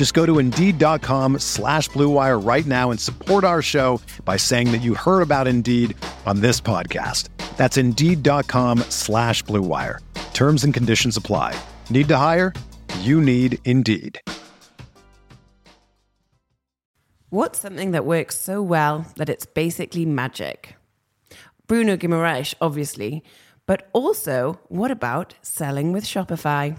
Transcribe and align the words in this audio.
Just 0.00 0.14
go 0.14 0.24
to 0.24 0.38
Indeed.com 0.38 1.40
slash 1.40 1.90
BlueWire 1.90 2.42
right 2.42 2.64
now 2.64 2.90
and 2.90 2.98
support 2.98 3.44
our 3.44 3.60
show 3.60 4.00
by 4.24 4.38
saying 4.38 4.72
that 4.72 4.80
you 4.80 4.94
heard 4.94 5.20
about 5.20 5.46
Indeed 5.46 5.94
on 6.24 6.40
this 6.40 6.58
podcast. 6.58 7.28
That's 7.58 7.76
Indeed.com 7.76 8.78
slash 8.88 9.44
BlueWire. 9.44 9.98
Terms 10.32 10.64
and 10.64 10.72
conditions 10.72 11.18
apply. 11.18 11.54
Need 11.90 12.08
to 12.08 12.16
hire? 12.16 12.54
You 13.00 13.20
need 13.20 13.58
Indeed. 13.66 14.18
What's 17.28 17.60
something 17.60 17.90
that 17.90 18.06
works 18.06 18.40
so 18.40 18.62
well 18.62 19.04
that 19.16 19.28
it's 19.28 19.44
basically 19.44 20.06
magic? 20.06 20.76
Bruno 21.66 21.98
Guimaraes, 21.98 22.54
obviously, 22.58 23.22
but 23.66 23.90
also 23.92 24.60
what 24.68 24.90
about 24.90 25.34
selling 25.42 25.92
with 25.92 26.04
Shopify? 26.04 26.78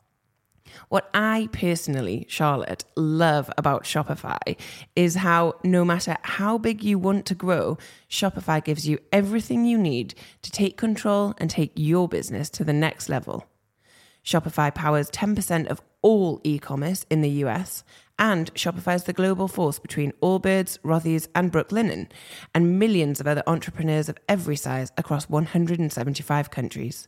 What 0.89 1.09
I 1.13 1.49
personally, 1.51 2.25
Charlotte, 2.29 2.83
love 2.95 3.51
about 3.57 3.83
Shopify 3.83 4.57
is 4.95 5.15
how 5.15 5.55
no 5.63 5.85
matter 5.85 6.17
how 6.23 6.57
big 6.57 6.83
you 6.83 6.99
want 6.99 7.25
to 7.27 7.35
grow, 7.35 7.77
Shopify 8.09 8.63
gives 8.63 8.87
you 8.87 8.99
everything 9.11 9.65
you 9.65 9.77
need 9.77 10.15
to 10.41 10.51
take 10.51 10.77
control 10.77 11.33
and 11.37 11.49
take 11.49 11.71
your 11.75 12.07
business 12.07 12.49
to 12.51 12.63
the 12.63 12.73
next 12.73 13.09
level. 13.09 13.45
Shopify 14.23 14.73
powers 14.73 15.09
10% 15.11 15.67
of 15.67 15.81
all 16.01 16.39
e 16.43 16.59
commerce 16.59 17.05
in 17.09 17.21
the 17.21 17.29
US, 17.45 17.83
and 18.19 18.53
Shopify 18.53 18.95
is 18.95 19.05
the 19.05 19.13
global 19.13 19.47
force 19.47 19.79
between 19.79 20.13
Allbirds, 20.21 20.77
Rothy's, 20.79 21.27
and 21.33 21.51
Brooklinen, 21.51 22.07
and 22.53 22.77
millions 22.77 23.19
of 23.19 23.27
other 23.27 23.43
entrepreneurs 23.47 24.09
of 24.09 24.17
every 24.29 24.55
size 24.55 24.91
across 24.97 25.27
175 25.29 26.51
countries. 26.51 27.07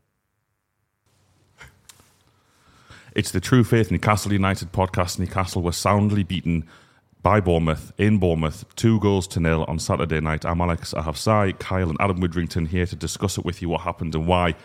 It's 3.13 3.31
the 3.31 3.41
True 3.41 3.65
Faith 3.65 3.91
Newcastle 3.91 4.31
United 4.31 4.71
podcast. 4.71 5.19
Newcastle 5.19 5.61
were 5.61 5.73
soundly 5.73 6.23
beaten 6.23 6.65
by 7.21 7.41
Bournemouth 7.41 7.91
in 7.97 8.19
Bournemouth, 8.19 8.63
two 8.77 9.01
goals 9.01 9.27
to 9.27 9.41
nil 9.41 9.65
on 9.67 9.79
Saturday 9.79 10.21
night. 10.21 10.45
I'm 10.45 10.61
Alex 10.61 10.93
Ahavsai, 10.93 11.59
Kyle 11.59 11.89
and 11.89 11.97
Adam 11.99 12.21
Widdrington 12.21 12.69
here 12.69 12.85
to 12.85 12.95
discuss 12.95 13.37
it 13.37 13.43
with 13.43 13.61
you, 13.61 13.67
what 13.67 13.81
happened 13.81 14.15
and 14.15 14.27
why, 14.27 14.55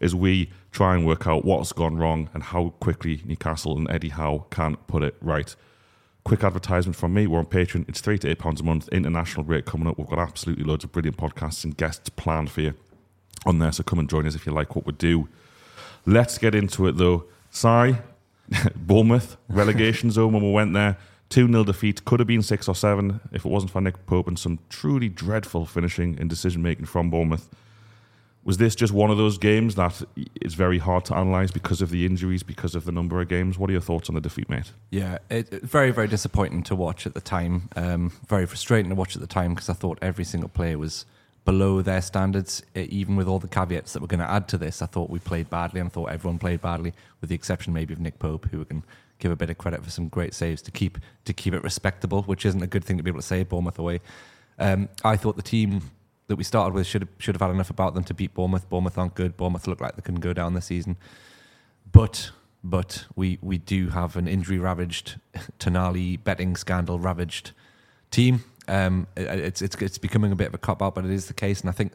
as 0.00 0.14
we 0.14 0.52
try 0.70 0.94
and 0.94 1.04
work 1.04 1.26
out 1.26 1.44
what's 1.44 1.72
gone 1.72 1.96
wrong 1.96 2.30
and 2.32 2.44
how 2.44 2.74
quickly 2.78 3.22
Newcastle 3.24 3.76
and 3.76 3.90
Eddie 3.90 4.10
Howe 4.10 4.46
can 4.50 4.76
put 4.86 5.02
it 5.02 5.16
right. 5.20 5.56
Quick 6.24 6.44
advertisement 6.44 6.94
from 6.94 7.12
me. 7.12 7.26
We're 7.26 7.40
on 7.40 7.46
Patreon. 7.46 7.88
It's 7.88 8.00
three 8.00 8.18
to 8.20 8.28
eight 8.28 8.38
pounds 8.38 8.60
a 8.60 8.64
month. 8.64 8.88
International 8.90 9.42
break 9.42 9.66
coming 9.66 9.88
up. 9.88 9.98
We've 9.98 10.06
got 10.06 10.20
absolutely 10.20 10.62
loads 10.62 10.84
of 10.84 10.92
brilliant 10.92 11.16
podcasts 11.16 11.64
and 11.64 11.76
guests 11.76 12.08
planned 12.10 12.52
for 12.52 12.60
you 12.60 12.74
on 13.44 13.58
there. 13.58 13.72
So 13.72 13.82
come 13.82 13.98
and 13.98 14.08
join 14.08 14.28
us 14.28 14.36
if 14.36 14.46
you 14.46 14.52
like 14.52 14.76
what 14.76 14.86
we 14.86 14.92
do. 14.92 15.28
Let's 16.06 16.38
get 16.38 16.54
into 16.54 16.86
it 16.86 16.96
though. 16.96 17.24
Sorry, 17.50 17.98
Bournemouth 18.76 19.36
relegation 19.48 20.10
zone 20.10 20.32
when 20.32 20.42
we 20.42 20.52
went 20.52 20.72
there. 20.72 20.96
2 21.30 21.46
0 21.46 21.64
defeat. 21.64 22.04
Could 22.04 22.20
have 22.20 22.26
been 22.26 22.42
6 22.42 22.68
or 22.68 22.74
7 22.74 23.20
if 23.32 23.44
it 23.44 23.48
wasn't 23.48 23.72
for 23.72 23.80
Nick 23.80 24.04
Pope 24.06 24.26
and 24.26 24.38
some 24.38 24.58
truly 24.68 25.08
dreadful 25.08 25.64
finishing 25.64 26.18
and 26.18 26.28
decision 26.28 26.62
making 26.62 26.86
from 26.86 27.08
Bournemouth. 27.08 27.48
Was 28.42 28.56
this 28.56 28.74
just 28.74 28.92
one 28.92 29.10
of 29.10 29.18
those 29.18 29.36
games 29.36 29.74
that 29.74 30.02
is 30.40 30.54
very 30.54 30.78
hard 30.78 31.04
to 31.04 31.14
analyse 31.18 31.50
because 31.50 31.82
of 31.82 31.90
the 31.90 32.06
injuries, 32.06 32.42
because 32.42 32.74
of 32.74 32.84
the 32.84 32.92
number 32.92 33.20
of 33.20 33.28
games? 33.28 33.58
What 33.58 33.68
are 33.68 33.72
your 33.72 33.82
thoughts 33.82 34.08
on 34.08 34.14
the 34.14 34.20
defeat, 34.20 34.48
mate? 34.48 34.72
Yeah, 34.90 35.18
it, 35.28 35.50
very, 35.62 35.90
very 35.90 36.08
disappointing 36.08 36.62
to 36.64 36.74
watch 36.74 37.06
at 37.06 37.12
the 37.12 37.20
time. 37.20 37.68
Um, 37.76 38.12
very 38.26 38.46
frustrating 38.46 38.88
to 38.88 38.94
watch 38.94 39.14
at 39.14 39.20
the 39.20 39.28
time 39.28 39.54
because 39.54 39.68
I 39.68 39.74
thought 39.74 39.98
every 40.00 40.24
single 40.24 40.48
player 40.48 40.78
was 40.78 41.04
below 41.50 41.82
their 41.82 42.00
standards, 42.00 42.62
even 42.76 43.16
with 43.16 43.26
all 43.26 43.40
the 43.40 43.48
caveats 43.48 43.92
that 43.92 44.00
we're 44.00 44.06
going 44.06 44.20
to 44.20 44.30
add 44.30 44.46
to 44.46 44.56
this. 44.56 44.80
I 44.82 44.86
thought 44.86 45.10
we 45.10 45.18
played 45.18 45.50
badly, 45.50 45.80
and 45.80 45.92
thought 45.92 46.12
everyone 46.12 46.38
played 46.38 46.60
badly, 46.60 46.92
with 47.20 47.28
the 47.28 47.34
exception 47.34 47.72
maybe 47.72 47.92
of 47.92 47.98
Nick 47.98 48.20
Pope, 48.20 48.48
who 48.52 48.64
can 48.64 48.84
give 49.18 49.32
a 49.32 49.36
bit 49.36 49.50
of 49.50 49.58
credit 49.58 49.82
for 49.82 49.90
some 49.90 50.06
great 50.06 50.32
saves 50.32 50.62
to 50.62 50.70
keep 50.70 50.98
to 51.24 51.32
keep 51.32 51.52
it 51.52 51.64
respectable, 51.64 52.22
which 52.22 52.46
isn't 52.46 52.62
a 52.62 52.68
good 52.68 52.84
thing 52.84 52.98
to 52.98 53.02
be 53.02 53.10
able 53.10 53.18
to 53.18 53.26
say 53.26 53.42
Bournemouth 53.42 53.80
away. 53.80 54.00
Um, 54.60 54.90
I 55.02 55.16
thought 55.16 55.34
the 55.34 55.42
team 55.42 55.90
that 56.28 56.36
we 56.36 56.44
started 56.44 56.72
with 56.72 56.86
should 56.86 57.02
have, 57.02 57.10
should 57.18 57.34
have 57.34 57.42
had 57.42 57.50
enough 57.50 57.70
about 57.70 57.94
them 57.94 58.04
to 58.04 58.14
beat 58.14 58.32
Bournemouth. 58.32 58.68
Bournemouth 58.68 58.96
aren't 58.96 59.16
good. 59.16 59.36
Bournemouth 59.36 59.66
look 59.66 59.80
like 59.80 59.96
they 59.96 60.02
can 60.02 60.20
go 60.20 60.32
down 60.32 60.54
this 60.54 60.66
season, 60.66 60.98
but 61.90 62.30
but 62.62 63.06
we 63.16 63.40
we 63.42 63.58
do 63.58 63.88
have 63.88 64.14
an 64.14 64.28
injury 64.28 64.60
ravaged, 64.60 65.18
Tonali 65.58 66.22
betting 66.22 66.54
scandal 66.54 67.00
ravaged 67.00 67.50
team. 68.12 68.44
Um, 68.70 69.06
it, 69.16 69.26
it's 69.26 69.62
it's 69.62 69.76
it's 69.76 69.98
becoming 69.98 70.32
a 70.32 70.36
bit 70.36 70.48
of 70.48 70.54
a 70.54 70.58
cop 70.58 70.82
out, 70.82 70.94
but 70.94 71.04
it 71.04 71.10
is 71.10 71.26
the 71.26 71.34
case, 71.34 71.60
and 71.60 71.68
I 71.68 71.72
think 71.72 71.92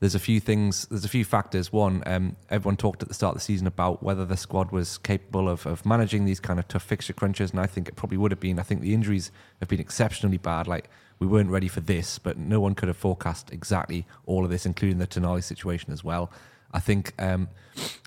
there's 0.00 0.14
a 0.14 0.18
few 0.18 0.40
things, 0.40 0.86
there's 0.90 1.06
a 1.06 1.08
few 1.08 1.24
factors. 1.24 1.72
One, 1.72 2.02
um, 2.06 2.36
everyone 2.50 2.76
talked 2.76 3.02
at 3.02 3.08
the 3.08 3.14
start 3.14 3.34
of 3.34 3.40
the 3.40 3.44
season 3.44 3.66
about 3.66 4.02
whether 4.02 4.26
the 4.26 4.36
squad 4.36 4.70
was 4.70 4.98
capable 4.98 5.48
of, 5.48 5.64
of 5.64 5.86
managing 5.86 6.26
these 6.26 6.38
kind 6.38 6.58
of 6.58 6.68
tough 6.68 6.82
fixture 6.82 7.14
crunches, 7.14 7.52
and 7.52 7.60
I 7.60 7.66
think 7.66 7.88
it 7.88 7.96
probably 7.96 8.18
would 8.18 8.30
have 8.30 8.40
been. 8.40 8.58
I 8.58 8.62
think 8.62 8.82
the 8.82 8.92
injuries 8.92 9.30
have 9.60 9.68
been 9.68 9.80
exceptionally 9.80 10.36
bad. 10.36 10.68
Like 10.68 10.90
we 11.18 11.26
weren't 11.26 11.50
ready 11.50 11.68
for 11.68 11.80
this, 11.80 12.18
but 12.18 12.36
no 12.36 12.60
one 12.60 12.74
could 12.74 12.88
have 12.88 12.96
forecast 12.96 13.50
exactly 13.52 14.04
all 14.26 14.44
of 14.44 14.50
this, 14.50 14.66
including 14.66 14.98
the 14.98 15.06
Tonali 15.06 15.42
situation 15.42 15.92
as 15.92 16.04
well. 16.04 16.30
I 16.72 16.80
think 16.80 17.12
um, 17.18 17.48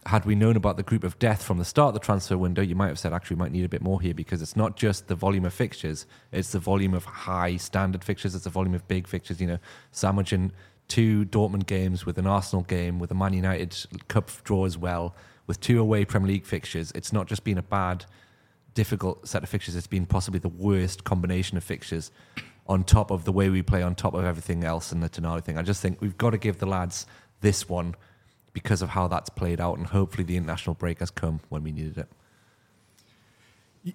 had 0.05 0.25
we 0.25 0.35
known 0.35 0.55
about 0.55 0.77
the 0.77 0.83
group 0.83 1.03
of 1.03 1.17
death 1.19 1.43
from 1.43 1.57
the 1.57 1.65
start 1.65 1.89
of 1.89 1.93
the 1.93 2.05
transfer 2.05 2.37
window, 2.37 2.61
you 2.61 2.75
might 2.75 2.87
have 2.87 2.99
said 2.99 3.13
actually 3.13 3.35
we 3.35 3.39
might 3.39 3.51
need 3.51 3.65
a 3.65 3.69
bit 3.69 3.81
more 3.81 4.01
here 4.01 4.13
because 4.13 4.41
it's 4.41 4.55
not 4.55 4.75
just 4.75 5.07
the 5.07 5.15
volume 5.15 5.45
of 5.45 5.53
fixtures, 5.53 6.05
it's 6.31 6.51
the 6.51 6.59
volume 6.59 6.93
of 6.93 7.05
high 7.05 7.57
standard 7.57 8.03
fixtures, 8.03 8.35
it's 8.35 8.43
the 8.43 8.49
volume 8.49 8.73
of 8.73 8.87
big 8.87 9.07
fixtures. 9.07 9.39
You 9.39 9.47
know, 9.47 9.59
sandwiching 9.91 10.51
two 10.87 11.25
Dortmund 11.25 11.67
games, 11.67 12.05
with 12.05 12.17
an 12.17 12.27
Arsenal 12.27 12.63
game, 12.63 12.99
with 12.99 13.11
a 13.11 13.15
Man 13.15 13.33
United 13.33 13.75
Cup 14.07 14.29
draw 14.43 14.65
as 14.65 14.77
well, 14.77 15.15
with 15.47 15.61
two 15.61 15.79
away 15.79 16.03
Premier 16.03 16.27
League 16.27 16.45
fixtures. 16.45 16.91
It's 16.93 17.13
not 17.13 17.27
just 17.27 17.43
been 17.43 17.57
a 17.57 17.63
bad, 17.63 18.05
difficult 18.73 19.27
set 19.27 19.43
of 19.43 19.49
fixtures. 19.49 19.75
It's 19.75 19.87
been 19.87 20.05
possibly 20.05 20.39
the 20.39 20.49
worst 20.49 21.03
combination 21.03 21.57
of 21.57 21.63
fixtures 21.63 22.11
on 22.67 22.83
top 22.83 23.09
of 23.11 23.23
the 23.23 23.31
way 23.31 23.49
we 23.49 23.61
play, 23.61 23.81
on 23.81 23.95
top 23.95 24.13
of 24.13 24.25
everything 24.25 24.63
else 24.63 24.91
and 24.91 25.01
the 25.01 25.09
Tonali 25.09 25.43
thing. 25.43 25.57
I 25.57 25.61
just 25.61 25.81
think 25.81 26.01
we've 26.01 26.17
got 26.17 26.31
to 26.31 26.37
give 26.37 26.59
the 26.59 26.67
lads 26.67 27.05
this 27.41 27.69
one 27.69 27.95
because 28.63 28.81
of 28.81 28.89
how 28.89 29.07
that's 29.07 29.29
played 29.29 29.61
out, 29.61 29.77
and 29.77 29.87
hopefully 29.87 30.23
the 30.23 30.37
international 30.37 30.73
break 30.73 30.99
has 30.99 31.09
come 31.09 31.39
when 31.49 31.63
we 31.63 31.71
needed 31.71 31.97
it. 31.97 32.07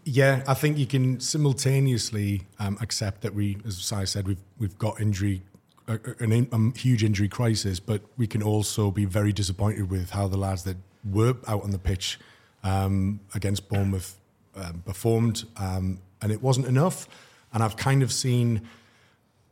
Yeah, 0.04 0.42
I 0.46 0.54
think 0.54 0.78
you 0.78 0.86
can 0.86 1.20
simultaneously 1.20 2.42
um, 2.58 2.78
accept 2.80 3.20
that 3.20 3.34
we, 3.34 3.58
as 3.66 3.92
I 3.92 4.04
said, 4.04 4.26
we've 4.26 4.40
we've 4.58 4.78
got 4.78 5.00
injury, 5.00 5.42
a, 5.86 5.94
a, 6.20 6.46
a, 6.52 6.78
huge 6.78 7.04
injury 7.04 7.28
crisis, 7.28 7.80
but 7.80 8.00
we 8.16 8.26
can 8.26 8.42
also 8.42 8.90
be 8.90 9.04
very 9.04 9.32
disappointed 9.32 9.90
with 9.90 10.10
how 10.10 10.26
the 10.26 10.38
lads 10.38 10.64
that 10.64 10.78
were 11.12 11.34
out 11.46 11.62
on 11.62 11.70
the 11.70 11.78
pitch 11.78 12.18
um, 12.62 13.20
against 13.34 13.68
Bournemouth 13.68 14.18
um, 14.56 14.82
performed, 14.86 15.44
um, 15.58 16.00
and 16.22 16.32
it 16.32 16.42
wasn't 16.42 16.66
enough. 16.66 17.06
And 17.52 17.62
I've 17.62 17.76
kind 17.76 18.02
of 18.02 18.10
seen 18.10 18.62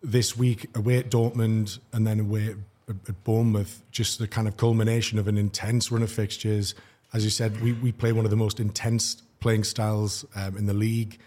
this 0.03 0.37
week 0.37 0.69
away 0.75 0.99
at 0.99 1.11
Dortmund 1.11 1.79
and 1.93 2.07
then 2.07 2.21
away 2.21 2.49
at, 2.49 2.57
at 2.89 3.25
Bournemouth, 3.25 3.83
just 3.91 4.19
the 4.19 4.29
kind 4.29 4.49
of 4.49 4.57
culmination 4.57 5.19
of 5.19 5.29
an 5.29 5.39
intense 5.39 5.91
run 5.91 6.03
of 6.03 6.11
fixtures. 6.11 6.75
As 7.13 7.25
you 7.25 7.31
said, 7.31 7.61
we, 7.61 7.73
we 7.75 7.93
play 7.93 8.13
one 8.13 8.25
of 8.25 8.31
the 8.31 8.37
most 8.37 8.61
intense 8.61 9.23
playing 9.41 9.65
styles 9.65 10.25
um, 10.35 10.57
in 10.57 10.67
the 10.67 10.75
league, 10.75 11.19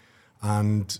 and 0.42 0.98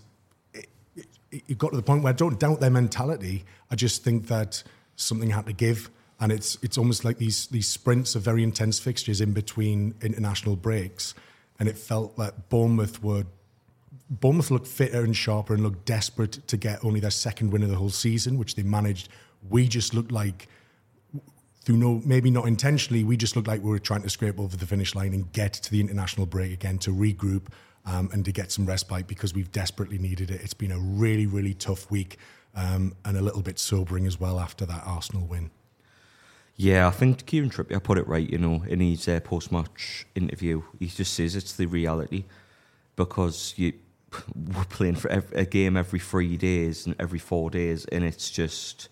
it, 0.53 0.67
it, 0.95 1.43
it, 1.47 1.57
got 1.57 1.71
to 1.71 1.75
the 1.75 1.83
point 1.83 2.03
where 2.03 2.13
I 2.13 2.15
don't 2.15 2.39
doubt 2.39 2.59
their 2.59 2.69
mentality. 2.69 3.43
I 3.69 3.75
just 3.75 4.03
think 4.03 4.27
that 4.27 4.63
something 4.95 5.29
had 5.29 5.45
to 5.47 5.53
give, 5.53 5.89
and 6.19 6.31
it's 6.31 6.57
it's 6.61 6.77
almost 6.77 7.03
like 7.03 7.17
these 7.17 7.47
these 7.47 7.67
sprints 7.67 8.15
of 8.15 8.21
very 8.21 8.43
intense 8.43 8.79
fixtures 8.79 9.19
in 9.19 9.33
between 9.33 9.95
international 10.01 10.55
breaks, 10.55 11.13
and 11.59 11.67
it 11.67 11.77
felt 11.77 12.17
that 12.17 12.49
Bournemouth 12.49 13.03
were. 13.03 13.25
Bournemouth 14.09 14.51
looked 14.51 14.67
fitter 14.67 15.03
and 15.03 15.13
sharper 15.13 15.53
and 15.53 15.63
looked 15.63 15.83
desperate 15.83 16.47
to 16.47 16.55
get 16.55 16.83
only 16.85 17.01
their 17.01 17.11
second 17.11 17.51
win 17.51 17.61
of 17.61 17.69
the 17.69 17.75
whole 17.75 17.89
season, 17.89 18.37
which 18.37 18.55
they 18.55 18.63
managed. 18.63 19.09
We 19.49 19.67
just 19.67 19.93
looked 19.93 20.11
like 20.11 20.47
through 21.61 21.77
no 21.77 22.01
maybe 22.05 22.31
not 22.31 22.47
intentionally, 22.47 23.03
we 23.03 23.17
just 23.17 23.35
looked 23.35 23.47
like 23.47 23.61
we 23.61 23.69
were 23.69 23.79
trying 23.79 24.01
to 24.03 24.09
scrape 24.09 24.39
over 24.39 24.55
the 24.55 24.65
finish 24.65 24.95
line 24.95 25.13
and 25.13 25.31
get 25.33 25.53
to 25.53 25.71
the 25.71 25.81
international 25.81 26.25
break 26.25 26.53
again 26.53 26.77
to 26.79 26.91
regroup 26.91 27.47
um, 27.85 28.09
and 28.13 28.23
to 28.25 28.31
get 28.31 28.51
some 28.51 28.65
respite 28.65 29.07
because 29.07 29.33
we've 29.33 29.51
desperately 29.51 29.97
needed 29.97 30.31
it. 30.31 30.41
It's 30.41 30.53
been 30.53 30.71
a 30.71 30.79
really 30.79 31.25
really 31.25 31.53
tough 31.53 31.91
week 31.91 32.17
um, 32.55 32.95
and 33.03 33.17
a 33.17 33.21
little 33.21 33.41
bit 33.41 33.59
sobering 33.59 34.07
as 34.07 34.19
well 34.19 34.39
after 34.39 34.65
that 34.65 34.83
Arsenal 34.85 35.27
win. 35.27 35.51
Yeah, 36.55 36.87
I 36.87 36.91
think 36.91 37.25
Kieran 37.27 37.51
Trippier 37.51 37.83
put 37.83 37.99
it 37.99 38.07
right. 38.07 38.27
You 38.27 38.39
know, 38.39 38.63
in 38.67 38.79
his 38.79 39.07
uh, 39.07 39.19
post-match 39.19 40.07
interview, 40.15 40.63
he 40.79 40.87
just 40.87 41.13
says 41.13 41.35
it's 41.35 41.53
the 41.53 41.67
reality 41.67 42.25
because 42.95 43.53
you 43.57 43.73
we're 44.55 44.63
playing 44.63 44.95
for 44.95 45.09
a 45.33 45.45
game 45.45 45.77
every 45.77 45.99
three 45.99 46.35
days 46.35 46.85
and 46.85 46.95
every 46.97 47.19
four 47.19 47.49
days, 47.49 47.85
and 47.85 48.03
it's 48.03 48.31
just 48.31 48.89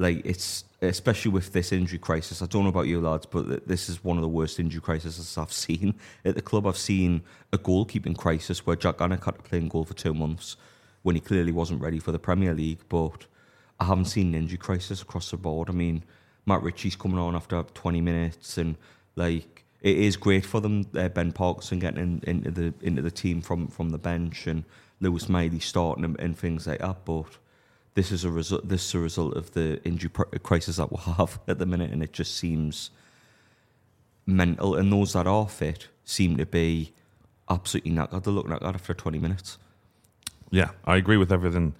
like 0.00 0.24
it's 0.24 0.64
especially 0.80 1.30
with 1.30 1.52
this 1.52 1.72
injury 1.72 1.98
crisis. 1.98 2.40
I 2.40 2.46
don't 2.46 2.62
know 2.62 2.70
about 2.70 2.86
you 2.86 3.02
lads, 3.02 3.26
but 3.26 3.68
this 3.68 3.90
is 3.90 4.02
one 4.02 4.16
of 4.16 4.22
the 4.22 4.28
worst 4.28 4.58
injury 4.58 4.80
crises 4.80 5.36
I've 5.38 5.52
seen 5.52 5.94
at 6.24 6.34
the 6.34 6.42
club. 6.42 6.66
I've 6.66 6.78
seen 6.78 7.22
a 7.52 7.58
goalkeeping 7.58 8.16
crisis 8.16 8.66
where 8.66 8.76
Jak 8.76 8.96
Alnwick 8.98 9.24
had 9.24 9.36
to 9.36 9.42
play 9.42 9.58
in 9.58 9.68
goal 9.68 9.84
for 9.84 9.92
two 9.92 10.14
months 10.14 10.56
when 11.02 11.16
he 11.16 11.20
clearly 11.20 11.52
wasn't 11.52 11.82
ready 11.82 11.98
for 11.98 12.12
the 12.12 12.18
Premier 12.18 12.54
League. 12.54 12.80
But 12.88 13.26
I 13.78 13.84
haven't 13.84 14.06
seen 14.06 14.28
an 14.28 14.34
injury 14.34 14.56
crisis 14.56 15.02
across 15.02 15.30
the 15.30 15.36
board. 15.36 15.68
I 15.68 15.72
mean, 15.72 16.02
Matt 16.46 16.62
Ritchie's 16.62 16.96
coming 16.96 17.18
on 17.18 17.36
after 17.36 17.62
20 17.62 18.00
minutes, 18.00 18.56
and 18.56 18.76
like 19.16 19.66
it 19.82 19.98
is 19.98 20.16
great 20.16 20.46
for 20.46 20.62
them. 20.62 20.86
Uh, 20.96 21.10
ben 21.10 21.30
Parkinson 21.30 21.78
getting 21.78 22.22
in, 22.24 22.46
into 22.46 22.50
the 22.50 22.74
into 22.80 23.02
the 23.02 23.10
team 23.10 23.42
from 23.42 23.68
from 23.68 23.90
the 23.90 23.98
bench, 23.98 24.46
and 24.46 24.64
Lewis 24.98 25.28
Miley 25.28 25.60
starting 25.60 26.06
and, 26.06 26.18
and 26.18 26.38
things 26.38 26.66
like 26.66 26.78
that, 26.78 27.04
but 27.04 27.36
this 27.94 28.12
is 28.12 28.24
a 28.24 28.30
result. 28.30 28.68
This 28.68 28.86
is 28.86 28.94
a 28.94 28.98
result 28.98 29.36
of 29.36 29.52
the 29.52 29.82
injury 29.84 30.10
crisis 30.42 30.76
that 30.76 30.90
we'll 30.90 31.16
have 31.16 31.40
at 31.48 31.58
the 31.58 31.66
minute, 31.66 31.90
and 31.90 32.02
it 32.02 32.12
just 32.12 32.36
seems 32.36 32.90
mental. 34.26 34.74
And 34.74 34.92
those 34.92 35.12
that 35.14 35.26
are 35.26 35.48
fit 35.48 35.88
seem 36.04 36.36
to 36.36 36.46
be 36.46 36.92
absolutely 37.48 37.92
knackered. 37.92 38.24
They 38.24 38.30
look 38.30 38.46
knackered 38.46 38.74
after 38.74 38.94
twenty 38.94 39.18
minutes. 39.18 39.58
Yeah, 40.50 40.70
I 40.84 40.96
agree 40.96 41.16
with 41.16 41.32
everything 41.32 41.74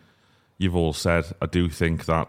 you've 0.58 0.76
all 0.76 0.92
said. 0.92 1.24
I 1.40 1.46
do 1.46 1.68
think 1.68 2.04
that 2.06 2.28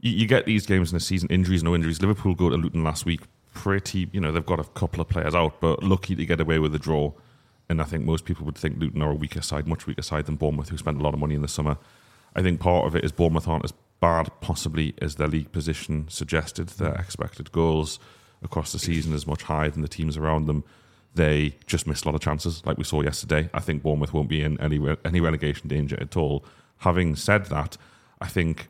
you, 0.00 0.12
you 0.12 0.26
get 0.26 0.46
these 0.46 0.66
games 0.66 0.92
in 0.92 0.96
the 0.96 1.00
season, 1.00 1.28
injuries, 1.30 1.62
no 1.62 1.74
injuries. 1.74 2.00
Liverpool 2.00 2.34
go 2.34 2.48
to 2.48 2.56
Luton 2.56 2.84
last 2.84 3.06
week, 3.06 3.22
pretty. 3.54 4.08
You 4.12 4.20
know, 4.20 4.32
they've 4.32 4.44
got 4.44 4.60
a 4.60 4.64
couple 4.64 5.00
of 5.00 5.08
players 5.08 5.34
out, 5.34 5.60
but 5.60 5.82
lucky 5.82 6.14
to 6.14 6.26
get 6.26 6.40
away 6.40 6.58
with 6.58 6.74
a 6.74 6.78
draw. 6.78 7.12
And 7.68 7.80
I 7.80 7.84
think 7.84 8.04
most 8.04 8.24
people 8.24 8.44
would 8.44 8.58
think 8.58 8.78
Luton 8.78 9.00
are 9.02 9.12
a 9.12 9.14
weaker 9.14 9.40
side, 9.40 9.66
much 9.66 9.86
weaker 9.86 10.02
side 10.02 10.26
than 10.26 10.36
Bournemouth, 10.36 10.68
who 10.68 10.76
spent 10.76 11.00
a 11.00 11.02
lot 11.02 11.14
of 11.14 11.20
money 11.20 11.34
in 11.34 11.42
the 11.42 11.48
summer. 11.48 11.78
I 12.34 12.42
think 12.42 12.60
part 12.60 12.86
of 12.86 12.96
it 12.96 13.04
is 13.04 13.12
Bournemouth 13.12 13.48
aren't 13.48 13.64
as 13.64 13.72
bad, 14.00 14.30
possibly, 14.40 14.94
as 15.00 15.16
their 15.16 15.28
league 15.28 15.52
position 15.52 16.06
suggested. 16.08 16.68
Their 16.68 16.92
mm. 16.92 17.00
expected 17.00 17.52
goals 17.52 17.98
across 18.42 18.72
the 18.72 18.78
season 18.78 19.12
is 19.12 19.26
much 19.26 19.42
higher 19.44 19.70
than 19.70 19.82
the 19.82 19.88
teams 19.88 20.16
around 20.16 20.46
them. 20.46 20.64
They 21.14 21.56
just 21.66 21.86
missed 21.86 22.04
a 22.04 22.08
lot 22.08 22.14
of 22.14 22.20
chances, 22.20 22.64
like 22.66 22.76
we 22.76 22.84
saw 22.84 23.00
yesterday. 23.00 23.48
I 23.54 23.60
think 23.60 23.82
Bournemouth 23.82 24.12
won't 24.12 24.28
be 24.28 24.42
in 24.42 24.60
any 24.60 24.78
any 25.04 25.20
relegation 25.20 25.68
danger 25.68 25.96
at 26.00 26.16
all. 26.16 26.44
Having 26.78 27.16
said 27.16 27.46
that, 27.46 27.76
I 28.20 28.26
think 28.26 28.68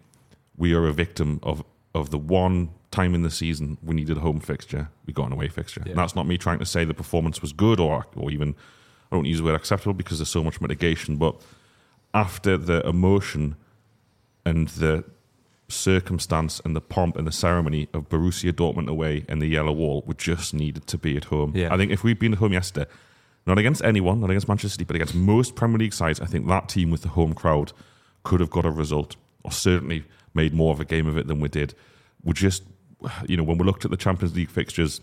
we 0.56 0.74
are 0.74 0.86
a 0.86 0.92
victim 0.92 1.40
of 1.42 1.64
of 1.94 2.10
the 2.10 2.18
one 2.18 2.70
time 2.90 3.14
in 3.14 3.22
the 3.22 3.30
season 3.30 3.78
we 3.82 3.94
needed 3.94 4.18
a 4.18 4.20
home 4.20 4.40
fixture, 4.40 4.88
we 5.06 5.12
got 5.12 5.26
an 5.26 5.32
away 5.32 5.48
fixture. 5.48 5.82
Yeah. 5.84 5.92
And 5.92 5.98
that's 5.98 6.14
not 6.14 6.26
me 6.26 6.38
trying 6.38 6.58
to 6.60 6.66
say 6.66 6.84
the 6.84 6.94
performance 6.94 7.40
was 7.40 7.52
good 7.52 7.80
or 7.80 8.06
or 8.14 8.30
even 8.30 8.54
I 9.10 9.16
don't 9.16 9.24
use 9.24 9.38
the 9.38 9.44
word 9.44 9.54
acceptable 9.54 9.94
because 9.94 10.18
there's 10.18 10.28
so 10.28 10.44
much 10.44 10.60
mitigation, 10.60 11.16
but 11.16 11.40
after 12.14 12.56
the 12.56 12.86
emotion 12.86 13.56
and 14.46 14.68
the 14.68 15.04
circumstance 15.68 16.60
and 16.64 16.76
the 16.76 16.80
pomp 16.80 17.16
and 17.16 17.26
the 17.26 17.32
ceremony 17.32 17.88
of 17.92 18.08
Borussia 18.08 18.52
Dortmund 18.52 18.88
away 18.88 19.24
and 19.28 19.42
the 19.42 19.46
yellow 19.46 19.72
wall, 19.72 20.04
we 20.06 20.14
just 20.14 20.54
needed 20.54 20.86
to 20.86 20.96
be 20.96 21.16
at 21.16 21.24
home. 21.24 21.52
Yeah. 21.54 21.74
I 21.74 21.76
think 21.76 21.90
if 21.90 22.04
we'd 22.04 22.18
been 22.18 22.34
at 22.34 22.38
home 22.38 22.52
yesterday, 22.52 22.88
not 23.46 23.58
against 23.58 23.82
anyone, 23.82 24.20
not 24.20 24.30
against 24.30 24.48
Manchester 24.48 24.74
City, 24.74 24.84
but 24.84 24.96
against 24.96 25.14
most 25.14 25.56
Premier 25.56 25.78
League 25.78 25.92
sides, 25.92 26.20
I 26.20 26.26
think 26.26 26.46
that 26.46 26.68
team 26.68 26.90
with 26.90 27.02
the 27.02 27.08
home 27.08 27.34
crowd 27.34 27.72
could 28.22 28.40
have 28.40 28.50
got 28.50 28.64
a 28.64 28.70
result 28.70 29.16
or 29.42 29.52
certainly 29.52 30.04
made 30.32 30.54
more 30.54 30.72
of 30.72 30.80
a 30.80 30.84
game 30.84 31.06
of 31.06 31.18
it 31.18 31.26
than 31.26 31.40
we 31.40 31.48
did. 31.48 31.74
We 32.22 32.32
just, 32.32 32.62
you 33.26 33.36
know, 33.36 33.42
when 33.42 33.58
we 33.58 33.64
looked 33.64 33.84
at 33.84 33.90
the 33.90 33.96
Champions 33.96 34.34
League 34.34 34.50
fixtures, 34.50 35.00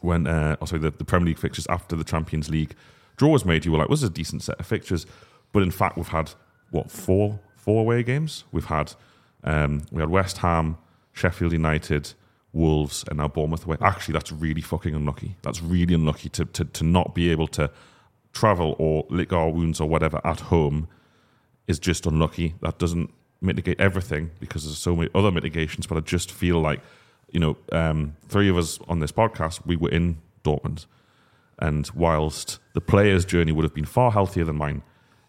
when, 0.00 0.26
uh, 0.26 0.56
oh, 0.60 0.66
sorry, 0.66 0.82
the, 0.82 0.90
the 0.90 1.04
Premier 1.04 1.28
League 1.28 1.38
fixtures 1.38 1.66
after 1.68 1.96
the 1.96 2.04
Champions 2.04 2.50
League 2.50 2.74
draw 3.16 3.30
was 3.30 3.44
made, 3.44 3.64
you 3.64 3.72
were 3.72 3.78
like, 3.78 3.88
was 3.88 4.02
well, 4.02 4.10
a 4.10 4.12
decent 4.12 4.42
set 4.42 4.60
of 4.60 4.66
fixtures. 4.66 5.06
But 5.56 5.62
in 5.62 5.70
fact, 5.70 5.96
we've 5.96 6.06
had 6.06 6.32
what 6.70 6.90
four 6.90 7.40
four 7.54 7.80
away 7.80 8.02
games. 8.02 8.44
We've 8.52 8.66
had 8.66 8.92
um, 9.42 9.86
we 9.90 10.02
had 10.02 10.10
West 10.10 10.36
Ham, 10.36 10.76
Sheffield 11.14 11.52
United, 11.52 12.12
Wolves, 12.52 13.06
and 13.08 13.16
now 13.16 13.28
Bournemouth 13.28 13.64
away. 13.64 13.78
Actually, 13.80 14.12
that's 14.12 14.30
really 14.30 14.60
fucking 14.60 14.94
unlucky. 14.94 15.36
That's 15.40 15.62
really 15.62 15.94
unlucky 15.94 16.28
to 16.28 16.44
to, 16.44 16.66
to 16.66 16.84
not 16.84 17.14
be 17.14 17.30
able 17.30 17.48
to 17.48 17.70
travel 18.34 18.76
or 18.78 19.06
lick 19.08 19.32
our 19.32 19.48
wounds 19.48 19.80
or 19.80 19.88
whatever 19.88 20.20
at 20.24 20.40
home 20.40 20.88
is 21.66 21.78
just 21.78 22.04
unlucky. 22.04 22.54
That 22.60 22.78
doesn't 22.78 23.08
mitigate 23.40 23.80
everything 23.80 24.32
because 24.38 24.64
there's 24.64 24.76
so 24.76 24.94
many 24.94 25.08
other 25.14 25.30
mitigations. 25.30 25.86
But 25.86 25.96
I 25.96 26.00
just 26.02 26.30
feel 26.30 26.60
like 26.60 26.82
you 27.30 27.40
know, 27.40 27.56
um, 27.72 28.14
three 28.28 28.50
of 28.50 28.58
us 28.58 28.78
on 28.88 28.98
this 28.98 29.10
podcast, 29.10 29.64
we 29.64 29.76
were 29.76 29.88
in 29.88 30.18
Dortmund. 30.44 30.84
And 31.58 31.90
whilst 31.94 32.58
the 32.74 32.82
player's 32.82 33.24
journey 33.24 33.52
would 33.52 33.64
have 33.64 33.72
been 33.72 33.86
far 33.86 34.12
healthier 34.12 34.44
than 34.44 34.56
mine, 34.56 34.82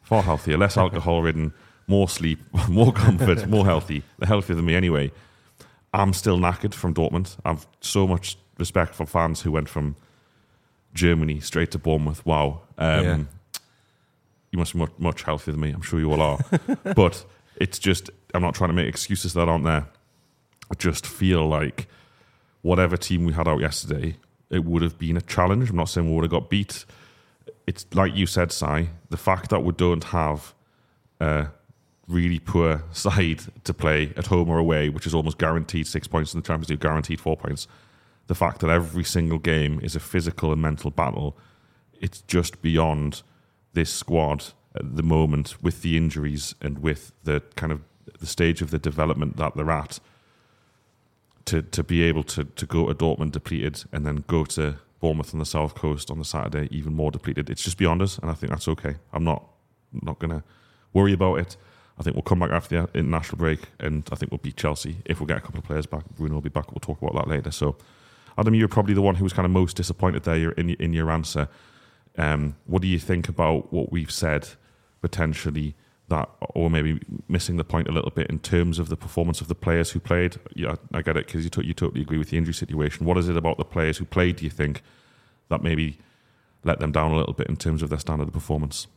far 0.07 0.23
healthier, 0.23 0.57
less 0.57 0.77
alcohol 0.77 1.21
ridden, 1.21 1.53
more 1.85 2.07
sleep, 2.07 2.39
more 2.69 2.93
comfort, 2.93 3.45
more 3.47 3.65
healthy. 3.65 4.03
They're 4.17 4.27
healthier 4.27 4.55
than 4.55 4.65
me 4.65 4.73
anyway. 4.73 5.11
I'm 5.93 6.13
still 6.13 6.37
knackered 6.37 6.73
from 6.73 6.93
Dortmund. 6.93 7.35
I've 7.43 7.67
so 7.81 8.07
much 8.07 8.37
respect 8.57 8.95
for 8.95 9.05
fans 9.05 9.41
who 9.41 9.51
went 9.51 9.67
from 9.67 9.97
Germany 10.93 11.41
straight 11.41 11.71
to 11.71 11.77
Bournemouth. 11.77 12.25
Wow. 12.25 12.61
Um, 12.77 13.03
yeah. 13.03 13.17
You 14.51 14.59
must 14.59 14.73
be 14.73 14.79
much, 14.79 14.91
much 14.97 15.23
healthier 15.23 15.51
than 15.51 15.61
me. 15.61 15.71
I'm 15.71 15.81
sure 15.81 15.99
you 15.99 16.09
all 16.09 16.21
are. 16.21 16.39
but 16.95 17.25
it's 17.57 17.77
just, 17.77 18.09
I'm 18.33 18.41
not 18.41 18.55
trying 18.55 18.69
to 18.69 18.73
make 18.73 18.87
excuses 18.87 19.33
that 19.33 19.49
aren't 19.49 19.65
there. 19.65 19.87
I 20.71 20.75
just 20.77 21.05
feel 21.05 21.45
like 21.45 21.87
whatever 22.61 22.95
team 22.95 23.25
we 23.25 23.33
had 23.33 23.47
out 23.47 23.59
yesterday, 23.59 24.15
it 24.49 24.63
would 24.63 24.83
have 24.83 24.97
been 24.97 25.17
a 25.17 25.21
challenge. 25.21 25.69
I'm 25.69 25.75
not 25.75 25.89
saying 25.89 26.07
we 26.07 26.15
would 26.15 26.23
have 26.23 26.31
got 26.31 26.49
beat 26.49 26.85
it's 27.67 27.85
like 27.93 28.15
you 28.15 28.25
said, 28.25 28.51
Si, 28.51 28.89
the 29.09 29.17
fact 29.17 29.49
that 29.49 29.63
we 29.63 29.73
don't 29.73 30.05
have 30.05 30.55
a 31.19 31.47
really 32.07 32.39
poor 32.39 32.83
side 32.91 33.41
to 33.65 33.73
play 33.73 34.13
at 34.15 34.27
home 34.27 34.49
or 34.49 34.57
away, 34.57 34.89
which 34.89 35.05
is 35.05 35.13
almost 35.13 35.37
guaranteed 35.37 35.85
six 35.85 36.07
points 36.07 36.33
in 36.33 36.39
the 36.39 36.47
Champions 36.47 36.69
League, 36.69 36.79
guaranteed 36.79 37.19
four 37.19 37.35
points. 37.35 37.67
The 38.27 38.35
fact 38.35 38.61
that 38.61 38.69
every 38.69 39.03
single 39.03 39.39
game 39.39 39.79
is 39.81 39.95
a 39.95 39.99
physical 39.99 40.51
and 40.51 40.61
mental 40.61 40.91
battle, 40.91 41.37
it's 41.99 42.21
just 42.21 42.61
beyond 42.61 43.21
this 43.73 43.93
squad 43.93 44.45
at 44.75 44.95
the 44.95 45.03
moment 45.03 45.61
with 45.61 45.81
the 45.81 45.97
injuries 45.97 46.55
and 46.61 46.79
with 46.79 47.11
the 47.23 47.41
kind 47.55 47.71
of 47.71 47.81
the 48.19 48.25
stage 48.25 48.61
of 48.61 48.71
the 48.71 48.79
development 48.79 49.37
that 49.37 49.55
they're 49.55 49.71
at. 49.71 49.99
to 51.45 51.61
to 51.61 51.83
be 51.83 52.01
able 52.03 52.23
to 52.23 52.43
to 52.43 52.65
go 52.65 52.87
to 52.87 52.95
Dortmund 52.95 53.31
depleted 53.31 53.83
and 53.91 54.05
then 54.05 54.23
go 54.27 54.43
to 54.45 54.79
Bournemouth 54.99 55.33
on 55.33 55.39
the 55.39 55.45
south 55.45 55.75
coast 55.75 56.09
on 56.09 56.19
the 56.19 56.25
Saturday 56.25 56.67
even 56.71 56.93
more 56.93 57.11
depleted. 57.11 57.49
It's 57.49 57.63
just 57.63 57.77
beyond 57.77 58.01
us, 58.01 58.17
and 58.17 58.29
I 58.31 58.33
think 58.33 58.51
that's 58.51 58.67
okay. 58.67 58.95
I'm 59.13 59.23
not 59.23 59.45
not 60.01 60.19
to 60.19 60.43
worry 60.93 61.13
about 61.13 61.35
it. 61.35 61.57
I 61.99 62.03
think 62.03 62.15
we'll 62.15 62.23
come 62.23 62.39
back 62.39 62.51
after 62.51 62.87
the 62.91 62.99
international 62.99 63.37
break, 63.37 63.61
and 63.79 64.07
I 64.11 64.15
think 64.15 64.31
we'll 64.31 64.39
beat 64.39 64.57
Chelsea 64.57 64.97
if 65.05 65.19
we 65.19 65.25
get 65.25 65.37
a 65.37 65.41
couple 65.41 65.59
of 65.59 65.65
players 65.65 65.85
back. 65.85 66.03
Bruno 66.15 66.35
will 66.35 66.41
be 66.41 66.49
back. 66.49 66.71
We'll 66.71 66.79
talk 66.79 67.01
about 67.01 67.15
that 67.15 67.27
later. 67.27 67.51
So, 67.51 67.77
Adam, 68.37 68.53
you're 68.53 68.67
probably 68.67 68.93
the 68.93 69.01
one 69.01 69.15
who 69.15 69.23
was 69.23 69.33
kind 69.33 69.45
of 69.45 69.51
most 69.51 69.77
disappointed 69.77 70.23
there 70.23 70.51
in 70.51 70.71
in 70.71 70.93
your 70.93 71.09
answer. 71.11 71.47
Um, 72.17 72.55
what 72.65 72.81
do 72.81 72.87
you 72.87 72.99
think 72.99 73.29
about 73.29 73.71
what 73.71 73.91
we've 73.91 74.11
said 74.11 74.49
potentially? 75.01 75.75
That, 76.09 76.29
or 76.39 76.69
maybe 76.69 76.99
missing 77.27 77.57
the 77.57 77.63
point 77.63 77.87
a 77.87 77.91
little 77.91 78.11
bit 78.11 78.27
in 78.27 78.39
terms 78.39 78.79
of 78.79 78.89
the 78.89 78.95
performance 78.95 79.41
of 79.41 79.47
the 79.47 79.55
players 79.55 79.91
who 79.91 79.99
played. 79.99 80.37
Yeah, 80.55 80.75
I 80.93 81.01
get 81.01 81.17
it 81.17 81.25
because 81.25 81.43
you, 81.43 81.49
t- 81.49 81.65
you 81.65 81.73
totally 81.73 82.01
agree 82.01 82.17
with 82.17 82.29
the 82.29 82.37
injury 82.37 82.53
situation. 82.53 83.05
What 83.05 83.17
is 83.17 83.27
it 83.27 83.35
about 83.35 83.57
the 83.57 83.65
players 83.65 83.97
who 83.97 84.05
played? 84.05 84.37
Do 84.37 84.45
you 84.45 84.49
think 84.49 84.81
that 85.49 85.61
maybe 85.61 85.99
let 86.63 86.79
them 86.79 86.91
down 86.91 87.11
a 87.11 87.17
little 87.17 87.33
bit 87.33 87.47
in 87.47 87.57
terms 87.57 87.81
of 87.81 87.89
their 87.89 87.99
standard 87.99 88.29
of 88.29 88.33
performance? 88.33 88.87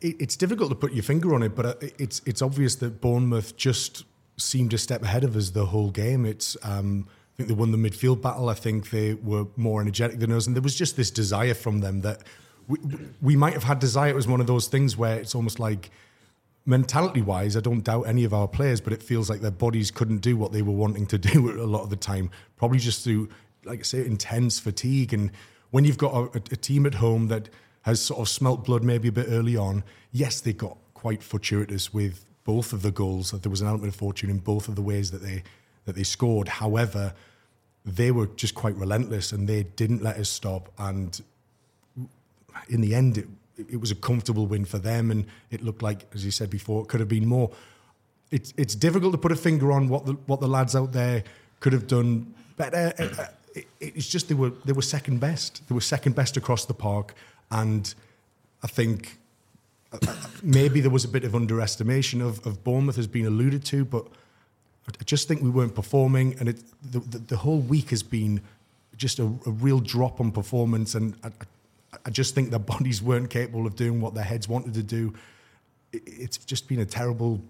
It's 0.00 0.36
difficult 0.36 0.68
to 0.70 0.76
put 0.76 0.92
your 0.92 1.02
finger 1.02 1.34
on 1.34 1.42
it, 1.42 1.54
but 1.54 1.66
uh, 1.66 1.74
it's 1.98 2.20
it's 2.26 2.42
obvious 2.42 2.76
that 2.76 3.00
Bournemouth 3.00 3.56
just 3.56 4.04
seemed 4.36 4.72
a 4.74 4.78
step 4.78 5.02
ahead 5.02 5.24
of 5.24 5.34
us 5.34 5.50
the 5.50 5.66
whole 5.66 5.90
game. 5.90 6.26
It's 6.26 6.56
um, 6.62 7.06
I 7.08 7.36
think 7.38 7.48
they 7.48 7.54
won 7.54 7.72
the 7.72 7.78
midfield 7.78 8.20
battle. 8.20 8.50
I 8.50 8.54
think 8.54 8.90
they 8.90 9.14
were 9.14 9.46
more 9.56 9.80
energetic 9.80 10.18
than 10.18 10.30
us, 10.30 10.46
and 10.46 10.54
there 10.54 10.62
was 10.62 10.74
just 10.74 10.96
this 10.96 11.10
desire 11.10 11.54
from 11.54 11.80
them 11.80 12.02
that 12.02 12.22
we, 12.68 12.78
we 13.20 13.36
might 13.36 13.54
have 13.54 13.64
had 13.64 13.78
desire. 13.78 14.10
It 14.10 14.14
was 14.14 14.28
one 14.28 14.40
of 14.40 14.46
those 14.46 14.68
things 14.68 14.96
where 14.96 15.18
it's 15.18 15.34
almost 15.34 15.58
like 15.58 15.90
mentality 16.66 17.22
wise, 17.22 17.56
I 17.56 17.60
don't 17.60 17.82
doubt 17.82 18.02
any 18.02 18.24
of 18.24 18.34
our 18.34 18.46
players, 18.46 18.80
but 18.80 18.92
it 18.92 19.02
feels 19.02 19.30
like 19.30 19.40
their 19.40 19.50
bodies 19.50 19.90
couldn't 19.90 20.18
do 20.18 20.36
what 20.36 20.52
they 20.52 20.62
were 20.62 20.74
wanting 20.74 21.06
to 21.06 21.18
do 21.32 21.50
a 21.50 21.64
lot 21.64 21.82
of 21.82 21.90
the 21.90 21.96
time. 21.96 22.30
Probably 22.56 22.78
just 22.78 23.02
through, 23.02 23.30
like 23.64 23.80
I 23.80 23.82
say, 23.82 24.04
intense 24.04 24.58
fatigue. 24.58 25.14
And 25.14 25.30
when 25.70 25.84
you've 25.84 25.98
got 25.98 26.14
a, 26.14 26.36
a 26.36 26.56
team 26.56 26.86
at 26.86 26.94
home 26.94 27.28
that 27.28 27.48
has 27.82 28.00
sort 28.00 28.20
of 28.20 28.28
smelt 28.28 28.66
blood 28.66 28.84
maybe 28.84 29.08
a 29.08 29.12
bit 29.12 29.26
early 29.30 29.56
on, 29.56 29.82
yes, 30.12 30.40
they 30.40 30.52
got 30.52 30.76
quite 30.92 31.22
fortuitous 31.22 31.94
with 31.94 32.26
both 32.44 32.72
of 32.72 32.82
the 32.82 32.90
goals. 32.90 33.30
There 33.30 33.50
was 33.50 33.62
an 33.62 33.68
element 33.68 33.88
of 33.88 33.96
fortune 33.96 34.28
in 34.28 34.38
both 34.38 34.68
of 34.68 34.76
the 34.76 34.82
ways 34.82 35.10
that 35.10 35.22
they 35.22 35.42
that 35.86 35.96
they 35.96 36.02
scored. 36.02 36.48
However, 36.48 37.14
they 37.82 38.10
were 38.10 38.26
just 38.26 38.54
quite 38.54 38.74
relentless 38.76 39.32
and 39.32 39.48
they 39.48 39.62
didn't 39.62 40.02
let 40.02 40.18
us 40.18 40.28
stop. 40.28 40.70
And 40.78 41.18
in 42.68 42.80
the 42.80 42.94
end, 42.94 43.18
it, 43.18 43.28
it 43.68 43.80
was 43.80 43.90
a 43.90 43.94
comfortable 43.94 44.46
win 44.46 44.64
for 44.64 44.78
them, 44.78 45.10
and 45.10 45.26
it 45.50 45.62
looked 45.62 45.82
like, 45.82 46.06
as 46.14 46.24
you 46.24 46.30
said 46.30 46.50
before, 46.50 46.82
it 46.82 46.88
could 46.88 47.00
have 47.00 47.08
been 47.08 47.26
more. 47.26 47.50
It's 48.30 48.52
it's 48.56 48.74
difficult 48.74 49.12
to 49.12 49.18
put 49.18 49.32
a 49.32 49.36
finger 49.36 49.72
on 49.72 49.88
what 49.88 50.06
the 50.06 50.12
what 50.26 50.40
the 50.40 50.48
lads 50.48 50.76
out 50.76 50.92
there 50.92 51.24
could 51.60 51.72
have 51.72 51.86
done 51.86 52.34
better. 52.56 52.92
Uh, 52.98 53.26
it, 53.54 53.66
it's 53.80 54.08
just 54.08 54.28
they 54.28 54.34
were 54.34 54.52
they 54.64 54.72
were 54.72 54.82
second 54.82 55.20
best. 55.20 55.66
They 55.68 55.74
were 55.74 55.80
second 55.80 56.14
best 56.14 56.36
across 56.36 56.66
the 56.66 56.74
park, 56.74 57.14
and 57.50 57.92
I 58.62 58.66
think 58.66 59.18
uh, 59.92 59.98
uh, 60.06 60.14
maybe 60.42 60.80
there 60.80 60.90
was 60.90 61.04
a 61.04 61.08
bit 61.08 61.24
of 61.24 61.34
underestimation 61.34 62.20
of, 62.20 62.44
of 62.46 62.62
Bournemouth 62.64 62.96
has 62.96 63.06
been 63.06 63.26
alluded 63.26 63.64
to, 63.66 63.84
but 63.84 64.06
I 64.88 65.04
just 65.04 65.28
think 65.28 65.42
we 65.42 65.50
weren't 65.50 65.74
performing, 65.74 66.36
and 66.38 66.48
it, 66.48 66.62
the, 66.82 67.00
the, 67.00 67.18
the 67.18 67.36
whole 67.36 67.60
week 67.60 67.90
has 67.90 68.02
been 68.02 68.40
just 68.96 69.18
a, 69.18 69.24
a, 69.24 69.50
real 69.50 69.80
drop 69.80 70.20
on 70.20 70.32
performance, 70.32 70.94
and 70.94 71.14
I, 71.22 71.28
I 71.28 71.44
just 72.10 72.34
think 72.34 72.50
their 72.50 72.58
bodies 72.74 73.02
weren't 73.02 73.30
capable 73.30 73.66
of 73.66 73.76
doing 73.76 74.00
what 74.00 74.14
their 74.14 74.24
heads 74.24 74.48
wanted 74.48 74.74
to 74.74 74.82
do. 74.82 75.14
It's 75.92 76.38
just 76.38 76.68
been 76.68 76.80
a 76.80 76.86
terrible 76.86 77.40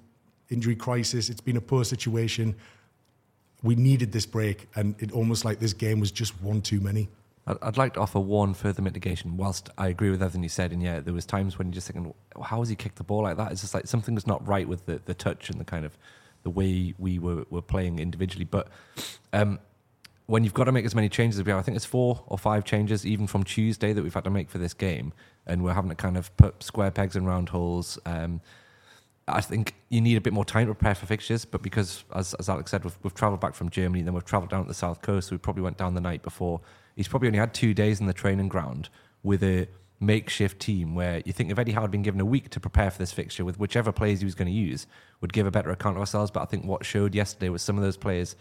injury 0.50 0.76
crisis. 0.76 1.28
It's 1.28 1.40
been 1.40 1.57
a 1.57 1.61
poor 1.61 1.85
situation. 1.85 2.54
We 3.62 3.75
needed 3.75 4.12
this 4.12 4.26
break, 4.26 4.68
and 4.76 4.95
it 5.00 5.12
almost 5.12 5.45
like 5.45 5.59
this 5.59 5.73
game 5.73 5.99
was 5.99 6.12
just 6.12 6.40
one 6.40 6.62
too 6.62 6.80
many. 6.80 7.09
I'd 7.62 7.78
like 7.78 7.95
to 7.95 8.00
offer 8.00 8.21
one 8.21 8.52
further 8.52 8.83
mitigation. 8.83 9.37
Whilst 9.37 9.71
I 9.78 9.88
agree 9.88 10.11
with 10.11 10.23
everything 10.23 10.42
you 10.42 10.50
said, 10.50 10.71
and 10.71 10.83
yeah, 10.83 11.00
there 11.00 11.14
was 11.14 11.25
times 11.25 11.59
when 11.59 11.68
you're 11.68 11.75
just 11.75 11.88
thinking, 11.90 12.12
"How 12.42 12.61
has 12.61 12.68
he 12.68 12.76
kicked 12.76 12.97
the 12.97 13.04
ball 13.04 13.23
like 13.23 13.37
that?" 13.38 13.52
It's 13.52 13.62
just 13.62 13.75
like 13.75 13.87
something 13.87 14.14
was 14.14 14.26
not 14.26 14.47
right 14.47 14.68
with 14.68 14.85
the, 14.87 15.00
the 15.07 15.14
touch 15.14 15.49
and 15.49 15.59
the 15.59 15.64
kind 15.64 15.85
of 15.85 15.97
the 16.42 16.50
way 16.50 16.95
we 16.99 17.18
were, 17.18 17.47
were 17.50 17.62
playing 17.62 17.99
individually. 17.99 18.45
But 18.45 18.68
um, 19.33 19.59
when 20.29 20.45
you've 20.45 20.55
got 20.55 20.65
to 20.65 20.73
make 20.73 20.85
as 20.85 20.95
many 20.95 21.09
changes 21.09 21.41
as 21.41 21.47
we 21.47 21.51
have, 21.51 21.59
I 21.59 21.63
think 21.63 21.75
it's 21.75 21.87
four 21.87 22.23
or 22.27 22.37
five 22.37 22.63
changes 22.63 23.07
even 23.07 23.27
from 23.27 23.45
Tuesday 23.45 23.95
that 23.95 24.03
we've 24.03 24.13
had 24.13 24.25
to 24.25 24.31
make 24.31 24.51
for 24.51 24.59
this 24.59 24.75
game, 24.75 25.15
and 25.47 25.65
we're 25.65 25.73
having 25.73 25.89
to 25.89 25.97
kind 25.97 26.19
of 26.19 26.37
put 26.37 26.63
square 26.63 26.91
pegs 26.91 27.17
in 27.17 27.25
round 27.25 27.49
holes. 27.49 27.99
Um, 28.05 28.43
I 29.27 29.41
think 29.41 29.75
you 29.89 30.03
need 30.03 30.19
a 30.19 30.21
bit 30.21 30.35
more 30.35 30.45
time 30.45 30.67
to 30.67 30.75
prepare 30.75 30.95
for 30.95 31.07
fixtures, 31.07 31.47
but 31.47 31.63
because, 31.63 32.05
as, 32.15 32.35
as 32.35 32.51
Alex 32.51 32.71
said, 32.71 32.85
we've, 32.85 32.99
we've 33.03 33.15
travelled 33.15 33.41
back 33.41 33.55
from 33.55 33.71
Germany, 33.71 34.01
and 34.01 34.07
then 34.07 34.15
we've 34.15 34.25
travelled 34.25 34.51
down 34.51 34.65
to 34.65 34.69
the 34.69 34.75
south 34.75 35.01
coast, 35.01 35.29
so 35.29 35.35
we 35.35 35.39
probably 35.39 35.63
went 35.63 35.79
down 35.79 35.95
the 35.95 36.01
night 36.01 36.21
before. 36.21 36.61
He's 36.95 37.09
probably 37.09 37.29
only 37.29 37.39
had 37.39 37.55
two 37.55 37.73
days 37.73 37.99
in 37.99 38.07
the 38.07 38.13
training 38.13 38.49
ground 38.49 38.91
with 39.23 39.43
a 39.43 39.67
makeshift 39.99 40.61
team 40.61 40.95
where 40.95 41.23
you 41.25 41.33
think 41.33 41.51
if 41.51 41.59
Eddie 41.59 41.73
Howe 41.73 41.81
had 41.81 41.91
been 41.91 42.03
given 42.03 42.21
a 42.21 42.27
week 42.27 42.51
to 42.51 42.61
prepare 42.61 42.91
for 42.91 42.99
this 42.99 43.13
fixture 43.13 43.47
with 43.47 43.59
whichever 43.59 43.93
players 43.93 44.21
he 44.21 44.27
was 44.27 44.35
going 44.35 44.47
to 44.47 44.53
use, 44.53 44.87
would 45.23 45.33
give 45.33 45.47
a 45.47 45.51
better 45.51 45.71
account 45.71 45.97
of 45.97 46.01
ourselves. 46.01 46.31
But 46.31 46.43
I 46.43 46.45
think 46.45 46.67
what 46.67 46.85
showed 46.85 47.15
yesterday 47.15 47.49
was 47.49 47.63
some 47.63 47.79
of 47.79 47.83
those 47.83 47.97
players 47.97 48.37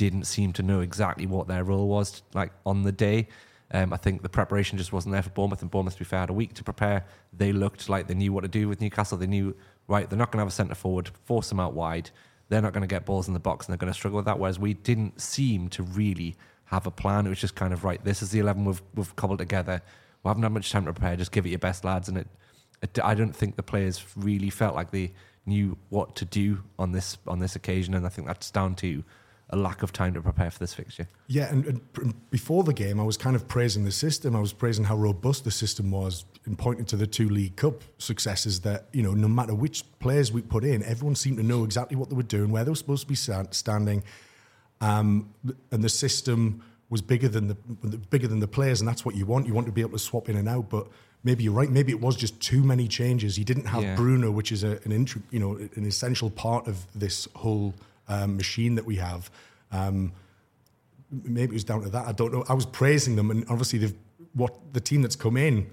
didn't 0.00 0.24
seem 0.24 0.50
to 0.54 0.62
know 0.62 0.80
exactly 0.80 1.26
what 1.26 1.46
their 1.46 1.62
role 1.62 1.86
was 1.86 2.22
like 2.32 2.52
on 2.64 2.84
the 2.84 2.90
day. 2.90 3.28
Um, 3.70 3.92
I 3.92 3.98
think 3.98 4.22
the 4.22 4.30
preparation 4.30 4.78
just 4.78 4.94
wasn't 4.94 5.12
there 5.12 5.20
for 5.20 5.28
Bournemouth, 5.28 5.60
and 5.60 5.70
Bournemouth, 5.70 5.92
to 5.92 5.98
be 5.98 6.06
fair, 6.06 6.20
had 6.20 6.30
a 6.30 6.32
week 6.32 6.54
to 6.54 6.64
prepare. 6.64 7.04
They 7.36 7.52
looked 7.52 7.90
like 7.90 8.06
they 8.06 8.14
knew 8.14 8.32
what 8.32 8.40
to 8.40 8.48
do 8.48 8.66
with 8.66 8.80
Newcastle. 8.80 9.18
They 9.18 9.26
knew, 9.26 9.54
right, 9.88 10.08
they're 10.08 10.18
not 10.18 10.32
going 10.32 10.38
to 10.38 10.44
have 10.44 10.48
a 10.48 10.52
centre 10.52 10.74
forward, 10.74 11.10
force 11.26 11.50
them 11.50 11.60
out 11.60 11.74
wide. 11.74 12.08
They're 12.48 12.62
not 12.62 12.72
going 12.72 12.80
to 12.80 12.86
get 12.86 13.04
balls 13.04 13.28
in 13.28 13.34
the 13.34 13.40
box, 13.40 13.66
and 13.66 13.74
they're 13.74 13.78
going 13.78 13.92
to 13.92 13.96
struggle 13.96 14.16
with 14.16 14.24
that. 14.24 14.38
Whereas 14.38 14.58
we 14.58 14.72
didn't 14.72 15.20
seem 15.20 15.68
to 15.68 15.82
really 15.82 16.34
have 16.64 16.86
a 16.86 16.90
plan. 16.90 17.26
It 17.26 17.28
was 17.28 17.38
just 17.38 17.54
kind 17.54 17.74
of, 17.74 17.84
right, 17.84 18.02
this 18.02 18.22
is 18.22 18.30
the 18.30 18.38
11 18.38 18.64
we've, 18.64 18.82
we've 18.94 19.14
cobbled 19.16 19.40
together. 19.40 19.82
We 20.24 20.28
haven't 20.30 20.44
had 20.44 20.52
much 20.52 20.72
time 20.72 20.86
to 20.86 20.94
prepare. 20.94 21.14
Just 21.16 21.30
give 21.30 21.44
it 21.44 21.50
your 21.50 21.58
best, 21.58 21.84
lads. 21.84 22.08
And 22.08 22.16
it, 22.16 22.28
it, 22.80 22.98
I 23.04 23.14
don't 23.14 23.36
think 23.36 23.56
the 23.56 23.62
players 23.62 24.02
really 24.16 24.48
felt 24.48 24.74
like 24.74 24.92
they 24.92 25.12
knew 25.44 25.76
what 25.90 26.16
to 26.16 26.24
do 26.24 26.62
on 26.78 26.92
this 26.92 27.18
on 27.26 27.38
this 27.38 27.54
occasion, 27.54 27.94
and 27.94 28.06
I 28.06 28.08
think 28.08 28.26
that's 28.26 28.50
down 28.50 28.74
to 28.76 29.04
a 29.52 29.56
lack 29.56 29.82
of 29.82 29.92
time 29.92 30.14
to 30.14 30.22
prepare 30.22 30.50
for 30.50 30.58
this 30.60 30.72
fixture. 30.72 31.08
Yeah, 31.26 31.50
and, 31.50 31.82
and, 31.96 32.30
before 32.30 32.62
the 32.62 32.72
game, 32.72 33.00
I 33.00 33.02
was 33.02 33.16
kind 33.16 33.34
of 33.34 33.48
praising 33.48 33.84
the 33.84 33.90
system. 33.90 34.36
I 34.36 34.40
was 34.40 34.52
praising 34.52 34.84
how 34.84 34.96
robust 34.96 35.44
the 35.44 35.50
system 35.50 35.90
was, 35.90 36.24
and 36.46 36.56
pointing 36.56 36.84
to 36.86 36.96
the 36.96 37.06
two 37.06 37.28
League 37.28 37.56
Cup 37.56 37.82
successes. 37.98 38.60
That 38.60 38.86
you 38.92 39.02
know, 39.02 39.12
no 39.12 39.28
matter 39.28 39.54
which 39.54 39.84
players 39.98 40.32
we 40.32 40.42
put 40.42 40.64
in, 40.64 40.82
everyone 40.84 41.16
seemed 41.16 41.38
to 41.38 41.42
know 41.42 41.64
exactly 41.64 41.96
what 41.96 42.10
they 42.10 42.16
were 42.16 42.22
doing, 42.22 42.50
where 42.50 42.64
they 42.64 42.70
were 42.70 42.76
supposed 42.76 43.02
to 43.02 43.08
be 43.08 43.14
standing, 43.14 44.04
um, 44.80 45.34
and 45.72 45.82
the 45.82 45.88
system 45.88 46.62
was 46.88 47.02
bigger 47.02 47.28
than 47.28 47.48
the 47.48 47.54
bigger 48.10 48.28
than 48.28 48.40
the 48.40 48.48
players, 48.48 48.80
and 48.80 48.88
that's 48.88 49.04
what 49.04 49.16
you 49.16 49.26
want. 49.26 49.46
You 49.46 49.54
want 49.54 49.66
to 49.66 49.72
be 49.72 49.80
able 49.80 49.92
to 49.92 49.98
swap 49.98 50.28
in 50.28 50.36
and 50.36 50.48
out, 50.48 50.70
but. 50.70 50.86
Maybe 51.22 51.44
you're 51.44 51.52
right. 51.52 51.68
Maybe 51.68 51.92
it 51.92 52.00
was 52.00 52.16
just 52.16 52.40
too 52.40 52.64
many 52.64 52.88
changes. 52.88 53.36
He 53.36 53.44
didn't 53.44 53.66
have 53.66 53.82
yeah. 53.82 53.94
Bruno, 53.94 54.30
which 54.30 54.52
is 54.52 54.64
a, 54.64 54.80
an 54.84 55.06
you 55.30 55.38
know 55.38 55.56
an 55.56 55.84
essential 55.84 56.30
part 56.30 56.66
of 56.66 56.86
this 56.94 57.28
whole 57.34 57.74
um, 58.10 58.36
machine 58.36 58.74
that 58.74 58.84
we 58.84 58.96
have. 58.96 59.30
Um, 59.72 60.12
maybe 61.10 61.52
it 61.52 61.54
was 61.54 61.64
down 61.64 61.82
to 61.82 61.88
that. 61.90 62.06
I 62.06 62.12
don't 62.12 62.32
know. 62.32 62.44
I 62.48 62.54
was 62.54 62.66
praising 62.66 63.16
them, 63.16 63.30
and 63.30 63.44
obviously, 63.48 63.78
they've 63.78 63.94
what 64.32 64.72
the 64.72 64.80
team 64.80 65.02
that's 65.02 65.16
come 65.16 65.36
in 65.36 65.68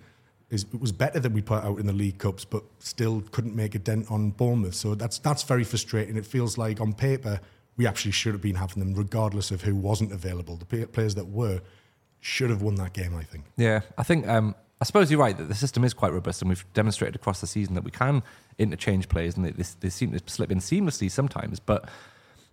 is 0.49 0.65
it 0.73 0.79
was 0.79 0.91
better 0.91 1.19
than 1.19 1.33
we 1.33 1.41
put 1.41 1.63
out 1.63 1.79
in 1.79 1.85
the 1.85 1.93
League 1.93 2.17
Cups, 2.17 2.45
but 2.45 2.63
still 2.79 3.21
couldn't 3.31 3.55
make 3.55 3.75
a 3.75 3.79
dent 3.79 4.09
on 4.09 4.31
Bournemouth. 4.31 4.75
So 4.75 4.95
that's 4.95 5.19
that's 5.19 5.43
very 5.43 5.63
frustrating. 5.63 6.15
It 6.15 6.25
feels 6.25 6.57
like 6.57 6.79
on 6.79 6.93
paper 6.93 7.39
we 7.75 7.85
actually 7.85 8.11
should 8.11 8.33
have 8.33 8.41
been 8.41 8.55
having 8.55 8.79
them, 8.79 8.93
regardless 8.95 9.51
of 9.51 9.61
who 9.61 9.75
wasn't 9.75 10.11
available. 10.11 10.55
The 10.55 10.87
players 10.87 11.15
that 11.15 11.27
were 11.27 11.61
should 12.19 12.49
have 12.49 12.61
won 12.61 12.75
that 12.75 12.93
game. 12.93 13.15
I 13.15 13.23
think. 13.23 13.45
Yeah, 13.57 13.81
I 13.97 14.03
think. 14.03 14.27
Um, 14.27 14.55
I 14.79 14.85
suppose 14.85 15.09
you're 15.09 15.19
right 15.19 15.35
that 15.35 15.45
the 15.45 15.55
system 15.55 15.83
is 15.83 15.93
quite 15.93 16.13
robust, 16.13 16.41
and 16.41 16.49
we've 16.49 16.65
demonstrated 16.73 17.15
across 17.15 17.41
the 17.41 17.47
season 17.47 17.73
that 17.75 17.83
we 17.83 17.91
can 17.91 18.21
interchange 18.59 19.09
players, 19.09 19.35
and 19.35 19.45
they, 19.45 19.63
they 19.79 19.89
seem 19.89 20.11
to 20.11 20.21
slip 20.27 20.51
in 20.51 20.59
seamlessly 20.59 21.09
sometimes. 21.09 21.59
But 21.59 21.89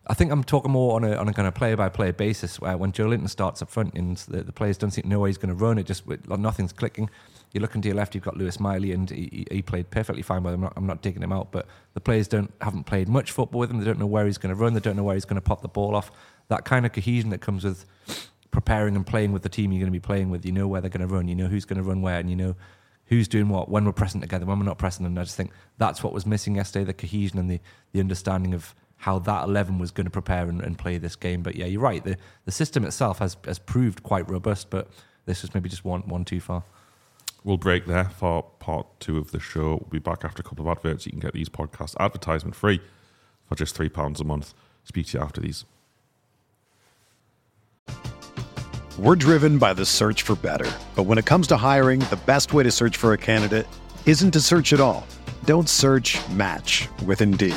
I 0.07 0.13
think 0.13 0.31
I'm 0.31 0.45
talking 0.45 0.71
more 0.71 0.97
on 0.97 1.05
a, 1.05 1.15
on 1.17 1.29
a 1.29 1.33
kind 1.33 1.49
of 1.49 1.55
player 1.55 1.77
by 1.77 1.89
player 1.89 2.13
basis 2.13 2.61
where 2.61 2.77
when 2.77 2.93
Joelinton 2.93 3.29
starts 3.29 3.63
up 3.63 3.71
front 3.71 3.95
and 3.95 4.19
the, 4.19 4.43
the 4.43 4.53
players 4.53 4.77
don't 4.77 4.91
seem 4.91 5.03
to 5.03 5.09
know 5.09 5.21
where 5.21 5.29
he's 5.29 5.39
going 5.39 5.49
to 5.49 5.55
run, 5.55 5.79
it 5.79 5.87
just 5.87 6.05
nothing's 6.29 6.73
clicking. 6.73 7.09
You're 7.53 7.63
looking 7.63 7.81
to 7.83 7.89
your 7.89 7.97
left, 7.97 8.15
you've 8.15 8.25
got 8.25 8.37
Lewis 8.37 8.61
Miley, 8.61 8.93
and 8.93 9.09
he, 9.09 9.47
he 9.51 9.63
played 9.63 9.89
perfectly 9.91 10.23
fine 10.23 10.39
him. 10.39 10.47
I'm 10.47 10.61
not, 10.61 10.73
I'm 10.77 10.87
not 10.87 11.01
digging 11.01 11.23
him 11.23 11.33
out, 11.33 11.53
but 11.53 11.67
the 11.95 12.01
players 12.01 12.29
don't 12.29 12.53
haven't 12.61 12.85
played 12.85 13.09
much 13.09 13.31
football 13.31 13.61
with 13.61 13.71
him. 13.71 13.79
They 13.79 13.85
don't 13.85 13.99
know 13.99 14.07
where 14.07 14.27
he's 14.27 14.39
going 14.39 14.55
to 14.55 14.61
run. 14.61 14.75
They 14.75 14.81
don't 14.81 14.97
know 14.97 15.05
where 15.05 15.15
he's 15.15 15.25
going 15.25 15.37
to 15.37 15.41
pop 15.41 15.63
the 15.63 15.69
ball 15.69 15.95
off. 15.95 16.11
That 16.49 16.65
kind 16.65 16.85
of 16.85 16.93
cohesion 16.93 17.31
that 17.31 17.41
comes 17.41 17.65
with 17.65 17.87
preparing 18.51 18.97
and 18.97 19.07
playing 19.07 19.33
with 19.33 19.43
the 19.43 19.49
team 19.49 19.73
you're 19.73 19.81
going 19.81 19.93
to 19.93 19.93
be 19.93 20.01
playing 20.01 20.31
with. 20.31 20.45
You 20.45 20.53
know 20.53 20.69
where 20.69 20.81
they're 20.81 20.91
going 20.91 21.07
to 21.07 21.15
run. 21.15 21.29
You 21.29 21.37
know 21.37 21.47
who's 21.47 21.65
going 21.65 21.79
to 21.79 21.83
run 21.83 22.03
where, 22.03 22.19
and 22.19 22.29
you 22.29 22.37
know 22.37 22.57
who's 23.07 23.29
doing 23.29 23.49
what 23.49 23.71
when 23.71 23.85
we're 23.85 23.93
pressing 23.93 24.21
together, 24.21 24.45
when 24.45 24.59
we're 24.59 24.65
not 24.67 24.79
pressing. 24.79 25.07
And 25.07 25.19
I 25.19 25.23
just 25.23 25.37
think 25.37 25.53
that's 25.79 26.03
what 26.03 26.13
was 26.13 26.27
missing 26.27 26.57
yesterday: 26.57 26.85
the 26.85 26.93
cohesion 26.93 27.39
and 27.39 27.49
the 27.49 27.61
the 27.93 28.01
understanding 28.01 28.53
of 28.53 28.75
how 28.97 29.19
that 29.21 29.45
11 29.45 29.79
was 29.79 29.91
going 29.91 30.07
to 30.07 30.11
prepare 30.11 30.49
and, 30.49 30.63
and, 30.63 30.79
play 30.79 30.97
this 30.99 31.15
game. 31.17 31.43
But 31.43 31.57
yeah, 31.57 31.67
you're 31.67 31.81
right. 31.81 32.03
The, 32.03 32.17
the 32.47 32.53
system 32.53 32.85
itself 32.85 33.19
has, 33.19 33.37
has 33.45 33.59
proved 33.59 34.03
quite 34.03 34.29
robust, 34.31 34.71
but 34.71 34.89
this 35.27 35.43
was 35.43 35.53
maybe 35.53 35.69
just 35.69 35.85
one, 35.85 36.03
one 36.03 36.25
too 36.25 36.41
far. 36.41 36.65
We'll 37.45 37.59
break 37.59 37.85
there 37.85 38.07
for 38.07 38.43
part 38.59 38.87
two 39.01 39.19
of 39.19 39.31
the 39.31 39.41
show. 39.41 39.79
We'll 39.81 39.91
be 39.91 39.99
back 39.99 40.25
after 40.25 40.41
a 40.41 40.45
couple 40.45 40.67
of 40.67 40.77
adverts. 40.77 41.05
You 41.05 41.13
can 41.13 41.21
get 41.21 41.35
these 41.35 41.51
podcasts 41.51 41.95
advertisement 42.01 42.57
free 42.57 42.81
for 43.47 43.55
just 43.55 43.77
£3 43.77 44.21
a 44.21 44.25
month. 44.25 44.55
Speak 44.85 45.07
to 45.09 45.19
you 45.19 45.25
after 45.25 45.43
these. 45.43 45.67
We're 48.97 49.17
driven 49.17 49.59
by 49.59 49.75
the 49.75 49.85
search 49.85 50.23
for 50.23 50.37
better. 50.37 50.71
But 50.95 51.03
when 51.03 51.19
it 51.19 51.27
comes 51.27 51.47
to 51.49 51.57
hiring, 51.57 52.01
the 52.01 52.21
best 52.27 52.55
way 52.55 52.63
to 52.63 52.71
search 52.71 52.97
for 52.97 53.13
a 53.13 53.19
candidate 53.19 53.67
isn't 54.07 54.31
to 54.31 54.41
search 54.41 54.73
at 54.73 54.81
all. 54.81 55.07
Don't 55.45 55.69
search 55.69 56.17
match 56.29 56.89
with 57.05 57.21
Indeed. 57.21 57.57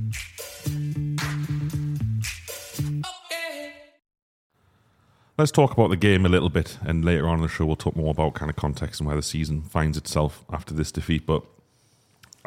Let's 5.41 5.51
talk 5.51 5.71
about 5.71 5.89
the 5.89 5.97
game 5.97 6.23
a 6.23 6.29
little 6.29 6.49
bit, 6.49 6.77
and 6.83 7.03
later 7.03 7.27
on 7.27 7.37
in 7.37 7.41
the 7.41 7.47
show, 7.47 7.65
we'll 7.65 7.75
talk 7.75 7.95
more 7.95 8.11
about 8.11 8.35
kind 8.35 8.51
of 8.51 8.55
context 8.55 8.99
and 8.99 9.07
where 9.07 9.15
the 9.15 9.23
season 9.23 9.63
finds 9.63 9.97
itself 9.97 10.45
after 10.53 10.71
this 10.71 10.91
defeat. 10.91 11.25
But 11.25 11.41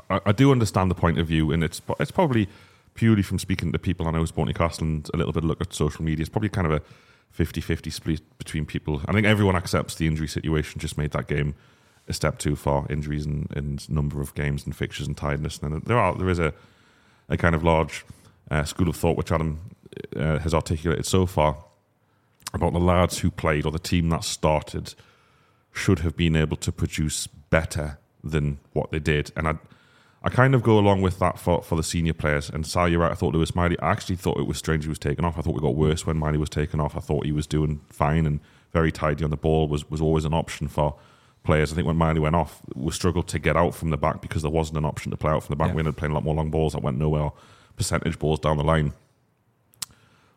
I, 0.09 0.21
I 0.27 0.31
do 0.31 0.53
understand 0.53 0.93
the 0.93 0.95
point 0.95 1.19
of 1.19 1.27
view, 1.27 1.51
and 1.51 1.65
it's 1.65 1.83
it's 1.99 2.13
probably 2.13 2.49
purely 2.95 3.23
from 3.23 3.41
speaking 3.41 3.73
to 3.73 3.81
people 3.81 4.07
I 4.07 4.13
know 4.13 4.21
who 4.21 4.27
support 4.27 4.47
Newcastle 4.47 4.87
and 4.87 5.11
a 5.13 5.17
little 5.17 5.33
bit 5.33 5.43
look 5.43 5.61
at 5.61 5.75
social 5.75 6.05
media. 6.05 6.23
It's 6.23 6.29
probably 6.29 6.51
kind 6.51 6.69
of 6.69 6.73
a 6.73 6.83
50 7.33 7.61
50 7.61 7.91
split 7.91 8.39
between 8.39 8.65
people. 8.65 9.03
I 9.09 9.13
think 9.13 9.27
everyone 9.27 9.57
accepts 9.57 9.97
the 9.97 10.07
injury 10.07 10.29
situation 10.29 10.79
just 10.79 10.97
made 10.97 11.11
that 11.11 11.27
game 11.27 11.57
a 12.07 12.13
step 12.13 12.39
too 12.39 12.55
far. 12.55 12.87
Injuries 12.89 13.27
and, 13.27 13.49
and 13.57 13.91
number 13.91 14.21
of 14.21 14.37
games 14.37 14.67
and 14.67 14.77
fixtures 14.77 15.09
and 15.09 15.17
tiredness. 15.17 15.59
And 15.59 15.83
there 15.83 15.99
are 15.99 16.15
there 16.15 16.29
is 16.29 16.39
a, 16.39 16.55
a 17.29 17.37
kind 17.37 17.57
of 17.57 17.65
large 17.65 18.05
uh, 18.53 18.63
school 18.63 18.89
of 18.89 18.95
thought 18.95 19.17
which 19.17 19.33
Adam 19.33 19.59
uh, 20.15 20.39
has 20.39 20.55
articulated 20.55 21.07
so 21.07 21.27
far 21.27 21.57
about 22.57 22.73
the 22.73 22.79
lads 22.79 23.19
who 23.19 23.31
played 23.31 23.67
or 23.67 23.73
the 23.73 23.79
team 23.79 24.09
that 24.11 24.25
started 24.25 24.95
should 25.73 26.01
have 26.01 26.17
been 26.17 26.37
able 26.37 26.57
to 26.59 26.73
produce 26.73 27.27
better 27.27 27.99
than 28.23 28.59
what 28.73 28.91
they 28.91 28.99
did. 28.99 29.33
And 29.37 29.49
I, 29.49 29.55
I 30.23 30.31
kind 30.31 30.55
of 30.55 30.63
go 30.63 30.79
along 30.79 31.03
with 31.03 31.19
that 31.19 31.39
for, 31.39 31.63
for 31.63 31.77
the 31.77 31.83
senior 31.83 32.15
players. 32.15 32.49
And 32.49 32.67
Sal, 32.67 32.89
you're 32.89 33.01
right. 33.01 33.11
I 33.11 33.15
thought 33.15 33.35
Lewis 33.35 33.55
Miley, 33.55 33.79
I 33.81 33.91
actually 33.91 34.17
thought 34.17 34.39
it 34.39 34.47
was 34.47 34.57
strange 34.57 34.85
he 34.85 34.89
was 34.89 34.99
taken 34.99 35.25
off. 35.25 35.39
I 35.39 35.43
thought 35.43 35.55
we 35.55 35.61
got 35.61 35.75
worse 35.75 36.07
when 36.07 36.17
Miley 36.17 36.39
was 36.39 36.49
taken 36.49 36.81
off. 36.81 36.97
I 36.97 37.01
thought 37.01 37.27
he 37.27 37.33
was 37.33 37.47
doing 37.47 37.81
fine 37.91 38.27
and 38.27 38.41
very 38.73 38.91
tidy 38.91 39.25
on 39.25 39.31
the 39.31 39.37
ball, 39.37 39.69
was, 39.69 39.91
was 39.91 40.01
always 40.01 40.25
an 40.25 40.35
option 40.35 40.69
for 40.69 40.97
players. 41.43 41.73
I 41.73 41.75
think 41.75 41.87
when 41.87 41.97
Miley 41.97 42.21
went 42.21 42.35
off, 42.35 42.63
we 42.75 42.91
struggled 42.93 43.29
to 43.29 43.39
get 43.39 43.57
out 43.57 43.75
from 43.75 43.91
the 43.91 43.97
back 43.97 44.23
because 44.23 44.43
there 44.43 44.51
wasn't 44.51 44.79
an 44.79 44.85
option 44.85 45.11
to 45.11 45.17
play 45.17 45.31
out 45.31 45.43
from 45.43 45.53
the 45.53 45.57
back. 45.57 45.69
Yeah. 45.69 45.75
We 45.75 45.81
ended 45.81 45.95
up 45.95 45.99
playing 45.99 46.13
a 46.13 46.15
lot 46.15 46.25
more 46.25 46.35
long 46.35 46.51
balls 46.51 46.73
that 46.73 46.83
went 46.83 46.99
nowhere, 46.99 47.31
percentage 47.77 48.19
balls 48.19 48.41
down 48.41 48.57
the 48.57 48.65
line. 48.65 48.95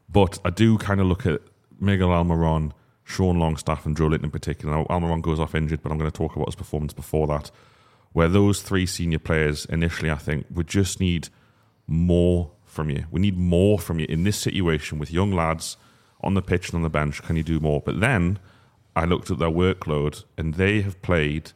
But 0.10 0.40
I 0.44 0.50
do 0.50 0.78
kind 0.78 1.00
of 1.00 1.08
look 1.08 1.26
at 1.26 1.42
Miguel 1.80 2.10
Almiron, 2.10 2.72
Sean 3.04 3.40
Longstaff, 3.40 3.86
and 3.86 3.96
Joelinton 3.96 4.26
in 4.26 4.32
particular. 4.32 4.76
Now, 4.76 4.86
Almiron 4.86 5.22
goes 5.22 5.40
off 5.40 5.56
injured, 5.56 5.82
but 5.82 5.92
I'm 5.92 5.98
going 5.98 6.12
to 6.12 6.18
talk 6.18 6.36
about 6.36 6.48
his 6.48 6.56
performance 6.56 6.94
before 6.94 7.28
that, 7.28 7.52
where 8.14 8.28
those 8.28 8.62
three 8.62 8.86
senior 8.86 9.20
players 9.20 9.66
initially, 9.66 10.12
I 10.12 10.16
think, 10.16 10.46
would 10.50 10.68
just 10.68 11.00
need 11.00 11.30
more 11.88 12.52
from 12.66 12.90
you. 12.90 13.06
We 13.10 13.22
need 13.22 13.38
more 13.38 13.80
from 13.80 14.00
you 14.00 14.06
in 14.10 14.24
this 14.24 14.38
situation 14.38 15.00
with 15.00 15.12
young 15.12 15.32
lads 15.32 15.78
on 16.22 16.34
the 16.34 16.42
pitch 16.42 16.70
and 16.70 16.76
on 16.76 16.84
the 16.84 16.90
bench. 16.90 17.24
Can 17.24 17.36
you 17.36 17.44
do 17.44 17.60
more? 17.60 17.82
But 17.82 18.00
then 18.00 18.40
I 18.96 19.06
looked 19.06 19.32
at 19.32 19.40
their 19.40 19.50
workload, 19.50 20.24
and 20.38 20.56
they 20.56 20.82
have 20.82 21.02
played, 21.02 21.52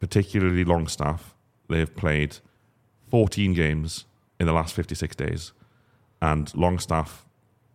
particularly 0.00 0.64
Longstaff, 0.64 1.34
they 1.68 1.80
have 1.80 1.94
played 1.94 2.38
14 3.10 3.52
games 3.52 4.06
in 4.40 4.46
the 4.46 4.52
last 4.52 4.74
56 4.74 5.14
days. 5.16 5.52
And 6.22 6.54
Longstaff, 6.54 7.26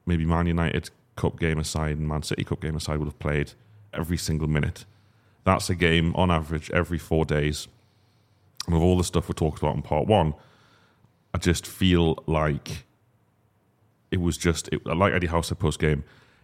maybe 0.05 0.25
Man 0.25 0.47
United 0.47 0.89
Cup 1.15 1.39
game 1.39 1.59
aside 1.59 1.97
and 1.97 2.07
Man 2.07 2.23
City 2.23 2.43
Cup 2.43 2.61
game 2.61 2.75
aside, 2.75 2.99
would 2.99 3.07
have 3.07 3.19
played 3.19 3.53
every 3.93 4.17
single 4.17 4.47
minute. 4.47 4.85
That's 5.43 5.69
a 5.69 5.75
game 5.75 6.15
on 6.15 6.31
average 6.31 6.71
every 6.71 6.97
four 6.97 7.25
days. 7.25 7.67
And 8.65 8.75
with 8.75 8.83
all 8.83 8.97
the 8.97 9.03
stuff 9.03 9.27
we 9.27 9.33
talked 9.33 9.59
about 9.59 9.75
in 9.75 9.81
part 9.81 10.07
one, 10.07 10.33
I 11.33 11.37
just 11.37 11.67
feel 11.67 12.23
like 12.27 12.85
it 14.11 14.21
was 14.21 14.37
just, 14.37 14.69
it, 14.69 14.85
like 14.85 15.13
Eddie 15.13 15.27
Howe 15.27 15.41
said 15.41 15.59
post 15.59 15.79
game, 15.79 16.03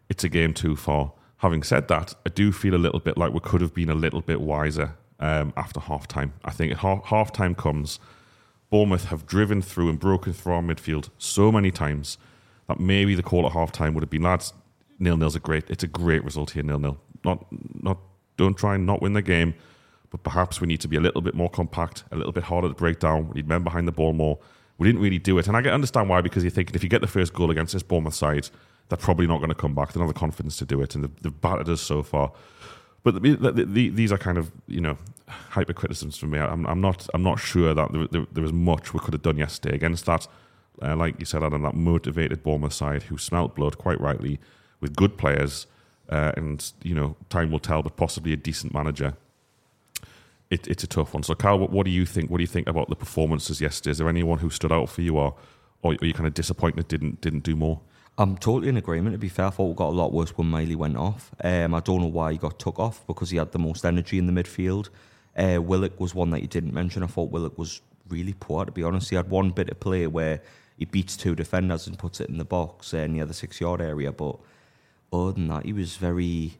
it's 0.10 0.24
a 0.24 0.30
game 0.30 0.54
too 0.54 0.76
far. 0.76 1.14
Having 1.38 1.64
said 1.64 1.88
that, 1.88 2.16
I 2.26 2.30
do 2.30 2.52
feel 2.52 2.76
a 2.76 2.78
little 2.78 3.00
bit 3.00 3.18
like 3.18 3.32
we 3.32 3.40
could 3.40 3.62
have 3.62 3.74
been 3.74 3.90
a 3.90 3.96
little 3.96 4.22
bit 4.22 4.42
wiser 4.42 4.96
um, 5.20 5.54
after 5.56 5.80
half 5.80 6.08
time. 6.08 6.34
I 6.44 6.52
think 6.52 6.74
half, 6.74 7.32
time 7.32 7.56
comes, 7.56 8.00
Bournemouth 8.70 9.06
have 9.06 9.26
driven 9.26 9.62
through 9.62 9.90
and 9.90 10.00
broken 10.00 10.34
through 10.34 10.54
our 10.54 10.62
midfield 10.62 11.10
so 11.18 11.52
many 11.52 11.72
times 11.72 12.18
that 12.68 12.80
maybe 12.80 13.16
the 13.16 13.24
call 13.24 13.46
at 13.46 13.54
half 13.54 13.72
time 13.72 13.94
would 13.94 14.04
have 14.04 14.10
been 14.10 14.24
lads, 14.24 14.54
nil 15.00 15.18
nil's 15.18 15.36
a 15.36 15.40
great 15.40 15.70
it's 15.70 15.84
a 15.84 15.88
great 15.88 16.24
result 16.24 16.52
here, 16.52 16.64
nil 16.64 16.80
nil. 16.80 16.98
Not 17.24 17.46
not 17.84 17.98
don't 18.38 18.58
try 18.58 18.76
and 18.76 18.86
not 18.86 19.02
win 19.02 19.14
the 19.14 19.22
game, 19.22 19.54
but 20.10 20.24
perhaps 20.24 20.62
we 20.62 20.68
need 20.68 20.82
to 20.82 20.88
be 20.88 20.98
a 20.98 21.02
little 21.02 21.22
bit 21.22 21.36
more 21.36 21.50
compact, 21.50 22.04
a 22.12 22.16
little 22.16 22.32
bit 22.32 22.44
harder 22.44 22.70
to 22.70 22.74
break 22.74 23.00
down. 23.00 23.28
We 23.30 23.36
need 23.36 23.48
men 23.48 23.64
behind 23.64 23.88
the 23.88 23.92
ball 23.92 24.14
more. 24.14 24.40
We 24.78 24.88
didn't 24.88 25.02
really 25.02 25.20
do 25.20 25.38
it. 25.38 25.48
And 25.48 25.58
I 25.58 25.62
can 25.62 25.72
understand 25.72 26.08
why, 26.08 26.22
because 26.22 26.44
you're 26.44 26.52
thinking 26.52 26.74
if 26.74 26.84
you 26.84 26.90
get 26.90 27.02
the 27.02 27.08
first 27.08 27.34
goal 27.34 27.52
against 27.52 27.74
this 27.74 27.84
Bournemouth 27.84 28.14
side, 28.14 28.50
they're 28.88 28.98
probably 28.98 29.28
not 29.28 29.38
going 29.40 29.50
to 29.50 29.56
come 29.56 29.76
back. 29.76 29.90
They 29.92 30.00
don't 30.00 30.08
have 30.08 30.14
the 30.14 30.20
confidence 30.20 30.58
to 30.58 30.66
do 30.66 30.82
it, 30.82 30.96
and 30.96 31.04
they've, 31.04 31.22
they've 31.22 31.42
battered 31.42 31.68
us 31.68 31.82
so 31.82 32.02
far. 32.02 32.32
But 33.04 33.22
the, 33.22 33.36
the, 33.36 33.66
the, 33.66 33.90
these 33.90 34.12
are 34.12 34.18
kind 34.18 34.38
of 34.38 34.52
you 34.68 34.82
know 34.82 34.98
hyper 35.28 35.74
criticisms 35.74 36.18
for 36.18 36.28
me. 36.28 36.40
I'm, 36.40 36.66
I'm 36.66 36.82
not 36.82 37.08
I'm 37.14 37.24
not 37.24 37.40
sure 37.40 37.74
that 37.74 37.92
there, 37.92 38.08
there, 38.08 38.26
there 38.32 38.44
was 38.44 38.54
much 38.54 38.94
we 38.94 39.00
could 39.00 39.14
have 39.14 39.22
done 39.22 39.38
yesterday 39.38 39.76
against 39.76 40.06
that. 40.06 40.28
Uh, 40.82 40.96
like 40.96 41.20
you 41.20 41.26
said, 41.26 41.44
Adam, 41.44 41.62
that 41.62 41.76
motivated 41.76 42.42
Bournemouth 42.42 42.74
side 42.74 43.04
who 43.04 43.18
smelt 43.18 43.56
blood 43.56 43.78
quite 43.78 44.00
rightly 44.00 44.40
with 44.82 44.96
good 44.96 45.18
players, 45.18 45.68
uh, 46.10 46.32
and 46.36 46.72
you 46.84 46.96
know 46.96 47.16
time 47.30 47.52
will 47.52 47.60
tell, 47.60 47.82
but 47.82 47.96
possibly 47.98 48.34
a 48.34 48.38
decent 48.38 48.74
manager. 48.74 49.14
It, 50.50 50.68
it's 50.68 50.84
a 50.84 50.88
tough 50.88 51.14
one. 51.14 51.22
So, 51.22 51.36
Carl, 51.36 51.60
what, 51.60 51.72
what 51.72 51.86
do 51.86 51.92
you 51.92 52.06
think? 52.06 52.32
What 52.32 52.38
do 52.38 52.44
you 52.44 52.48
think 52.48 52.68
about 52.68 52.90
the 52.90 52.96
performances 52.96 53.62
yesterday? 53.62 53.92
Is 53.92 53.98
there 54.00 54.10
anyone 54.10 54.40
who 54.40 54.50
stood 54.50 54.72
out 54.72 54.90
for 54.90 55.02
you, 55.02 55.18
or 55.18 55.36
or 55.82 55.94
are 55.94 56.06
you 56.06 56.14
kind 56.14 56.28
of 56.28 56.34
disappointed 56.34 56.88
didn't 56.88 57.22
didn't 57.22 57.44
do 57.44 57.56
more? 57.56 57.80
I'm 58.18 58.36
totally 58.38 58.68
in 58.68 58.76
agreement. 58.76 59.14
To 59.14 59.18
be 59.18 59.30
fair, 59.30 59.46
I 59.46 59.50
thought 59.50 59.68
we 59.68 59.76
got 59.76 59.90
a 59.90 59.96
lot 59.96 60.12
worse 60.12 60.38
when 60.38 60.48
Miley 60.50 60.76
went 60.76 60.98
off. 60.98 61.32
Um, 61.42 61.74
I 61.74 61.80
don't 61.80 62.02
know 62.02 62.08
why 62.08 62.34
he 62.34 62.38
got 62.38 62.60
took 62.60 62.78
off 62.78 63.08
because 63.08 63.30
he 63.30 63.38
had 63.38 63.54
the 63.54 63.60
most 63.60 63.86
energy 63.86 64.18
in 64.18 64.28
the 64.28 64.44
midfield. 64.44 64.90
Uh, 65.38 65.62
Willock 65.62 65.98
was 66.02 66.14
one 66.14 66.32
that 66.32 66.42
you 66.42 66.48
didn't 66.48 66.74
mention. 66.74 67.02
I 67.02 67.08
thought 67.08 67.32
Willock 67.32 67.58
was 67.58 67.82
really 68.10 68.34
poor, 68.38 68.66
to 68.66 68.74
be 68.74 68.84
honest. 68.84 69.10
He 69.10 69.16
had 69.16 69.30
one 69.30 69.52
bit 69.52 69.70
of 69.70 69.80
play 69.80 70.06
where 70.06 70.42
he 70.78 70.84
beats 70.84 71.16
two 71.16 71.34
defenders 71.34 71.88
and 71.88 71.98
puts 71.98 72.20
it 72.20 72.30
in 72.30 72.38
the 72.38 72.44
box 72.44 72.94
uh, 72.94 73.08
near 73.08 73.26
the 73.26 73.34
six 73.34 73.62
yard 73.62 73.80
area. 73.80 74.12
But 74.12 74.38
other 75.12 75.34
than 75.34 75.48
that, 75.48 75.66
he 75.66 75.74
was 75.74 75.98
very 75.98 76.54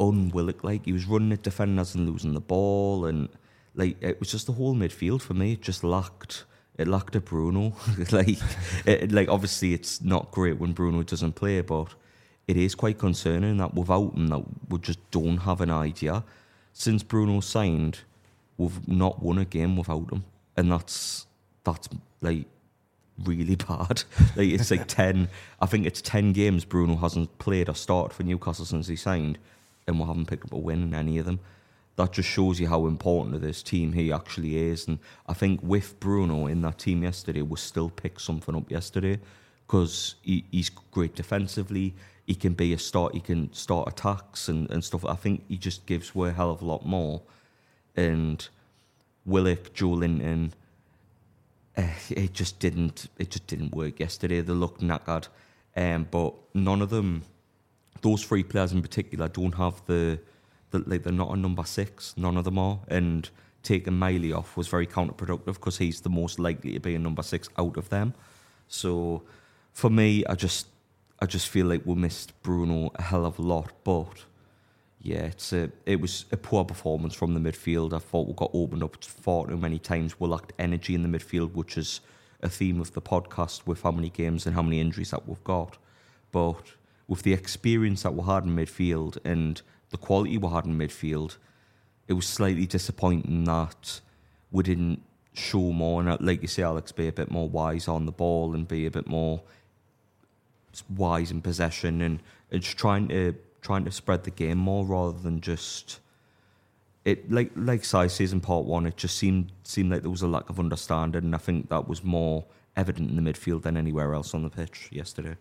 unwilling. 0.00 0.56
Like 0.62 0.84
he 0.84 0.92
was 0.92 1.06
running 1.06 1.32
at 1.32 1.42
defenders 1.42 1.94
and 1.94 2.08
losing 2.08 2.34
the 2.34 2.40
ball, 2.40 3.06
and 3.06 3.28
like 3.74 3.96
it 4.02 4.20
was 4.20 4.30
just 4.30 4.46
the 4.46 4.52
whole 4.52 4.74
midfield 4.74 5.22
for 5.22 5.34
me. 5.34 5.52
It 5.52 5.62
just 5.62 5.84
lacked. 5.84 6.44
It 6.76 6.88
lacked 6.88 7.14
a 7.14 7.20
Bruno. 7.20 7.74
like, 8.10 8.38
it, 8.84 9.12
like 9.12 9.28
obviously 9.28 9.74
it's 9.74 10.02
not 10.02 10.32
great 10.32 10.58
when 10.58 10.72
Bruno 10.72 11.02
doesn't 11.02 11.34
play, 11.34 11.60
but 11.60 11.94
it 12.48 12.56
is 12.56 12.74
quite 12.74 12.98
concerning 12.98 13.56
that 13.58 13.74
without 13.74 14.14
him, 14.14 14.26
that 14.28 14.42
we 14.68 14.78
just 14.78 14.98
don't 15.10 15.38
have 15.38 15.60
an 15.60 15.70
idea. 15.70 16.24
Since 16.72 17.04
Bruno 17.04 17.40
signed, 17.40 18.00
we've 18.56 18.86
not 18.88 19.22
won 19.22 19.38
a 19.38 19.44
game 19.44 19.76
without 19.76 20.10
him, 20.10 20.24
and 20.56 20.70
that's 20.72 21.26
that's 21.62 21.88
like 22.20 22.46
really 23.22 23.56
bad. 23.68 24.02
like 24.36 24.48
it's 24.50 24.70
like 24.70 24.86
ten. 24.88 25.28
I 25.60 25.66
think 25.66 25.86
it's 25.86 26.00
ten 26.00 26.32
games 26.32 26.64
Bruno 26.64 26.96
hasn't 26.96 27.38
played 27.38 27.68
or 27.68 27.74
started 27.74 28.14
for 28.14 28.22
Newcastle 28.22 28.64
since 28.64 28.88
he 28.88 28.96
signed, 28.96 29.38
and 29.86 29.98
we 29.98 30.06
haven't 30.06 30.26
picked 30.26 30.46
up 30.46 30.52
a 30.52 30.58
win 30.58 30.82
in 30.82 30.94
any 30.94 31.18
of 31.18 31.26
them. 31.26 31.40
That 31.96 32.12
just 32.12 32.28
shows 32.28 32.58
you 32.58 32.66
how 32.66 32.86
important 32.86 33.34
to 33.34 33.38
this 33.38 33.62
team 33.62 33.92
he 33.92 34.12
actually 34.12 34.56
is. 34.56 34.88
And 34.88 34.98
I 35.28 35.34
think 35.34 35.60
with 35.62 36.00
Bruno 36.00 36.48
in 36.48 36.60
that 36.62 36.78
team 36.78 37.04
yesterday, 37.04 37.42
we 37.42 37.56
still 37.56 37.88
picked 37.88 38.20
something 38.20 38.56
up 38.56 38.68
yesterday 38.68 39.20
because 39.66 40.16
he, 40.22 40.44
he's 40.50 40.70
great 40.70 41.14
defensively. 41.14 41.94
He 42.26 42.34
can 42.34 42.54
be 42.54 42.72
a 42.72 42.78
start. 42.78 43.14
He 43.14 43.20
can 43.20 43.52
start 43.52 43.88
attacks 43.88 44.48
and, 44.48 44.68
and 44.70 44.82
stuff. 44.82 45.04
I 45.04 45.14
think 45.14 45.44
he 45.48 45.56
just 45.56 45.86
gives 45.86 46.14
away 46.14 46.30
a 46.30 46.32
hell 46.32 46.50
of 46.50 46.62
a 46.62 46.64
lot 46.64 46.84
more. 46.84 47.22
And 47.94 48.46
Willock, 49.24 49.72
Joelinton, 49.72 50.50
uh, 51.76 51.82
it 52.10 52.32
just 52.32 52.58
didn't. 52.58 53.08
It 53.18 53.30
just 53.30 53.46
didn't 53.46 53.74
work 53.74 54.00
yesterday. 54.00 54.40
They 54.40 54.52
looked 54.52 54.80
knackered, 54.80 55.28
um, 55.76 56.06
but 56.10 56.34
none 56.54 56.82
of 56.82 56.90
them, 56.90 57.22
those 58.02 58.24
three 58.24 58.44
players 58.44 58.72
in 58.72 58.82
particular, 58.82 59.28
don't 59.28 59.54
have 59.54 59.82
the, 59.86 60.20
the 60.70 60.78
like 60.86 61.02
they're 61.02 61.12
not 61.12 61.32
a 61.32 61.36
number 61.36 61.64
six. 61.64 62.14
None 62.16 62.36
of 62.36 62.44
them 62.44 62.58
are, 62.58 62.78
and 62.88 63.28
taking 63.62 63.94
Miley 63.94 64.32
off 64.32 64.56
was 64.56 64.68
very 64.68 64.86
counterproductive 64.86 65.54
because 65.54 65.78
he's 65.78 66.02
the 66.02 66.10
most 66.10 66.38
likely 66.38 66.74
to 66.74 66.80
be 66.80 66.94
a 66.94 66.98
number 66.98 67.22
six 67.22 67.48
out 67.58 67.76
of 67.76 67.88
them. 67.88 68.14
So, 68.68 69.22
for 69.72 69.90
me, 69.90 70.24
I 70.26 70.34
just, 70.34 70.68
I 71.20 71.26
just 71.26 71.48
feel 71.48 71.66
like 71.66 71.82
we 71.84 71.94
missed 71.94 72.40
Bruno 72.42 72.92
a 72.94 73.02
hell 73.02 73.26
of 73.26 73.38
a 73.38 73.42
lot, 73.42 73.72
but 73.82 74.24
yeah, 75.04 75.24
it's 75.24 75.52
a, 75.52 75.70
it 75.84 76.00
was 76.00 76.24
a 76.32 76.36
poor 76.38 76.64
performance 76.64 77.14
from 77.14 77.34
the 77.34 77.40
midfield. 77.52 77.92
I 77.92 77.98
thought 77.98 78.26
we 78.26 78.32
got 78.32 78.50
opened 78.54 78.82
up 78.82 79.04
far 79.04 79.46
too 79.46 79.58
many 79.58 79.78
times. 79.78 80.18
We 80.18 80.26
lacked 80.28 80.54
energy 80.58 80.94
in 80.94 81.02
the 81.02 81.18
midfield, 81.18 81.52
which 81.52 81.76
is 81.76 82.00
a 82.40 82.48
theme 82.48 82.80
of 82.80 82.94
the 82.94 83.02
podcast 83.02 83.66
with 83.66 83.82
how 83.82 83.90
many 83.90 84.08
games 84.08 84.46
and 84.46 84.54
how 84.54 84.62
many 84.62 84.80
injuries 84.80 85.10
that 85.10 85.28
we've 85.28 85.44
got. 85.44 85.76
But 86.32 86.72
with 87.06 87.22
the 87.22 87.34
experience 87.34 88.02
that 88.04 88.14
we 88.14 88.24
had 88.24 88.44
in 88.44 88.56
midfield 88.56 89.18
and 89.26 89.60
the 89.90 89.98
quality 89.98 90.38
we 90.38 90.48
had 90.48 90.64
in 90.64 90.78
midfield, 90.78 91.36
it 92.08 92.14
was 92.14 92.26
slightly 92.26 92.64
disappointing 92.64 93.44
that 93.44 94.00
we 94.50 94.62
didn't 94.62 95.02
show 95.34 95.70
more. 95.70 96.00
And 96.00 96.08
uh, 96.08 96.16
like 96.18 96.40
you 96.40 96.48
say, 96.48 96.62
Alex, 96.62 96.92
be 96.92 97.08
a 97.08 97.12
bit 97.12 97.30
more 97.30 97.50
wise 97.50 97.88
on 97.88 98.06
the 98.06 98.12
ball 98.12 98.54
and 98.54 98.66
be 98.66 98.86
a 98.86 98.90
bit 98.90 99.06
more 99.06 99.42
wise 100.96 101.30
in 101.30 101.42
possession 101.42 102.00
and, 102.00 102.20
and 102.50 102.62
just 102.62 102.78
trying 102.78 103.08
to 103.08 103.34
trying 103.64 103.84
to 103.84 103.90
spread 103.90 104.22
the 104.22 104.30
game 104.30 104.58
more 104.58 104.84
rather 104.84 105.18
than 105.18 105.40
just 105.40 105.98
it 107.04 107.30
like 107.30 107.50
like 107.56 107.84
Si 107.84 108.08
says 108.08 108.32
in 108.32 108.40
part 108.40 108.64
one, 108.64 108.86
it 108.86 108.96
just 108.96 109.18
seemed 109.18 109.50
seemed 109.64 109.90
like 109.90 110.02
there 110.02 110.10
was 110.10 110.22
a 110.22 110.28
lack 110.28 110.48
of 110.48 110.60
understanding, 110.60 111.24
and 111.24 111.34
I 111.34 111.38
think 111.38 111.68
that 111.70 111.88
was 111.88 112.04
more 112.04 112.44
evident 112.76 113.10
in 113.10 113.22
the 113.22 113.32
midfield 113.32 113.62
than 113.62 113.76
anywhere 113.76 114.14
else 114.14 114.34
on 114.34 114.42
the 114.42 114.50
pitch 114.50 114.88
yesterday. 114.90 115.36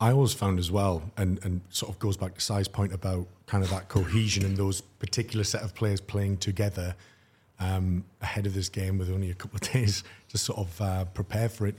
I 0.00 0.12
always 0.12 0.32
found 0.32 0.58
as 0.58 0.70
well, 0.70 1.02
and, 1.16 1.38
and 1.44 1.60
sort 1.68 1.92
of 1.92 1.98
goes 1.98 2.16
back 2.16 2.34
to 2.34 2.40
Si's 2.40 2.68
point 2.68 2.92
about 2.94 3.26
kind 3.46 3.62
of 3.62 3.70
that 3.70 3.88
cohesion 3.88 4.44
and 4.44 4.56
those 4.56 4.80
particular 4.80 5.44
set 5.44 5.62
of 5.62 5.74
players 5.74 6.00
playing 6.00 6.38
together 6.38 6.94
um, 7.58 8.04
ahead 8.22 8.46
of 8.46 8.54
this 8.54 8.70
game 8.70 8.96
with 8.96 9.10
only 9.10 9.30
a 9.30 9.34
couple 9.34 9.56
of 9.56 9.72
days 9.72 10.02
to 10.30 10.38
sort 10.38 10.58
of 10.58 10.80
uh, 10.80 11.04
prepare 11.06 11.50
for 11.50 11.66
it. 11.66 11.74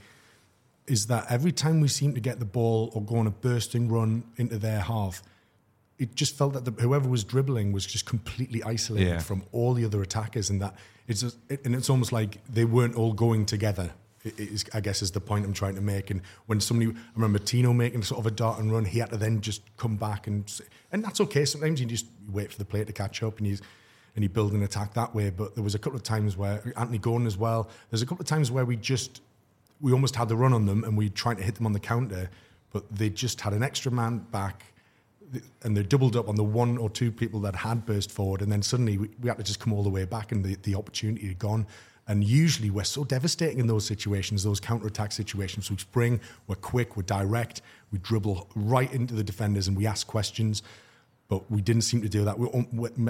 Is 0.86 1.06
that 1.08 1.26
every 1.30 1.52
time 1.52 1.80
we 1.80 1.88
seem 1.88 2.14
to 2.14 2.20
get 2.20 2.38
the 2.38 2.44
ball 2.44 2.90
or 2.94 3.02
go 3.02 3.16
on 3.16 3.26
a 3.26 3.30
bursting 3.30 3.88
run 3.88 4.24
into 4.36 4.56
their 4.56 4.80
half, 4.80 5.22
it 6.02 6.14
just 6.22 6.36
felt 6.36 6.52
that 6.54 6.64
the, 6.64 6.72
whoever 6.82 7.08
was 7.08 7.22
dribbling 7.24 7.68
was 7.72 7.84
just 7.86 8.04
completely 8.06 8.60
isolated 8.74 9.08
Yeah. 9.08 9.18
from 9.20 9.40
all 9.52 9.72
the 9.78 9.84
other 9.88 10.02
attackers, 10.02 10.50
and 10.50 10.60
that 10.60 10.74
it's 11.08 11.20
just, 11.20 11.36
it, 11.48 11.64
and 11.64 11.74
it's 11.74 11.90
almost 11.90 12.12
like 12.12 12.32
they 12.58 12.64
weren't 12.64 12.96
all 12.96 13.12
going 13.12 13.46
together. 13.46 13.88
Is, 14.24 14.64
I 14.72 14.80
guess 14.80 15.02
is 15.02 15.10
the 15.10 15.20
point 15.20 15.44
I'm 15.44 15.52
trying 15.52 15.74
to 15.74 15.80
make. 15.80 16.10
And 16.12 16.20
when 16.46 16.60
somebody, 16.60 16.90
I 16.92 16.94
remember 17.16 17.40
Tino 17.40 17.72
making 17.72 18.02
sort 18.04 18.20
of 18.20 18.26
a 18.26 18.30
dart 18.30 18.60
and 18.60 18.72
run, 18.72 18.84
he 18.84 19.00
had 19.00 19.10
to 19.10 19.16
then 19.16 19.40
just 19.40 19.62
come 19.76 19.96
back 19.96 20.28
and 20.28 20.40
and 20.92 21.02
that's 21.04 21.20
okay. 21.20 21.44
Sometimes 21.44 21.80
you 21.80 21.86
just 21.86 22.06
wait 22.30 22.52
for 22.52 22.58
the 22.58 22.64
player 22.64 22.84
to 22.84 22.92
catch 22.92 23.22
up 23.24 23.38
and 23.38 23.46
you 23.48 23.56
and 24.14 24.22
you 24.22 24.28
build 24.28 24.52
an 24.52 24.62
attack 24.62 24.94
that 24.94 25.12
way. 25.12 25.30
But 25.30 25.56
there 25.56 25.64
was 25.64 25.74
a 25.74 25.78
couple 25.84 25.96
of 25.96 26.04
times 26.04 26.36
where 26.36 26.56
Anthony 26.76 26.98
Gordon 26.98 27.26
as 27.26 27.36
well. 27.36 27.68
There's 27.90 28.02
a 28.02 28.06
couple 28.06 28.22
of 28.22 28.28
times 28.28 28.48
where 28.52 28.64
we 28.64 28.76
just 28.76 29.22
we 29.80 29.90
almost 29.92 30.14
had 30.14 30.28
the 30.28 30.36
run 30.36 30.52
on 30.52 30.66
them 30.66 30.84
and 30.84 30.96
we 30.96 31.08
tried 31.10 31.38
to 31.38 31.42
hit 31.42 31.56
them 31.56 31.66
on 31.66 31.72
the 31.72 31.80
counter, 31.80 32.30
but 32.72 32.82
they 32.94 33.10
just 33.10 33.40
had 33.40 33.52
an 33.52 33.64
extra 33.64 33.90
man 33.90 34.18
back 34.30 34.72
and 35.62 35.76
they 35.76 35.82
doubled 35.82 36.16
up 36.16 36.28
on 36.28 36.36
the 36.36 36.44
one 36.44 36.78
or 36.78 36.90
two 36.90 37.10
people 37.10 37.40
that 37.40 37.54
had 37.54 37.86
burst 37.86 38.10
forward, 38.10 38.42
and 38.42 38.50
then 38.50 38.62
suddenly 38.62 38.98
we, 38.98 39.10
we 39.20 39.28
had 39.28 39.38
to 39.38 39.44
just 39.44 39.60
come 39.60 39.72
all 39.72 39.82
the 39.82 39.90
way 39.90 40.04
back, 40.04 40.32
and 40.32 40.44
the, 40.44 40.56
the 40.62 40.74
opportunity 40.74 41.28
had 41.28 41.38
gone. 41.38 41.66
And 42.08 42.24
usually 42.24 42.70
we're 42.70 42.84
so 42.84 43.04
devastating 43.04 43.60
in 43.60 43.68
those 43.68 43.86
situations, 43.86 44.42
those 44.42 44.58
counter-attack 44.58 45.12
situations. 45.12 45.70
We 45.70 45.76
spring, 45.76 46.20
we're 46.48 46.56
quick, 46.56 46.96
we're 46.96 47.04
direct, 47.04 47.62
we 47.92 47.98
dribble 47.98 48.48
right 48.56 48.92
into 48.92 49.14
the 49.14 49.22
defenders, 49.22 49.68
and 49.68 49.76
we 49.76 49.86
ask 49.86 50.06
questions. 50.06 50.62
But 51.28 51.50
we 51.50 51.62
didn't 51.62 51.82
seem 51.82 52.02
to 52.02 52.08
do 52.08 52.24
that. 52.24 52.38
We, 52.38 52.48
um, 52.52 52.66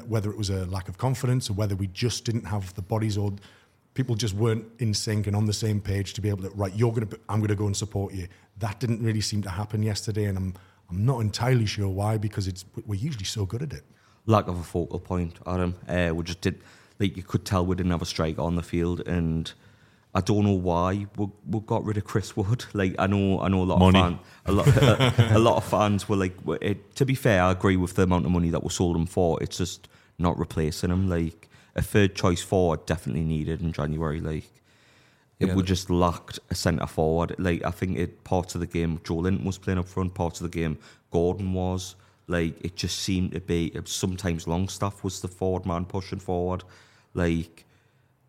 whether 0.07 0.31
it 0.31 0.37
was 0.37 0.51
a 0.51 0.67
lack 0.67 0.89
of 0.89 0.99
confidence 0.99 1.51
or 1.51 1.55
whether 1.55 1.75
we 1.75 1.89
just 1.89 2.25
didn't 2.25 2.45
have 2.45 2.73
the 2.75 2.83
bodies 2.83 3.17
or 3.17 3.33
people 3.95 4.15
just 4.15 4.35
weren't 4.35 4.65
in 4.79 4.95
sync 4.95 5.27
and 5.27 5.35
on 5.35 5.47
the 5.47 5.53
same 5.53 5.81
page 5.81 6.13
to 6.15 6.21
be 6.21 6.29
able 6.29 6.43
to 6.43 6.51
right. 6.51 6.75
You're 6.75 6.93
gonna, 6.93 7.09
I'm 7.29 7.41
gonna 7.41 7.55
go 7.55 7.67
and 7.67 7.77
support 7.77 8.15
you. 8.15 8.29
That 8.59 8.79
didn't 8.79 9.03
really 9.03 9.21
seem 9.21 9.43
to 9.43 9.51
happen 9.51 9.83
yesterday, 9.83 10.27
and 10.27 10.39
I'm 10.39 10.55
I'm 10.93 11.07
not 11.07 11.21
entirely 11.21 11.65
sure 11.67 11.89
why 11.89 12.19
because 12.19 12.47
it's 12.47 12.65
we're 12.87 13.01
usually 13.01 13.25
so 13.25 13.47
good 13.47 13.63
at 13.63 13.73
it. 13.73 13.83
lack 14.27 14.47
of 14.47 14.59
a 14.59 14.63
focal 14.63 15.01
point, 15.01 15.39
Adam. 15.47 15.75
Uh, 15.89 16.13
we 16.15 16.23
just 16.23 16.41
did, 16.43 16.61
like 17.01 17.17
you 17.17 17.23
could 17.23 17.45
tell 17.47 17.65
we 17.65 17.75
didn't 17.75 17.93
have 17.93 18.03
a 18.03 18.07
striker 18.07 18.43
on 18.43 18.57
the 18.57 18.63
field, 18.63 19.01
and 19.09 19.53
I 20.15 20.21
don't 20.21 20.45
know 20.45 20.53
why 20.53 21.07
we, 21.17 21.27
we 21.49 21.61
got 21.61 21.85
rid 21.87 21.97
of 21.97 22.05
Chris 22.05 22.37
Wood. 22.37 22.67
Like 22.75 22.95
I 22.99 23.07
know, 23.07 23.41
I 23.41 23.49
know 23.49 23.63
a 23.63 23.69
lot 23.73 23.79
Money. 23.79 23.99
of 24.01 24.05
fans, 24.05 24.19
a 24.47 24.53
lot, 24.53 24.67
a, 24.69 25.37
a 25.37 25.39
lot 25.39 25.57
of 25.57 25.65
fans 25.65 26.09
were 26.09 26.17
like, 26.17 26.35
it, 26.61 26.95
to 26.97 27.07
be 27.07 27.15
fair, 27.15 27.43
I 27.43 27.53
agree 27.53 27.77
with 27.79 27.95
the 27.95 28.03
amount 28.03 28.27
of 28.27 28.31
money 28.33 28.51
that 28.51 28.63
we 28.63 28.69
sold 28.69 28.95
him 28.97 29.07
for. 29.07 29.43
It's 29.43 29.57
just 29.57 29.89
not 30.19 30.39
replacing 30.39 30.91
him. 30.91 31.09
Like 31.09 31.49
a 31.75 31.81
third 31.83 32.15
choice 32.15 32.43
forward 32.43 32.85
definitely 32.85 33.25
needed 33.25 33.63
in 33.63 33.73
January. 33.73 34.21
Like. 34.21 34.51
It 35.43 35.49
Yeah, 35.49 35.55
would 35.55 35.67
just 35.67 35.91
lacked 35.91 36.39
a 36.51 36.55
centre 36.55 36.87
forward. 36.87 37.35
Like 37.39 37.65
I 37.65 37.71
think 37.71 37.99
it 37.99 38.25
parts 38.25 38.55
of 38.55 38.61
the 38.61 38.67
game, 38.67 38.99
Joelinton 38.99 39.45
was 39.45 39.59
playing 39.59 39.79
up 39.79 39.89
front. 39.89 40.15
Parts 40.15 40.41
of 40.41 40.51
the 40.51 40.59
game, 40.59 40.79
Gordon 41.11 41.53
was. 41.53 41.97
Like 42.29 42.55
it 42.65 42.77
just 42.77 43.01
seemed 43.01 43.33
to 43.33 43.41
be. 43.41 43.73
Sometimes 43.85 44.47
Longstaff 44.47 45.03
was 45.05 45.21
the 45.21 45.29
forward 45.29 45.67
man 45.67 45.85
pushing 45.85 46.21
forward. 46.21 46.65
Like 47.15 47.67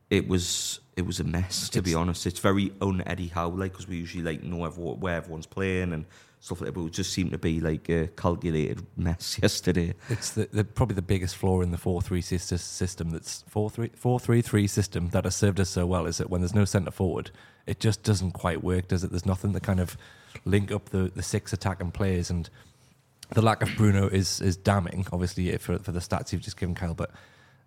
it 0.09 0.27
was. 0.27 0.79
It 0.95 1.05
was 1.07 1.19
a 1.19 1.23
mess 1.23 1.69
to 1.69 1.81
be 1.81 1.95
honest. 1.95 2.27
It's 2.27 2.39
very 2.39 2.71
un 2.81 3.01
Eddie 3.05 3.29
Howe 3.29 3.49
like 3.49 3.71
because 3.71 3.87
we 3.87 3.97
usually 3.97 4.23
like 4.23 4.43
know 4.43 4.65
everyone, 4.65 4.99
where 4.99 5.15
everyone's 5.15 5.47
playing 5.47 5.93
and 5.93 6.05
stuff 6.43 6.59
like 6.59 6.67
that. 6.67 6.79
But 6.79 6.87
it 6.87 6.93
just 6.93 7.13
seemed 7.13 7.31
to 7.31 7.37
be 7.37 7.61
like 7.61 7.87
a 7.89 8.07
calculated 8.07 8.85
mess 8.97 9.39
yesterday. 9.41 9.93
It's 10.09 10.31
the, 10.31 10.49
the 10.51 10.63
probably 10.63 10.95
the 10.95 11.01
biggest 11.01 11.37
flaw 11.37 11.61
in 11.61 11.71
the 11.71 11.77
four 11.77 12.01
three 12.01 12.21
system 12.21 13.09
that's 13.11 13.43
four 13.47 13.69
three 13.69 13.91
four 13.95 14.19
three 14.19 14.41
three 14.41 14.67
system 14.67 15.09
that 15.09 15.23
has 15.23 15.35
served 15.35 15.59
us 15.59 15.69
so 15.69 15.85
well 15.85 16.05
is 16.05 16.17
that 16.17 16.29
when 16.29 16.41
there's 16.41 16.53
no 16.53 16.65
centre 16.65 16.91
forward, 16.91 17.31
it 17.65 17.79
just 17.79 18.03
doesn't 18.03 18.31
quite 18.31 18.63
work, 18.63 18.89
does 18.89 19.03
it? 19.03 19.11
There's 19.11 19.25
nothing 19.25 19.53
to 19.53 19.59
kind 19.61 19.79
of 19.79 19.97
link 20.45 20.71
up 20.71 20.89
the, 20.89 21.11
the 21.15 21.23
six 21.23 21.53
attacking 21.53 21.91
players 21.91 22.29
and 22.29 22.49
the 23.31 23.41
lack 23.41 23.63
of 23.63 23.69
Bruno 23.77 24.07
is 24.07 24.41
is 24.41 24.57
damning, 24.57 25.07
obviously 25.11 25.55
for 25.57 25.79
for 25.79 25.93
the 25.93 26.01
stats 26.01 26.33
you've 26.33 26.41
just 26.41 26.57
given, 26.57 26.75
Kyle. 26.75 26.93
But 26.93 27.11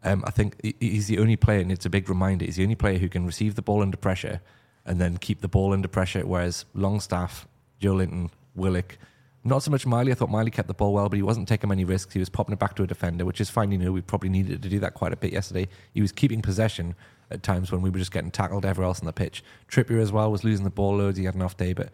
um, 0.04 0.22
I 0.26 0.30
think 0.30 0.60
he's 0.80 1.06
the 1.06 1.18
only 1.18 1.36
player, 1.36 1.60
and 1.60 1.72
it's 1.72 1.86
a 1.86 1.90
big 1.90 2.08
reminder. 2.10 2.44
He's 2.44 2.56
the 2.56 2.62
only 2.62 2.74
player 2.74 2.98
who 2.98 3.08
can 3.08 3.24
receive 3.24 3.54
the 3.54 3.62
ball 3.62 3.80
under 3.80 3.96
pressure 3.96 4.40
and 4.84 5.00
then 5.00 5.16
keep 5.16 5.40
the 5.40 5.48
ball 5.48 5.72
under 5.72 5.88
pressure. 5.88 6.24
Whereas 6.24 6.64
Longstaff, 6.74 7.48
Joelinton, 7.80 8.30
Willock, 8.56 8.98
not 9.44 9.62
so 9.62 9.70
much 9.70 9.86
Miley. 9.86 10.10
I 10.10 10.14
thought 10.14 10.30
Miley 10.30 10.50
kept 10.50 10.68
the 10.68 10.74
ball 10.74 10.92
well, 10.92 11.08
but 11.08 11.16
he 11.16 11.22
wasn't 11.22 11.46
taking 11.46 11.68
many 11.68 11.84
risks. 11.84 12.12
He 12.12 12.18
was 12.18 12.28
popping 12.28 12.52
it 12.52 12.58
back 12.58 12.74
to 12.76 12.82
a 12.82 12.86
defender, 12.86 13.24
which 13.24 13.40
is 13.40 13.48
fine. 13.48 13.70
You 13.70 13.78
know, 13.78 13.92
we 13.92 14.00
probably 14.00 14.28
needed 14.28 14.62
to 14.62 14.68
do 14.68 14.80
that 14.80 14.94
quite 14.94 15.12
a 15.12 15.16
bit 15.16 15.32
yesterday. 15.32 15.68
He 15.94 16.00
was 16.00 16.10
keeping 16.10 16.42
possession 16.42 16.94
at 17.30 17.42
times 17.42 17.70
when 17.70 17.82
we 17.82 17.90
were 17.90 17.98
just 17.98 18.12
getting 18.12 18.30
tackled 18.30 18.64
everywhere 18.64 18.88
else 18.88 19.00
on 19.00 19.06
the 19.06 19.12
pitch. 19.12 19.44
Trippier 19.68 20.00
as 20.00 20.12
well 20.12 20.30
was 20.30 20.44
losing 20.44 20.64
the 20.64 20.70
ball 20.70 20.96
loads. 20.96 21.18
He 21.18 21.24
had 21.24 21.34
an 21.34 21.42
off 21.42 21.56
day, 21.56 21.72
but 21.72 21.90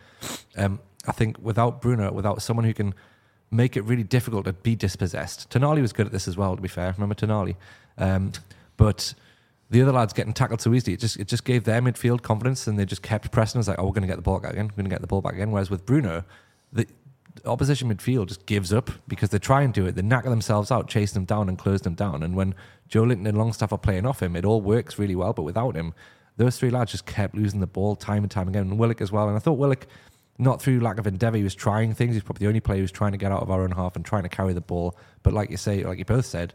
um, 0.57 0.81
I 1.07 1.12
think 1.12 1.38
without 1.40 1.83
Bruno, 1.83 2.12
without 2.12 2.42
someone 2.42 2.64
who 2.64 2.75
can 2.75 2.94
make 3.51 3.77
it 3.77 3.83
really 3.83 4.03
difficult 4.03 4.46
to 4.46 4.53
be 4.53 4.75
dispossessed. 4.75 5.51
Tonali 5.51 5.83
was 5.83 5.92
good 5.92 6.07
at 6.07 6.12
this 6.12 6.27
as 6.27 6.37
well, 6.37 6.57
to 6.57 6.62
be 6.62 6.68
fair. 6.68 6.92
Remember 6.92 7.14
Tonali? 7.14 7.57
Um, 7.98 8.33
but 8.79 9.14
the 9.70 9.83
other 9.83 9.92
lads 9.92 10.12
getting 10.12 10.33
tackled 10.33 10.61
so 10.61 10.72
easily, 10.72 10.94
it 10.94 11.01
just 11.01 11.18
it 11.18 11.29
just 11.29 11.44
gave 11.44 11.64
their 11.64 11.83
midfield 11.83 12.22
confidence 12.22 12.66
and 12.66 12.79
they 12.79 12.85
just 12.85 13.03
kept 13.03 13.31
pressing 13.31 13.59
us 13.59 13.68
like, 13.68 13.79
oh, 13.79 13.85
we're 13.85 13.92
going 13.92 14.03
to 14.03 14.09
get 14.09 14.16
the 14.16 14.22
ball 14.22 14.40
back 14.40 14.53
again. 14.53 14.66
We're 14.66 14.77
going 14.77 14.85
to 14.85 14.90
get 14.90 15.03
the 15.03 15.07
ball 15.07 15.20
back 15.20 15.35
again. 15.35 15.51
Whereas 15.51 15.70
with 15.70 15.85
Bruno, 15.85 16.25
the 16.73 16.87
opposition 17.45 17.93
midfield 17.95 18.29
just 18.29 18.47
gives 18.47 18.73
up 18.73 18.91
because 19.09 19.31
they 19.31 19.39
try 19.39 19.63
and 19.63 19.73
do 19.73 19.87
it. 19.87 19.95
They 19.95 20.03
knacker 20.03 20.25
themselves 20.25 20.71
out, 20.71 20.89
chase 20.89 21.13
them 21.13 21.25
down 21.25 21.49
and 21.49 21.59
close 21.59 21.83
them 21.83 21.95
down. 21.95 22.23
And 22.23 22.35
when 22.35 22.55
Joelinton 22.89 23.29
and 23.29 23.39
Longstaff 23.39 23.73
are 23.73 23.79
playing 23.79 24.07
off 24.07 24.23
him, 24.23 24.37
it 24.37 24.45
all 24.45 24.61
works 24.61 24.99
really 24.99 25.17
well. 25.17 25.33
But 25.33 25.43
without 25.43 25.75
him, 25.75 25.95
those 26.37 26.59
three 26.59 26.71
lads 26.71 26.93
just 26.93 27.07
kept 27.07 27.35
losing 27.35 27.61
the 27.61 27.67
ball 27.67 27.97
time 27.97 28.23
and 28.23 28.31
time 28.31 28.49
again. 28.49 28.63
And 28.63 28.79
Willock 28.79 29.01
as 29.01 29.13
well. 29.13 29.29
And 29.29 29.37
I 29.37 29.41
thought 29.41 29.59
Willock, 29.59 29.87
not 30.39 30.61
through 30.61 30.81
lack 30.81 30.99
of 30.99 31.07
endeavour, 31.07 31.37
he 31.37 31.43
was 31.43 31.55
trying 31.55 31.95
things. 31.95 32.15
He's 32.15 32.23
probably 32.23 32.45
the 32.45 32.49
only 32.49 32.61
player 32.61 32.81
who's 32.81 32.93
trying 32.93 33.13
to 33.13 33.19
get 33.19 33.33
out 33.33 33.43
of 33.43 33.51
our 33.51 33.63
own 33.63 33.73
half 33.73 33.97
and 33.97 34.05
trying 34.05 34.23
to 34.23 34.29
carry 34.29 34.53
the 34.53 34.61
ball. 34.61 34.97
But 35.23 35.33
like 35.33 35.51
you 35.51 35.57
say, 35.57 35.85
like 35.85 35.99
you 35.99 36.05
both 36.05 36.27
said, 36.27 36.55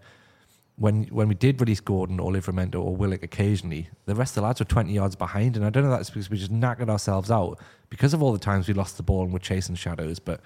when 0.78 1.06
when 1.06 1.28
we 1.28 1.36
did 1.36 1.60
release 1.60 1.80
Gordon 1.80 2.20
or 2.20 2.32
Livramento 2.32 2.76
or 2.76 2.96
Willock 2.96 3.24
occasionally, 3.24 3.90
the 4.06 4.13
rest 4.13 4.32
of 4.32 4.42
the 4.42 4.48
lads 4.48 4.60
were 4.60 4.66
20 4.66 4.94
yards 4.94 5.16
behind. 5.16 5.56
And 5.56 5.66
I 5.66 5.70
don't 5.70 5.84
know 5.84 5.90
that's 5.90 6.12
because 6.12 6.30
we 6.30 6.38
just 6.38 6.54
knackered 6.54 6.90
ourselves 6.90 7.32
out 7.32 7.60
because 7.90 8.13
of 8.13 8.22
all 8.22 8.32
the 8.32 8.40
times 8.40 8.68
we 8.68 8.76
lost 8.76 8.96
the 8.98 9.04
ball 9.04 9.24
and 9.24 9.34
we're 9.34 9.40
chasing 9.40 9.76
shadows. 9.76 10.20
But 10.20 10.40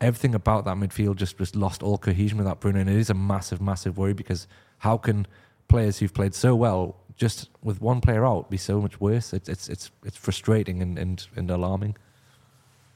everything 0.00 0.34
about 0.34 0.64
that 0.64 0.76
midfield 0.76 1.16
just, 1.16 1.38
just 1.38 1.54
lost 1.54 1.84
all 1.84 1.98
cohesion 1.98 2.36
without 2.36 2.60
Bruno. 2.60 2.80
And 2.80 2.90
it 2.90 2.96
is 2.96 3.10
a 3.10 3.14
massive, 3.14 3.60
massive 3.60 3.96
worry 3.96 4.12
because 4.12 4.48
how 4.78 4.96
can 4.96 5.26
players 5.68 5.98
who've 5.98 6.12
played 6.12 6.34
so 6.34 6.56
well 6.56 6.96
just 7.16 7.48
with 7.62 7.80
one 7.80 8.00
player 8.00 8.26
out 8.26 8.50
be 8.50 8.56
so 8.56 8.80
much 8.80 9.00
worse? 9.00 9.32
It's 9.32 9.48
it's 9.48 9.68
it's, 9.68 9.92
it's 10.04 10.16
frustrating 10.16 10.82
and, 10.82 10.98
and, 10.98 11.24
and 11.36 11.48
alarming. 11.48 11.96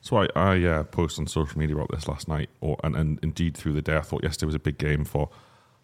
So 0.01 0.17
I, 0.17 0.29
I 0.35 0.63
uh, 0.65 0.83
posted 0.83 1.23
on 1.23 1.27
social 1.29 1.57
media 1.57 1.77
about 1.77 1.91
this 1.93 2.09
last 2.09 2.27
night, 2.27 2.51
or 2.61 2.79
and, 2.83 2.97
and 2.97 3.21
indeed 3.23 3.57
through 3.57 3.75
the 3.75 3.81
day. 3.81 3.97
I 3.97 4.01
thought 4.01 4.25
yesterday 4.25 4.47
was 4.47 4.55
a 4.57 4.59
big 4.59 4.77
game 4.77 5.05
for 5.05 5.31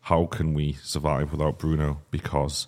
how 0.03 0.27
can 0.27 0.55
we 0.55 0.75
survive 0.83 1.33
without 1.33 1.59
Bruno? 1.59 2.01
Because, 2.11 2.67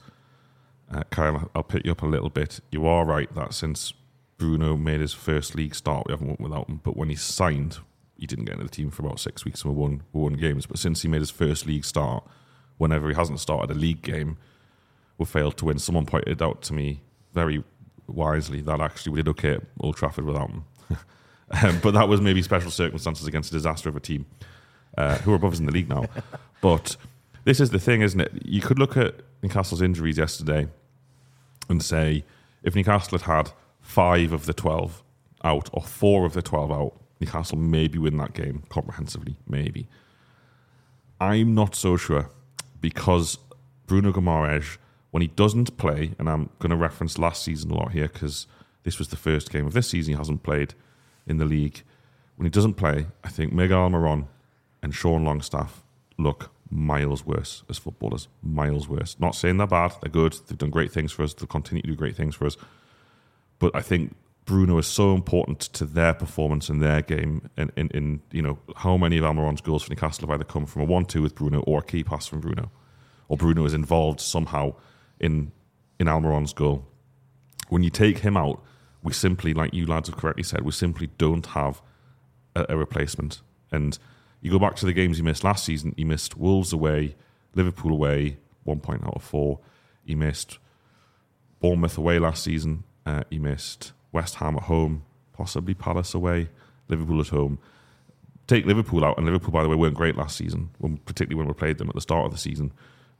uh, 0.92 1.02
Kyle, 1.10 1.50
I'll 1.54 1.62
pick 1.62 1.84
you 1.84 1.92
up 1.92 2.02
a 2.02 2.06
little 2.06 2.30
bit. 2.30 2.60
You 2.70 2.86
are 2.86 3.04
right 3.04 3.32
that 3.34 3.54
since 3.54 3.92
Bruno 4.36 4.76
made 4.76 5.00
his 5.00 5.12
first 5.12 5.54
league 5.54 5.74
start, 5.74 6.06
we 6.06 6.12
haven't 6.12 6.28
won 6.28 6.36
without 6.40 6.68
him. 6.68 6.80
But 6.82 6.96
when 6.96 7.08
he 7.08 7.16
signed, 7.16 7.78
he 8.18 8.26
didn't 8.26 8.44
get 8.44 8.54
into 8.54 8.64
the 8.64 8.70
team 8.70 8.90
for 8.90 9.04
about 9.04 9.20
six 9.20 9.44
weeks 9.44 9.64
and 9.64 9.74
we 9.74 9.80
won, 9.80 10.02
we 10.12 10.20
won 10.20 10.34
games. 10.34 10.66
But 10.66 10.78
since 10.78 11.02
he 11.02 11.08
made 11.08 11.20
his 11.20 11.30
first 11.30 11.66
league 11.66 11.84
start, 11.84 12.24
whenever 12.78 13.08
he 13.08 13.14
hasn't 13.14 13.40
started 13.40 13.74
a 13.74 13.78
league 13.78 14.02
game, 14.02 14.36
we 15.18 15.24
failed 15.24 15.56
to 15.58 15.66
win. 15.66 15.78
Someone 15.78 16.06
pointed 16.06 16.42
out 16.42 16.62
to 16.62 16.74
me 16.74 17.00
very 17.32 17.62
wisely 18.06 18.60
that 18.60 18.80
actually 18.80 19.12
we 19.12 19.18
did 19.22 19.28
okay 19.28 19.54
at 19.54 19.62
Old 19.80 19.96
Trafford 19.96 20.24
without 20.24 20.50
him. 20.50 20.64
um, 21.62 21.80
but 21.82 21.94
that 21.94 22.08
was 22.08 22.20
maybe 22.20 22.42
special 22.42 22.70
circumstances 22.70 23.26
against 23.26 23.50
a 23.50 23.54
disaster 23.54 23.88
of 23.88 23.96
a 23.96 24.00
team 24.00 24.26
uh, 24.98 25.16
who 25.18 25.32
are 25.32 25.36
above 25.36 25.54
us 25.54 25.58
in 25.58 25.66
the 25.66 25.72
league 25.72 25.88
now. 25.88 26.04
But 26.60 26.96
this 27.44 27.61
is 27.61 27.70
the 27.70 27.78
thing, 27.78 28.02
isn't 28.02 28.20
it? 28.20 28.33
You 28.44 28.61
could 28.61 28.78
look 28.78 28.96
at 28.96 29.16
Newcastle's 29.42 29.83
injuries 29.83 30.18
yesterday 30.18 30.68
and 31.68 31.83
say 31.83 32.24
if 32.62 32.74
Newcastle 32.74 33.18
had 33.18 33.26
had 33.26 33.52
five 33.81 34.33
of 34.33 34.46
the 34.46 34.52
12 34.52 35.02
out 35.44 35.70
or 35.72 35.83
four 35.83 36.24
of 36.24 36.35
the 36.35 36.42
12 36.42 36.70
out, 36.70 37.00
Newcastle 37.20 37.59
maybe 37.59 37.98
win 37.98 38.16
that 38.18 38.35
game 38.35 38.62
comprehensively, 38.68 39.37
maybe. 39.46 39.88
I'm 41.20 41.55
not 41.55 41.74
so 41.74 41.96
sure 41.96 42.31
because 42.81 43.38
Bruno 43.87 44.12
Guimaraes, 44.12 44.78
when 45.11 45.20
he 45.20 45.28
doesn't 45.28 45.76
play, 45.76 46.14
and 46.18 46.28
I'm 46.28 46.50
going 46.59 46.70
to 46.70 46.76
reference 46.76 47.18
last 47.18 47.42
season 47.42 47.70
a 47.70 47.74
lot 47.74 47.92
here 47.92 48.09
because 48.09 48.46
this 48.85 48.98
was 48.98 49.09
the 49.09 49.16
first 49.16 49.50
game 49.50 49.66
of 49.66 49.72
this 49.72 49.88
season 49.88 50.14
he 50.14 50.18
hasn't 50.18 50.42
played 50.42 50.74
in 51.26 51.37
the 51.37 51.44
league. 51.44 51.83
When 52.37 52.46
he 52.46 52.50
doesn't 52.50 52.74
play, 52.74 53.07
I 53.22 53.28
think 53.28 53.52
Miguel 53.52 53.88
Almiron 53.88 54.26
and 54.83 54.94
Sean 54.94 55.24
Longstaff 55.24 55.85
look 56.18 56.50
miles 56.72 57.26
worse 57.26 57.62
as 57.68 57.76
footballers. 57.76 58.28
Miles 58.42 58.88
worse. 58.88 59.16
Not 59.20 59.35
saying 59.35 59.58
they're 59.58 59.66
bad. 59.66 59.92
They're 60.00 60.11
good. 60.11 60.32
They've 60.46 60.56
done 60.56 60.70
great 60.70 60.90
things 60.90 61.12
for 61.12 61.22
us. 61.22 61.35
They'll 61.35 61.46
continue 61.46 61.82
to 61.82 61.88
do 61.88 61.94
great 61.94 62.16
things 62.16 62.35
for 62.35 62.46
us. 62.46 62.56
But 63.58 63.76
I 63.76 63.82
think 63.82 64.16
Bruno 64.46 64.78
is 64.78 64.87
so 64.87 65.14
important 65.14 65.61
to 65.61 65.85
their 65.85 66.14
performance 66.14 66.68
in 66.70 66.80
their 66.80 67.02
game. 67.02 67.50
In, 67.56 67.70
in, 67.76 67.88
in 67.90 68.22
you 68.32 68.42
know, 68.42 68.58
how 68.76 68.96
many 68.96 69.18
of 69.18 69.24
Almiron's 69.24 69.61
goals 69.61 69.82
for 69.82 69.90
Newcastle 69.90 70.26
have 70.26 70.35
either 70.35 70.44
come 70.44 70.66
from 70.66 70.82
a 70.82 70.87
one-two 70.87 71.22
with 71.22 71.35
Bruno 71.35 71.61
or 71.61 71.80
a 71.80 71.82
key 71.82 72.02
pass 72.02 72.26
from 72.26 72.40
Bruno, 72.40 72.70
or 73.28 73.37
Bruno 73.37 73.64
is 73.64 73.74
involved 73.74 74.20
somehow 74.20 74.74
in 75.20 75.52
in 76.00 76.08
Almiron's 76.08 76.52
goal. 76.52 76.87
When 77.68 77.82
you 77.82 77.90
take 77.90 78.18
him 78.18 78.37
out, 78.37 78.62
we 79.02 79.12
simply, 79.12 79.54
like 79.54 79.72
you 79.74 79.87
lads 79.87 80.08
have 80.08 80.18
correctly 80.18 80.42
said, 80.42 80.62
we 80.62 80.72
simply 80.72 81.08
don't 81.18 81.46
have 81.46 81.80
a, 82.56 82.66
a 82.70 82.76
replacement. 82.76 83.42
And 83.70 83.98
you 84.42 84.50
go 84.50 84.59
back 84.59 84.74
to 84.76 84.87
the 84.87 84.92
games 84.92 85.16
he 85.16 85.22
missed 85.22 85.44
last 85.44 85.64
season. 85.64 85.94
He 85.96 86.05
missed 86.05 86.37
Wolves 86.37 86.72
away, 86.72 87.14
Liverpool 87.55 87.92
away, 87.92 88.38
one 88.64 88.81
point 88.81 89.05
out 89.05 89.14
of 89.14 89.22
four. 89.22 89.61
He 90.05 90.16
missed 90.16 90.59
Bournemouth 91.61 91.96
away 91.96 92.18
last 92.18 92.42
season. 92.42 92.83
Uh, 93.07 93.22
he 93.31 93.38
missed 93.38 93.92
West 94.11 94.37
Ham 94.37 94.57
at 94.57 94.64
home, 94.64 95.05
possibly 95.33 95.74
Palace 95.74 96.12
away, 96.12 96.48
Liverpool 96.88 97.20
at 97.20 97.28
home. 97.28 97.61
Take 98.48 98.66
Liverpool 98.66 99.05
out, 99.05 99.16
and 99.16 99.26
Liverpool, 99.26 99.52
by 99.52 99.62
the 99.62 99.68
way, 99.68 99.76
weren't 99.76 99.94
great 99.94 100.16
last 100.16 100.37
season, 100.37 100.70
when, 100.78 100.96
particularly 100.98 101.38
when 101.38 101.46
we 101.46 101.55
played 101.55 101.78
them 101.78 101.88
at 101.88 101.94
the 101.94 102.00
start 102.00 102.26
of 102.26 102.33
the 102.33 102.38
season. 102.38 102.72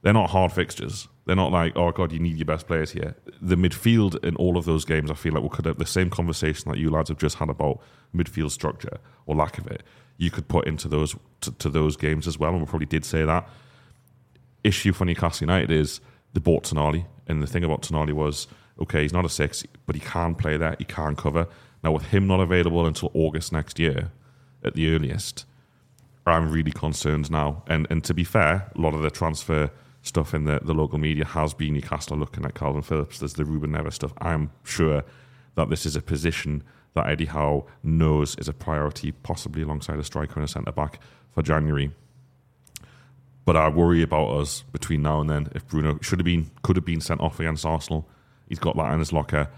They're 0.03 0.13
not 0.13 0.31
hard 0.31 0.53
fixtures. 0.53 1.07
They're 1.27 1.37
not 1.37 1.53
like, 1.53 1.75
oh 1.77 1.93
god, 1.93 2.11
you 2.11 2.19
need 2.19 2.37
your 2.37 2.47
best 2.47 2.67
players 2.67 2.91
here. 2.91 3.15
The 3.41 3.55
midfield 3.55 4.23
in 4.25 4.35
all 4.35 4.57
of 4.57 4.65
those 4.65 4.85
games, 4.85 5.13
I 5.13 5.15
feel 5.15 5.33
like 5.33 5.45
we 5.45 5.49
could 5.49 5.67
have 5.67 5.79
the 5.79 5.87
same 5.87 6.11
conversation 6.11 6.71
that 6.73 6.79
you 6.79 6.91
lads 6.91 7.09
have 7.09 7.19
just 7.19 7.37
had 7.37 7.49
about 7.49 7.81
midfield 8.13 8.51
structure 8.51 8.99
or 9.27 9.37
lack 9.37 9.59
of 9.59 9.69
it. 9.69 9.85
You 10.23 10.31
could 10.31 10.47
put 10.47 10.69
into 10.69 10.87
those 10.89 11.17
to, 11.41 11.51
to 11.51 11.69
those 11.69 11.97
games 11.97 12.29
as 12.29 12.39
well, 12.39 12.53
and 12.53 12.61
we 12.61 12.67
probably 12.67 12.87
did 12.87 13.05
say 13.05 13.25
that. 13.25 13.49
Issue 14.63 14.93
for 14.93 15.05
Newcastle 15.05 15.45
United 15.49 15.73
is 15.73 16.01
they 16.33 16.41
bought 16.41 16.63
Tonali, 16.63 17.07
and 17.27 17.43
the 17.43 17.49
thing 17.49 17.65
about 17.65 17.83
Tonali 17.83 18.13
was, 18.13 18.47
okay, 18.81 19.03
he's 19.03 19.13
not 19.13 19.25
a 19.25 19.29
six, 19.29 19.65
but 19.85 19.97
he 19.97 20.01
can 20.01 20.37
play 20.37 20.57
there, 20.57 20.77
he 20.79 20.85
can 20.85 21.17
cover. 21.17 21.49
Now 21.83 21.91
with 21.91 22.07
him 22.07 22.29
not 22.29 22.39
available 22.39 22.87
until 22.87 23.11
August 23.15 23.53
next 23.53 23.81
year, 23.81 24.13
at 24.63 24.75
the 24.75 24.95
earliest, 24.95 25.45
I'm 26.25 26.53
really 26.53 26.71
concerned 26.71 27.29
now. 27.29 27.65
And 27.67 27.89
and 27.91 28.05
to 28.05 28.15
be 28.15 28.23
fair, 28.23 28.71
a 28.77 28.81
lot 28.81 28.95
of 28.95 29.03
the 29.03 29.11
transfer 29.11 29.71
stuff 30.03 30.35
in 30.35 30.45
the, 30.45 30.61
the 30.63 30.75
local 30.75 30.99
media 30.99 31.25
has 31.25 31.53
been 31.53 31.75
Newcastle 31.75 32.17
looking 32.17 32.45
at 32.45 32.55
Kalvin 32.55 32.85
Phillips. 32.85 33.19
There's 33.19 33.35
the 33.35 33.45
Ruben 33.45 33.73
Neves 33.73 33.95
stuff. 33.95 34.13
I'm 34.21 34.53
sure 34.63 35.03
that 35.57 35.69
this 35.69 35.85
is 35.85 35.97
a 35.97 36.01
position 36.01 36.63
that 36.95 37.07
Eddie 37.07 37.27
Howe 37.27 37.67
knows 37.83 38.35
is 38.37 38.49
a 38.49 38.53
priority, 38.53 39.13
possibly 39.13 39.63
alongside 39.63 39.99
a 39.99 40.05
striker 40.05 40.35
and 40.37 40.45
a 40.45 40.49
centre 40.49 40.73
back 40.73 41.01
for 41.31 41.43
January. 41.43 41.91
But 43.45 43.57
I 43.57 43.69
worry 43.69 44.03
about 44.03 44.29
us 44.31 44.63
between 44.73 45.03
now 45.03 45.21
and 45.21 45.29
then. 45.29 45.49
If 45.55 45.67
Bruno 45.67 45.99
should 46.01 46.21
have 46.21 46.25
been, 46.25 46.51
could 46.63 46.77
have 46.77 46.85
been 46.85 47.01
sent 47.01 47.21
off 47.21 47.41
against 47.41 47.67
Arsenal, 47.67 48.09
he's 48.49 48.59
got 48.61 48.77
that 48.77 48.93
in 48.93 49.01
his 49.01 49.13
locker. 49.13 49.49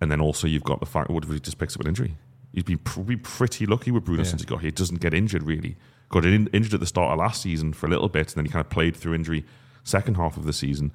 And 0.00 0.10
then 0.10 0.20
also 0.20 0.46
you've 0.46 0.64
got 0.64 0.80
the 0.80 0.86
fact, 0.86 1.10
what 1.10 1.24
if 1.24 1.30
he 1.30 1.40
just 1.40 1.58
picks 1.58 1.74
up 1.74 1.80
an 1.82 1.88
injury? 1.88 2.16
He's 2.52 2.64
been 2.64 2.78
probably 2.78 3.16
pretty 3.16 3.66
lucky 3.66 3.90
with 3.90 4.04
Bruno 4.04 4.22
Yeah. 4.22 4.28
since 4.28 4.42
he 4.42 4.46
got 4.46 4.60
here. 4.60 4.68
He 4.68 4.72
doesn't 4.72 5.00
get 5.00 5.14
injured 5.14 5.42
really. 5.42 5.76
Got 6.10 6.26
in, 6.26 6.46
injured 6.48 6.74
at 6.74 6.80
the 6.80 6.86
start 6.86 7.12
of 7.12 7.18
last 7.18 7.40
season 7.42 7.72
for 7.72 7.86
a 7.86 7.90
little 7.90 8.08
bit, 8.10 8.28
and 8.28 8.36
then 8.36 8.44
he 8.44 8.50
kind 8.52 8.64
of 8.64 8.70
played 8.70 8.94
through 8.96 9.14
injury 9.14 9.44
second 9.82 10.16
half 10.16 10.36
of 10.36 10.44
the 10.44 10.52
season. 10.52 10.92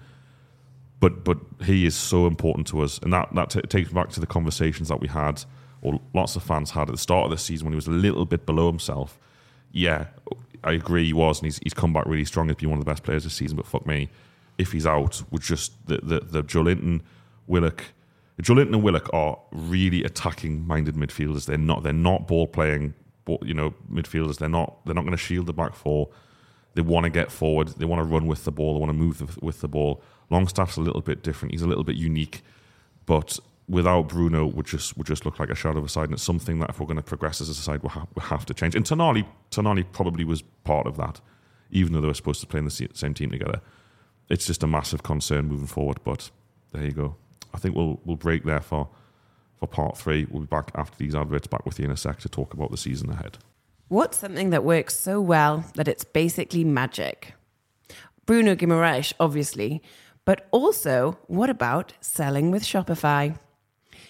But 1.00 1.24
but 1.24 1.38
he 1.64 1.86
is 1.86 1.96
so 1.96 2.28
important 2.28 2.68
to 2.68 2.82
us, 2.82 3.00
and 3.00 3.12
that 3.14 3.34
that 3.34 3.50
t- 3.50 3.62
takes 3.62 3.90
me 3.90 3.96
back 3.96 4.10
to 4.12 4.20
the 4.20 4.28
conversations 4.28 4.90
that 4.90 5.00
we 5.02 5.08
had, 5.08 5.44
or 5.94 6.02
lots 6.14 6.36
of 6.36 6.44
fans 6.44 6.72
had 6.72 6.90
at 6.90 6.92
the 6.92 6.98
start 6.98 7.26
of 7.26 7.32
the 7.32 7.38
season 7.38 7.66
when 7.66 7.74
he 7.74 7.78
was 7.78 7.88
a 7.88 7.92
little 7.92 8.26
bit 8.26 8.46
below 8.46 8.68
himself. 8.68 9.20
Yeah, 9.72 10.08
I 10.64 10.74
agree 10.74 11.06
he 11.06 11.14
was, 11.14 11.40
and 11.40 11.46
he's 11.46 11.60
he's 11.60 11.74
come 11.74 11.94
back 11.94 12.06
really 12.06 12.26
strong. 12.26 12.48
He's 12.48 12.56
been 12.56 12.70
one 12.70 12.80
of 12.80 12.86
the 12.86 12.92
best 12.92 13.04
players 13.04 13.24
this 13.24 13.34
season. 13.34 13.58
But 13.58 13.66
fuck 13.66 13.86
me, 13.86 14.10
if 14.58 14.72
he's 14.72 14.86
out, 14.86 15.24
with 15.32 15.44
just 15.44 15.88
the 15.88 15.98
the, 15.98 16.20
the 16.20 16.44
Joelinton, 16.44 17.02
Willock, 17.48 17.84
Joelinton 18.42 18.74
and 18.74 18.84
Willock 18.84 19.10
are 19.14 19.40
really 19.52 20.04
attacking 20.04 20.66
minded 20.66 20.96
midfielders. 20.96 21.46
They're 21.46 21.58
not 21.58 21.84
they're 21.84 21.94
not 21.94 22.28
ball 22.28 22.48
playing, 22.48 22.94
you 23.42 23.54
know, 23.54 23.74
midfielders. 23.92 24.38
They're 24.38 24.50
not 24.50 24.86
they're 24.86 24.96
not 24.96 25.02
going 25.02 25.12
to 25.12 25.18
shield 25.18 25.48
the 25.48 25.54
back 25.54 25.76
four. 25.76 26.10
They 26.76 26.82
want 26.82 27.06
to 27.06 27.10
get 27.10 27.32
forward. 27.32 27.70
They 27.70 27.86
want 27.86 28.00
to 28.00 28.04
run 28.04 28.28
with 28.28 28.46
the 28.46 28.52
ball. 28.52 28.76
They 28.76 28.80
want 28.80 28.92
to 28.92 28.98
move 28.98 29.42
with 29.42 29.62
the 29.62 29.68
ball. 29.68 30.04
Longstaff's 30.30 30.78
a 30.78 30.82
little 30.82 31.02
bit 31.02 31.24
different. 31.24 31.54
He's 31.54 31.64
a 31.64 31.68
little 31.68 31.84
bit 31.84 31.96
unique, 31.96 32.44
but 33.06 33.40
without 33.70 34.08
Bruno, 34.08 34.46
would 34.46 34.66
just 34.66 34.98
would 34.98 35.08
just 35.08 35.26
look 35.26 35.40
like 35.40 35.50
a 35.50 35.56
shadow 35.56 35.80
of 35.80 35.86
a 35.86 35.90
side. 35.90 36.06
And 36.06 36.14
it's 36.14 36.24
something 36.24 36.60
that 36.60 36.70
if 36.70 36.80
we're 36.80 36.86
going 36.86 36.98
to 36.98 37.04
progress 37.04 37.42
as 37.42 37.50
a 37.50 37.54
side, 37.54 37.84
we 37.84 37.90
have, 37.90 38.08
we 38.16 38.22
have 38.24 38.46
to 38.46 38.54
change. 38.54 38.76
And 38.76 38.86
Tonali, 38.86 39.26
Tonali 39.52 39.86
probably 39.92 40.24
was 40.24 40.42
part 40.64 40.88
of 40.88 40.98
that, 40.98 41.22
even 41.72 41.94
though 41.94 42.02
they 42.02 42.08
were 42.08 42.14
supposed 42.14 42.42
to 42.42 42.48
play 42.48 42.60
in 42.60 42.66
the 42.66 42.90
same 42.94 43.14
team 43.14 43.32
together. 43.32 43.62
It's 44.30 44.46
just 44.46 44.64
a 44.64 44.68
massive 44.68 45.04
concern 45.04 45.48
moving 45.48 45.68
forward. 45.68 46.00
But 46.04 46.32
there 46.72 46.84
you 46.84 46.92
go. 46.92 47.16
I 47.54 47.58
think 47.58 47.76
we'll 47.76 48.00
we'll 48.06 48.18
break 48.18 48.44
there 48.44 48.62
for 48.62 48.90
for 49.58 49.68
part 49.68 49.98
three. 49.98 50.28
We'll 50.30 50.42
be 50.42 50.48
back 50.48 50.72
after 50.76 50.98
these 50.98 51.16
adverts. 51.16 51.48
Back 51.48 51.66
with 51.66 51.80
you 51.80 51.86
in 51.86 51.92
a 51.92 51.98
sec 51.98 52.20
to 52.20 52.30
talk 52.30 52.54
about 52.54 52.72
the 52.72 52.78
season 52.78 53.10
ahead. 53.10 53.38
What's 53.90 54.20
something 54.20 54.50
that 54.50 54.66
works 54.66 55.00
so 55.00 55.22
well 55.22 55.64
that 55.76 55.88
it's 55.88 56.04
basically 56.04 56.66
magic? 56.66 57.34
Bruno 58.26 58.56
Guimaraes, 58.56 59.14
obviously, 59.18 59.82
but 60.26 60.46
also 60.52 61.18
what 61.28 61.50
about 61.50 61.94
selling 62.02 62.52
with 62.52 62.64
Shopify? 62.64 63.38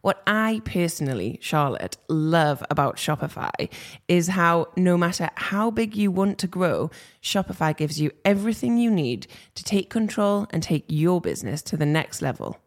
What 0.00 0.22
I 0.26 0.60
personally, 0.64 1.38
Charlotte, 1.40 1.96
love 2.08 2.62
about 2.70 2.96
Shopify 2.96 3.70
is 4.08 4.28
how 4.28 4.68
no 4.76 4.96
matter 4.96 5.30
how 5.36 5.70
big 5.70 5.96
you 5.96 6.10
want 6.10 6.38
to 6.38 6.46
grow, 6.46 6.90
Shopify 7.22 7.76
gives 7.76 8.00
you 8.00 8.10
everything 8.24 8.78
you 8.78 8.90
need 8.90 9.26
to 9.54 9.64
take 9.64 9.90
control 9.90 10.46
and 10.50 10.62
take 10.62 10.84
your 10.88 11.20
business 11.20 11.62
to 11.62 11.76
the 11.76 11.86
next 11.86 12.22
level. 12.22 12.58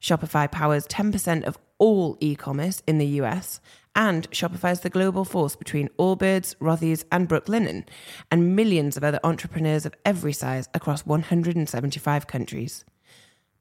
Shopify 0.00 0.50
powers 0.50 0.86
10% 0.86 1.44
of 1.44 1.58
all 1.78 2.16
e 2.20 2.34
commerce 2.34 2.82
in 2.86 2.98
the 2.98 3.06
US, 3.20 3.60
and 3.94 4.30
Shopify 4.30 4.72
is 4.72 4.80
the 4.80 4.90
global 4.90 5.24
force 5.24 5.56
between 5.56 5.88
Allbirds, 5.98 6.54
Rothy's, 6.56 7.04
and 7.10 7.28
Brooklinen, 7.28 7.84
and 8.30 8.54
millions 8.54 8.96
of 8.96 9.04
other 9.04 9.20
entrepreneurs 9.24 9.86
of 9.86 9.94
every 10.04 10.32
size 10.32 10.68
across 10.74 11.06
175 11.06 12.26
countries. 12.26 12.84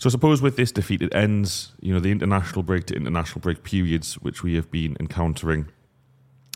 So 0.00 0.08
suppose 0.08 0.40
with 0.40 0.56
this 0.56 0.72
defeat, 0.72 1.02
it 1.02 1.14
ends, 1.14 1.72
you 1.82 1.92
know, 1.92 2.00
the 2.00 2.10
international 2.10 2.62
break 2.62 2.86
to 2.86 2.94
international 2.94 3.42
break 3.42 3.62
periods 3.62 4.14
which 4.14 4.42
we 4.42 4.54
have 4.54 4.70
been 4.70 4.96
encountering 4.98 5.68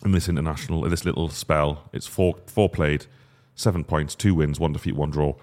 in 0.03 0.13
this 0.13 0.31
international, 0.31 0.83
in 0.83 0.91
this 0.91 1.05
little 1.05 1.29
spell. 1.29 1.91
It's 1.93 2.07
four 2.07 2.37
four 2.47 2.71
played, 2.71 3.05
seven 3.55 3.85
points, 3.85 4.15
two 4.15 4.35
wins, 4.35 4.59
one 4.59 4.73
defeat, 4.73 4.97
one 4.97 5.11
draw, 5.11 5.35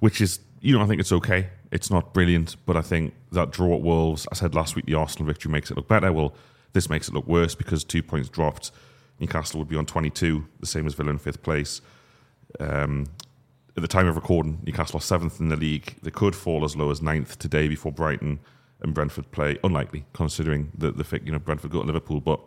which 0.00 0.22
is, 0.22 0.40
you 0.62 0.74
know, 0.74 0.82
I 0.82 0.86
think 0.86 0.98
it's 0.98 1.12
okay. 1.12 1.50
It's 1.70 1.90
not 1.90 2.14
brilliant, 2.14 2.56
but 2.64 2.78
I 2.78 2.80
think 2.80 3.12
that 3.32 3.50
draw 3.50 3.76
at 3.76 3.82
Wolves, 3.82 4.26
I 4.32 4.34
said 4.34 4.54
last 4.54 4.74
week, 4.74 4.86
the 4.86 4.94
Arsenal 4.94 5.26
victory 5.26 5.52
makes 5.52 5.70
it 5.70 5.76
look 5.76 5.88
better. 5.88 6.10
Well, 6.10 6.34
this 6.72 6.88
makes 6.88 7.08
it 7.08 7.12
look 7.12 7.26
worse 7.26 7.54
because 7.54 7.84
two 7.84 8.02
points 8.02 8.30
dropped. 8.30 8.70
Newcastle 9.20 9.58
would 9.58 9.68
be 9.68 9.76
on 9.76 9.84
22, 9.84 10.48
the 10.60 10.66
same 10.66 10.86
as 10.86 10.94
Villa 10.94 11.10
in 11.10 11.18
fifth 11.18 11.42
place. 11.42 11.82
Um, 12.58 13.08
at 13.76 13.80
the 13.80 13.88
time 13.88 14.06
of 14.06 14.16
recording, 14.16 14.60
Newcastle 14.64 14.98
are 14.98 15.00
seventh 15.00 15.40
in 15.40 15.48
the 15.48 15.56
league. 15.56 15.96
They 16.02 16.10
could 16.10 16.36
fall 16.36 16.64
as 16.64 16.76
low 16.76 16.90
as 16.90 17.00
ninth 17.00 17.38
today 17.38 17.68
before 17.68 17.90
Brighton 17.92 18.40
and 18.82 18.92
Brentford 18.92 19.30
play. 19.30 19.58
Unlikely, 19.64 20.04
considering 20.12 20.70
the 20.76 20.92
the 20.92 21.20
you 21.24 21.32
know 21.32 21.38
Brentford 21.38 21.70
go 21.70 21.80
to 21.80 21.86
Liverpool, 21.86 22.20
but 22.20 22.40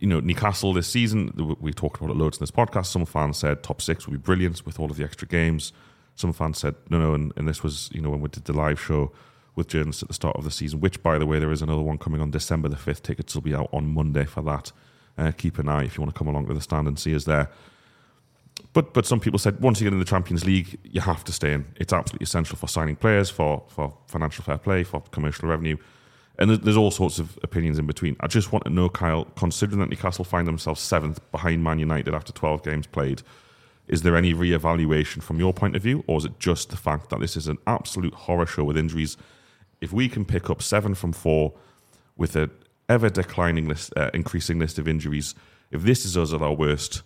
you 0.00 0.06
know 0.06 0.20
Newcastle 0.20 0.72
this 0.72 0.88
season. 0.88 1.56
We 1.60 1.72
talked 1.72 2.00
about 2.00 2.10
it 2.10 2.16
loads 2.16 2.38
in 2.38 2.42
this 2.42 2.50
podcast. 2.50 2.86
Some 2.86 3.04
fans 3.04 3.36
said 3.36 3.62
top 3.62 3.82
six 3.82 4.06
would 4.06 4.12
be 4.12 4.18
brilliant 4.18 4.64
with 4.64 4.78
all 4.80 4.90
of 4.90 4.96
the 4.96 5.04
extra 5.04 5.28
games. 5.28 5.72
Some 6.14 6.32
fans 6.32 6.58
said 6.58 6.74
no, 6.88 6.98
no, 6.98 7.14
and, 7.14 7.32
and 7.36 7.46
this 7.46 7.62
was 7.62 7.90
you 7.92 8.00
know 8.00 8.10
when 8.10 8.20
we 8.20 8.28
did 8.28 8.44
the 8.44 8.54
live 8.54 8.80
show 8.80 9.12
with 9.54 9.68
journalists 9.68 10.02
at 10.02 10.08
the 10.08 10.14
start 10.14 10.36
of 10.36 10.44
the 10.44 10.50
season. 10.50 10.80
Which, 10.80 11.02
by 11.02 11.18
the 11.18 11.26
way, 11.26 11.38
there 11.38 11.52
is 11.52 11.60
another 11.60 11.82
one 11.82 11.98
coming 11.98 12.22
on 12.22 12.30
December 12.30 12.68
the 12.68 12.76
fifth. 12.76 13.02
Tickets 13.02 13.34
will 13.34 13.42
be 13.42 13.54
out 13.54 13.68
on 13.72 13.92
Monday 13.92 14.24
for 14.24 14.40
that. 14.42 14.72
Uh, 15.18 15.32
keep 15.32 15.58
an 15.58 15.68
eye 15.68 15.84
if 15.84 15.98
you 15.98 16.02
want 16.02 16.14
to 16.14 16.18
come 16.18 16.28
along 16.28 16.46
to 16.46 16.54
the 16.54 16.60
stand 16.60 16.88
and 16.88 16.98
see 16.98 17.14
us 17.14 17.24
there. 17.24 17.50
But 18.78 18.94
but 18.94 19.06
some 19.06 19.18
people 19.18 19.40
said 19.40 19.58
once 19.58 19.80
you 19.80 19.86
get 19.86 19.92
in 19.92 19.98
the 19.98 20.04
Champions 20.04 20.44
League, 20.44 20.78
you 20.84 21.00
have 21.00 21.24
to 21.24 21.32
stay 21.32 21.52
in. 21.52 21.66
It's 21.80 21.92
absolutely 21.92 22.22
essential 22.22 22.56
for 22.56 22.68
signing 22.68 22.94
players, 22.94 23.28
for 23.28 23.64
for 23.66 23.92
financial 24.06 24.44
fair 24.44 24.56
play, 24.56 24.84
for 24.84 25.00
commercial 25.10 25.48
revenue, 25.48 25.76
and 26.38 26.48
there's, 26.48 26.60
there's 26.60 26.76
all 26.76 26.92
sorts 26.92 27.18
of 27.18 27.36
opinions 27.42 27.80
in 27.80 27.88
between. 27.88 28.14
I 28.20 28.28
just 28.28 28.52
want 28.52 28.66
to 28.66 28.70
know, 28.70 28.88
Kyle, 28.88 29.24
considering 29.34 29.80
that 29.80 29.90
Newcastle 29.90 30.24
find 30.24 30.46
themselves 30.46 30.80
seventh 30.80 31.18
behind 31.32 31.64
Man 31.64 31.80
United 31.80 32.14
after 32.14 32.32
12 32.32 32.62
games 32.62 32.86
played, 32.86 33.22
is 33.88 34.02
there 34.02 34.14
any 34.14 34.32
re-evaluation 34.32 35.22
from 35.22 35.40
your 35.40 35.52
point 35.52 35.74
of 35.74 35.82
view, 35.82 36.04
or 36.06 36.18
is 36.18 36.24
it 36.24 36.38
just 36.38 36.70
the 36.70 36.76
fact 36.76 37.10
that 37.10 37.18
this 37.18 37.36
is 37.36 37.48
an 37.48 37.58
absolute 37.66 38.14
horror 38.14 38.46
show 38.46 38.62
with 38.62 38.76
injuries? 38.76 39.16
If 39.80 39.92
we 39.92 40.08
can 40.08 40.24
pick 40.24 40.50
up 40.50 40.62
seven 40.62 40.94
from 40.94 41.12
four 41.12 41.52
with 42.16 42.36
an 42.36 42.52
ever 42.88 43.10
declining 43.10 43.66
list, 43.66 43.92
uh, 43.96 44.12
increasing 44.14 44.60
list 44.60 44.78
of 44.78 44.86
injuries, 44.86 45.34
if 45.72 45.82
this 45.82 46.04
is 46.04 46.16
us 46.16 46.32
at 46.32 46.42
our 46.42 46.54
worst 46.54 47.02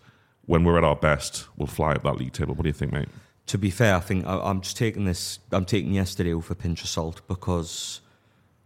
when 0.46 0.64
we're 0.64 0.78
at 0.78 0.85
our 0.85 0.96
best, 0.96 1.46
we'll 1.57 1.66
fly 1.66 1.92
up 1.92 2.02
that 2.02 2.16
league 2.16 2.33
table. 2.33 2.55
What 2.55 2.62
do 2.62 2.68
you 2.68 2.74
think, 2.74 2.92
mate? 2.92 3.09
To 3.46 3.59
be 3.59 3.70
fair, 3.70 3.96
I 3.96 4.00
think 4.00 4.26
I, 4.26 4.38
I'm 4.38 4.61
just 4.61 4.76
taking 4.76 5.05
this. 5.05 5.38
I'm 5.50 5.64
taking 5.64 5.92
yesterday 5.92 6.35
with 6.35 6.50
a 6.50 6.55
pinch 6.55 6.83
of 6.83 6.88
salt 6.88 7.20
because 7.28 8.00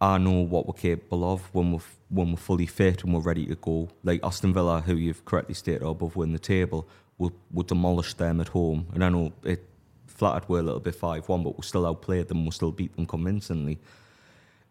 I 0.00 0.18
know 0.18 0.40
what 0.40 0.66
we're 0.66 0.74
capable 0.74 1.30
of 1.32 1.42
when 1.54 1.72
we're 1.72 1.80
when 2.08 2.30
we're 2.30 2.36
fully 2.36 2.66
fit 2.66 3.02
and 3.02 3.12
we're 3.12 3.20
ready 3.20 3.46
to 3.46 3.56
go. 3.56 3.88
Like 4.04 4.20
Aston 4.22 4.52
Villa, 4.52 4.80
who 4.80 4.94
you've 4.94 5.24
correctly 5.24 5.54
stated 5.54 5.82
are 5.82 5.90
above 5.90 6.16
win 6.16 6.32
the 6.32 6.38
table, 6.38 6.86
we'll, 7.18 7.32
we'll 7.50 7.64
demolish 7.64 8.14
them 8.14 8.40
at 8.40 8.48
home. 8.48 8.86
And 8.94 9.04
I 9.04 9.08
know 9.08 9.32
it 9.42 9.64
flattered 10.06 10.48
we're 10.48 10.60
a 10.60 10.62
little 10.62 10.80
bit 10.80 10.94
five 10.94 11.28
one, 11.28 11.42
but 11.42 11.56
we 11.56 11.62
still 11.62 11.86
outplayed 11.86 12.28
them. 12.28 12.44
We'll 12.44 12.52
still 12.52 12.72
beat 12.72 12.94
them 12.96 13.06
convincingly. 13.06 13.78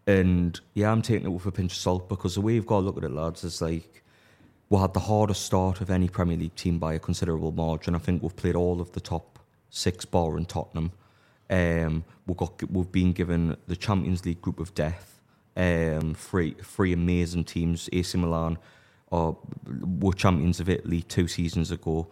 And 0.08 0.60
yeah, 0.76 0.92
I'm 0.92 1.02
taking 1.02 1.28
it 1.28 1.32
with 1.32 1.46
a 1.46 1.52
pinch 1.52 1.74
of 1.74 1.78
salt 1.78 2.08
because 2.08 2.36
the 2.36 2.42
way 2.42 2.54
you've 2.54 2.68
got 2.68 2.82
to 2.82 2.86
look 2.86 2.98
at 2.98 3.04
it, 3.04 3.12
lads, 3.12 3.44
is 3.44 3.62
like 3.62 4.04
we 4.70 4.80
had 4.80 4.94
the 4.94 5.02
hardest 5.02 5.44
start 5.44 5.82
of 5.82 5.90
any 5.90 6.10
Premier 6.10 6.38
League 6.38 6.56
team 6.56 6.80
by 6.80 6.94
a 6.94 7.00
considerable 7.00 7.52
margin. 7.52 7.96
I 7.96 8.00
think 8.00 8.24
we've 8.24 8.36
played 8.36 8.56
all 8.56 8.82
of 8.82 8.92
the 8.94 9.00
top 9.00 9.40
six 9.70 10.06
bar 10.06 10.38
in 10.38 10.46
Tottenham. 10.46 10.92
Um, 11.50 12.04
we've 12.26 12.38
got 12.38 12.72
we've 12.72 12.92
been 12.92 13.14
given 13.14 13.58
the 13.68 13.76
Champions 13.76 14.26
League 14.26 14.42
group 14.42 14.60
of 14.60 14.74
death. 14.74 15.20
Um, 15.56 16.16
three 16.16 16.56
three 16.62 16.94
amazing 16.94 17.44
teams. 17.44 17.90
AC 17.94 18.18
Milan 18.18 18.58
are 19.12 19.36
were 19.66 20.14
champions 20.14 20.60
of 20.60 20.68
Italy 20.68 21.02
two 21.04 21.28
seasons 21.28 21.72
ago. 21.72 22.08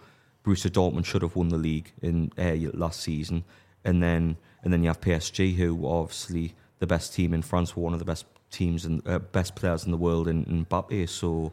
Borussia 0.46 0.70
Dortmund 0.70 1.06
should 1.06 1.22
have 1.22 1.36
won 1.36 1.50
the 1.50 1.58
league 1.58 1.92
in 2.02 2.32
uh, 2.38 2.56
last 2.74 3.00
season, 3.00 3.44
and 3.84 4.04
then 4.04 4.38
and 4.64 4.72
then 4.72 4.84
you 4.84 4.90
have 4.90 5.02
PSG, 5.02 5.56
who 5.56 5.88
are 5.88 6.04
obviously 6.04 6.54
the 6.80 6.88
best 6.88 7.14
team 7.14 7.34
in 7.34 7.42
France, 7.42 7.76
were 7.76 7.84
one 7.84 7.94
of 7.94 8.00
the 8.00 8.06
best 8.06 8.26
teams 8.52 8.86
and 8.86 9.06
uh, 9.08 9.18
best 9.20 9.56
players 9.56 9.84
in 9.86 9.92
the 9.92 9.98
world 9.98 10.28
in, 10.28 10.44
in 10.44 10.66
Mbappe. 10.66 11.10
So 11.10 11.52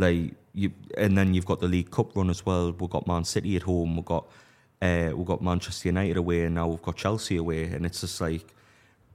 like 0.00 0.34
you, 0.54 0.72
and 0.96 1.16
then 1.16 1.34
you've 1.34 1.46
got 1.46 1.60
the 1.60 1.68
League 1.68 1.90
Cup 1.90 2.16
run 2.16 2.30
as 2.30 2.44
well. 2.44 2.72
We've 2.72 2.90
got 2.90 3.06
Man 3.06 3.24
City 3.24 3.56
at 3.56 3.62
home. 3.62 3.96
We've 3.96 4.04
got 4.04 4.26
uh, 4.82 5.10
we've 5.14 5.26
got 5.26 5.42
Manchester 5.42 5.88
United 5.88 6.16
away, 6.16 6.44
and 6.44 6.54
now 6.54 6.68
we've 6.68 6.82
got 6.82 6.96
Chelsea 6.96 7.36
away. 7.36 7.64
And 7.64 7.84
it's 7.84 8.00
just 8.00 8.20
like 8.20 8.46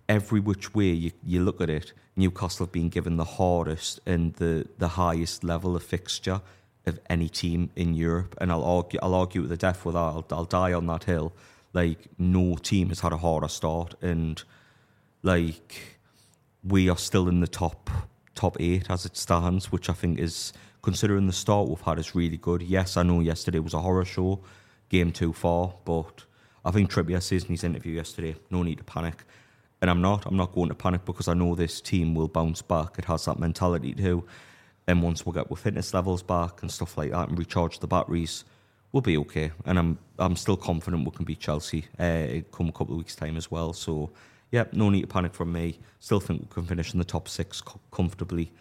every 0.08 0.39
which 0.39 0.74
way 0.76 0.91
you, 0.91 1.12
you 1.26 1.43
look 1.43 1.60
at 1.60 1.69
it, 1.69 1.93
Newcastle 2.15 2.67
have 2.67 2.71
been 2.71 2.89
given 2.89 3.17
the 3.17 3.26
hardest 3.26 4.00
and 4.06 4.34
the, 4.36 4.67
the 4.78 4.89
highest 4.89 5.43
level 5.43 5.76
of 5.76 5.84
fixture 5.84 6.41
of 6.86 7.00
any 7.10 7.28
team 7.28 7.71
in 7.76 7.95
Europe. 7.95 8.36
And 8.39 8.52
I'll 8.52 8.63
argue 8.63 9.00
I'll 9.02 9.15
argue 9.15 9.41
with 9.41 9.50
the 9.50 9.58
death 9.58 9.86
with 9.86 9.95
that. 9.95 10.00
I'll, 10.00 10.26
I'll 10.32 10.45
die 10.45 10.74
on 10.74 10.86
that 10.88 11.06
hill. 11.06 11.34
Like 11.74 12.08
no 12.17 12.56
team 12.56 12.89
has 12.89 13.02
had 13.02 13.12
a 13.12 13.17
harder 13.17 13.50
start, 13.50 13.95
and 14.02 14.41
like 15.24 15.98
we 16.63 16.89
are 16.89 16.98
still 16.98 17.28
in 17.28 17.41
the 17.41 17.48
top 17.48 17.89
top 18.36 18.58
eight 18.60 18.89
as 18.89 19.06
it 19.06 19.17
stands, 19.17 19.71
which 19.71 19.89
I 19.89 19.93
think 19.93 20.19
is 20.19 20.54
considering 20.86 21.26
the 21.26 21.34
start 21.34 21.67
we've 21.67 21.82
had 21.82 21.98
is 21.98 22.13
really 22.13 22.38
good. 22.38 22.62
Yes, 22.62 22.95
I 22.95 23.02
know 23.02 23.19
yesterday 23.19 23.58
was 23.58 23.74
a 23.74 23.80
horror 23.80 24.06
show, 24.06 24.39
game 24.89 25.12
too 25.12 25.34
far, 25.34 25.74
but 25.84 26.26
I 26.63 26.69
think 26.69 26.91
Trippier 26.91 27.24
says 27.24 27.43
in 27.43 27.50
his 27.50 27.63
interview 27.63 27.95
yesterday, 27.95 28.36
no 28.52 28.62
need 28.62 28.78
to 28.78 28.84
panic. 28.84 29.24
And 29.82 29.89
I'm 29.89 30.00
not. 30.00 30.28
I'm 30.28 30.38
not 30.38 30.54
going 30.54 30.69
to 30.69 30.76
panic 30.76 31.04
because 31.04 31.28
I 31.28 31.34
know 31.34 31.56
this 31.56 31.82
team 31.82 32.13
will 32.13 32.28
bounce 32.28 32.62
back. 32.62 33.00
It 33.00 33.06
has 33.06 33.26
that 33.26 33.39
mentality 33.39 33.95
too. 33.95 34.26
And 34.86 35.02
once 35.02 35.26
we 35.26 35.34
get 35.34 35.50
with 35.50 35.60
fitness 35.60 35.91
levels 35.91 36.21
back 36.21 36.62
and 36.62 36.71
stuff 36.71 37.00
like 37.00 37.10
that 37.10 37.30
and 37.30 37.38
recharge 37.38 37.80
the 37.80 37.88
batteries, 37.88 38.45
we'll 38.91 39.02
be 39.02 39.17
okay. 39.17 39.52
And 39.65 39.80
I'm 39.80 39.98
I'm 40.19 40.36
still 40.36 40.56
confident 40.56 41.04
we 41.04 41.12
can 41.12 41.25
beat 41.25 41.40
Chelsea 41.40 41.86
uh, 41.98 42.42
come 42.52 42.69
a 42.69 42.71
couple 42.71 42.94
of 42.94 43.00
weeks' 43.00 43.15
time 43.15 43.38
as 43.38 43.50
well. 43.50 43.73
So, 43.73 44.12
yeah, 44.52 44.65
no 44.71 44.92
need 44.92 45.02
to 45.02 45.08
panic 45.08 45.33
from 45.33 45.52
me. 45.52 45.79
Still 46.00 46.19
think 46.19 46.42
we 46.42 46.48
can 46.48 46.65
finish 46.65 46.94
in 46.94 47.00
the 47.00 47.06
top 47.06 47.27
six 47.27 47.63
comfortably 47.92 48.52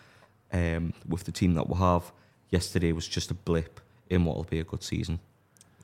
um, 0.54 0.94
with 1.06 1.24
the 1.24 1.32
team 1.32 1.54
that 1.54 1.68
we 1.68 1.76
have. 1.76 2.10
Yesterday 2.50 2.92
was 2.92 3.06
just 3.06 3.30
a 3.30 3.34
blip 3.34 3.80
in 4.08 4.24
what 4.24 4.36
will 4.36 4.44
be 4.44 4.60
a 4.60 4.64
good 4.64 4.82
season. 4.82 5.18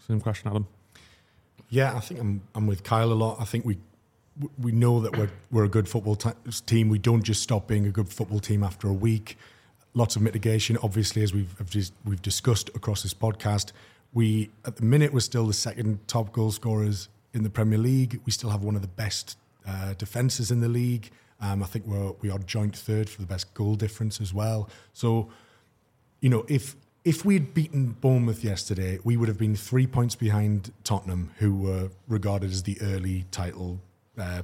Same 0.06 0.20
question, 0.20 0.48
Adam. 0.48 0.66
Yeah, 1.68 1.94
I 1.96 2.00
think 2.00 2.20
I'm 2.20 2.42
I'm 2.54 2.66
with 2.66 2.82
Kyle 2.84 3.12
a 3.12 3.14
lot. 3.14 3.38
I 3.40 3.44
think 3.44 3.64
we 3.64 3.78
we 4.58 4.72
know 4.72 5.00
that 5.00 5.16
we're 5.16 5.30
we're 5.50 5.64
a 5.64 5.68
good 5.68 5.88
football 5.88 6.16
t- 6.16 6.30
team. 6.66 6.88
We 6.88 6.98
don't 6.98 7.22
just 7.22 7.42
stop 7.42 7.66
being 7.66 7.86
a 7.86 7.90
good 7.90 8.08
football 8.08 8.40
team 8.40 8.62
after 8.62 8.88
a 8.88 8.92
week. 8.92 9.36
Lots 9.92 10.14
of 10.14 10.22
mitigation, 10.22 10.78
obviously, 10.82 11.22
as 11.22 11.34
we've 11.34 11.54
we've 12.04 12.22
discussed 12.22 12.70
across 12.74 13.02
this 13.02 13.14
podcast. 13.14 13.72
We 14.12 14.50
at 14.64 14.76
the 14.76 14.84
minute 14.84 15.12
we're 15.12 15.20
still 15.20 15.46
the 15.46 15.52
second 15.52 16.06
top 16.06 16.32
goal 16.32 16.52
scorers 16.52 17.08
in 17.32 17.42
the 17.42 17.50
Premier 17.50 17.78
League. 17.78 18.20
We 18.24 18.32
still 18.32 18.50
have 18.50 18.62
one 18.62 18.76
of 18.76 18.82
the 18.82 18.88
best 18.88 19.36
uh, 19.66 19.94
defenses 19.94 20.50
in 20.50 20.60
the 20.60 20.68
league. 20.68 21.10
Um, 21.40 21.62
I 21.62 21.66
think 21.66 21.86
we're 21.86 22.12
we 22.20 22.30
are 22.30 22.38
joint 22.38 22.76
third 22.76 23.08
for 23.08 23.20
the 23.20 23.26
best 23.26 23.52
goal 23.54 23.74
difference 23.74 24.20
as 24.20 24.34
well. 24.34 24.68
So, 24.92 25.30
you 26.20 26.28
know, 26.28 26.44
if 26.48 26.76
if 27.04 27.24
we'd 27.24 27.54
beaten 27.54 27.96
Bournemouth 28.00 28.44
yesterday, 28.44 28.98
we 29.04 29.16
would 29.16 29.28
have 29.28 29.38
been 29.38 29.56
three 29.56 29.86
points 29.86 30.14
behind 30.14 30.72
Tottenham, 30.84 31.30
who 31.38 31.54
were 31.54 31.88
regarded 32.08 32.50
as 32.50 32.62
the 32.62 32.78
early 32.82 33.24
title 33.30 33.80
uh, 34.18 34.42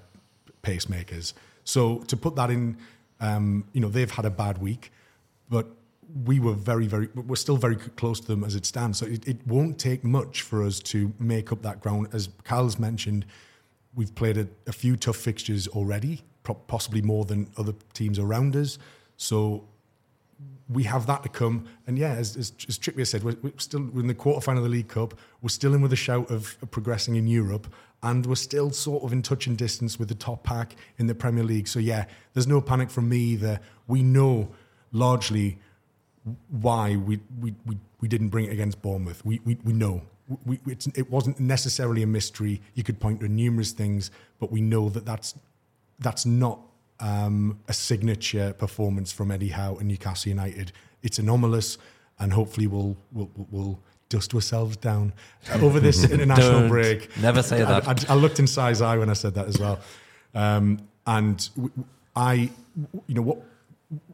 pacemakers. 0.63 1.35
So 1.65 1.99
to 1.99 2.17
put 2.17 2.37
that 2.37 2.51
in, 2.51 2.77
um, 3.21 3.65
you 3.73 3.81
know, 3.81 3.89
they've 3.89 4.11
had 4.11 4.25
a 4.25 4.31
bad 4.31 4.59
week, 4.59 4.91
but 5.51 5.67
we 6.25 6.41
were 6.41 6.55
very, 6.55 6.87
very, 6.87 7.09
we're 7.15 7.37
still 7.37 7.57
very 7.57 7.77
close 7.77 8.21
to 8.21 8.27
them 8.27 8.45
as 8.45 8.55
it 8.55 8.65
stands. 8.65 8.99
So 8.99 9.07
it, 9.07 9.27
it 9.27 9.47
won't 9.47 9.79
take 9.79 10.05
much 10.05 10.43
for 10.43 10.65
us 10.65 10.79
to 10.81 11.13
make 11.19 11.53
up 11.53 11.63
that 11.63 11.81
ground. 11.81 12.09
As 12.13 12.29
Carl's 12.45 12.79
mentioned, 12.79 13.27
we've 13.95 14.15
played 14.15 14.39
a, 14.39 14.47
a 14.67 14.73
few 14.73 14.97
tough 14.97 15.17
fixtures 15.17 15.67
already, 15.69 16.23
possibly 16.55 17.03
more 17.03 17.25
than 17.25 17.49
other 17.57 17.75
teams 17.93 18.19
around 18.19 18.57
us. 18.57 18.79
So 19.17 19.65
we 20.69 20.83
have 20.85 21.07
that 21.07 21.23
to 21.23 21.29
come. 21.29 21.67
And 21.87 21.99
yeah, 21.99 22.13
as, 22.13 22.37
as, 22.37 22.53
as 22.69 22.79
Trippier 22.79 23.07
said, 23.07 23.23
we're, 23.23 23.37
we're 23.43 23.53
still 23.59 23.89
we're 23.93 24.01
in 24.01 24.07
the 24.09 24.15
quarterfinal 24.15 24.59
of 24.59 24.65
the 24.65 24.69
League 24.69 24.89
Cup. 24.89 25.15
We're 25.43 25.49
still 25.49 25.75
in 25.75 25.81
with 25.81 25.93
a 25.93 25.97
shout 25.97 26.31
of 26.31 26.57
progressing 26.71 27.17
in 27.17 27.27
Europe, 27.27 27.73
and 28.03 28.27
we're 28.27 28.35
still 28.35 28.71
sort 28.71 29.05
of 29.05 29.13
in 29.13 29.23
touch 29.23 29.47
and 29.47 29.57
distance 29.57 29.99
with 29.99 30.09
the 30.09 30.15
top 30.15 30.43
pack 30.43 30.75
in 30.99 31.07
the 31.07 31.15
Premier 31.15 31.45
League. 31.45 31.69
So 31.69 31.79
yeah, 31.79 32.07
there's 32.35 32.47
no 32.47 32.61
panic 32.61 32.91
from 32.91 33.09
me 33.09 33.19
either. 33.19 33.61
We 33.87 34.03
know 34.03 34.49
largely 34.93 35.59
why 36.51 36.97
we 36.97 37.21
we, 37.41 37.55
we, 37.65 37.79
we 38.01 38.09
didn't 38.09 38.29
bring 38.29 38.47
it 38.47 38.53
against 38.53 38.83
Bournemouth. 38.83 39.25
We 39.25 39.41
we, 39.45 39.57
we 39.65 39.73
know. 39.73 40.03
We, 40.45 40.59
it 40.97 41.09
wasn't 41.09 41.39
necessarily 41.39 42.03
a 42.03 42.07
mystery. 42.07 42.61
You 42.75 42.83
could 42.83 42.99
point 42.99 43.21
to 43.21 43.29
numerous 43.29 43.71
things, 43.71 44.11
but 44.41 44.51
we 44.51 44.61
know 44.61 44.89
that 44.89 45.07
that's 45.07 45.37
that's 45.99 46.27
not 46.27 46.61
um, 47.01 47.59
a 47.69 47.73
signature 47.73 48.53
performance 48.53 49.13
from 49.13 49.31
Eddie 49.31 49.49
Howe 49.49 49.77
and 49.77 49.89
Newcastle 49.89 50.31
United. 50.31 50.73
It's 51.03 51.19
anomalous, 51.19 51.79
and 52.19 52.33
hopefully 52.33 52.67
we'll 52.67 52.97
we'll, 53.13 53.31
we'll 53.51 53.81
dust 54.09 54.35
ourselves 54.35 54.77
down 54.77 55.13
over 55.55 55.81
this 55.81 56.09
international 56.09 56.69
break. 56.69 57.17
Never 57.19 57.43
say 57.43 57.63
I, 57.63 57.81
that. 57.81 58.11
I, 58.11 58.15
I 58.15 58.17
looked 58.17 58.39
in 58.39 58.47
Si's 58.47 58.81
eye 58.81 58.97
when 58.97 59.11
I 59.11 59.15
said 59.15 59.35
that 59.35 59.47
as 59.47 59.59
well, 59.59 59.79
um, 60.35 60.81
and 61.07 61.49
I, 62.15 62.51
you 63.07 63.15
know 63.15 63.23
what. 63.23 63.39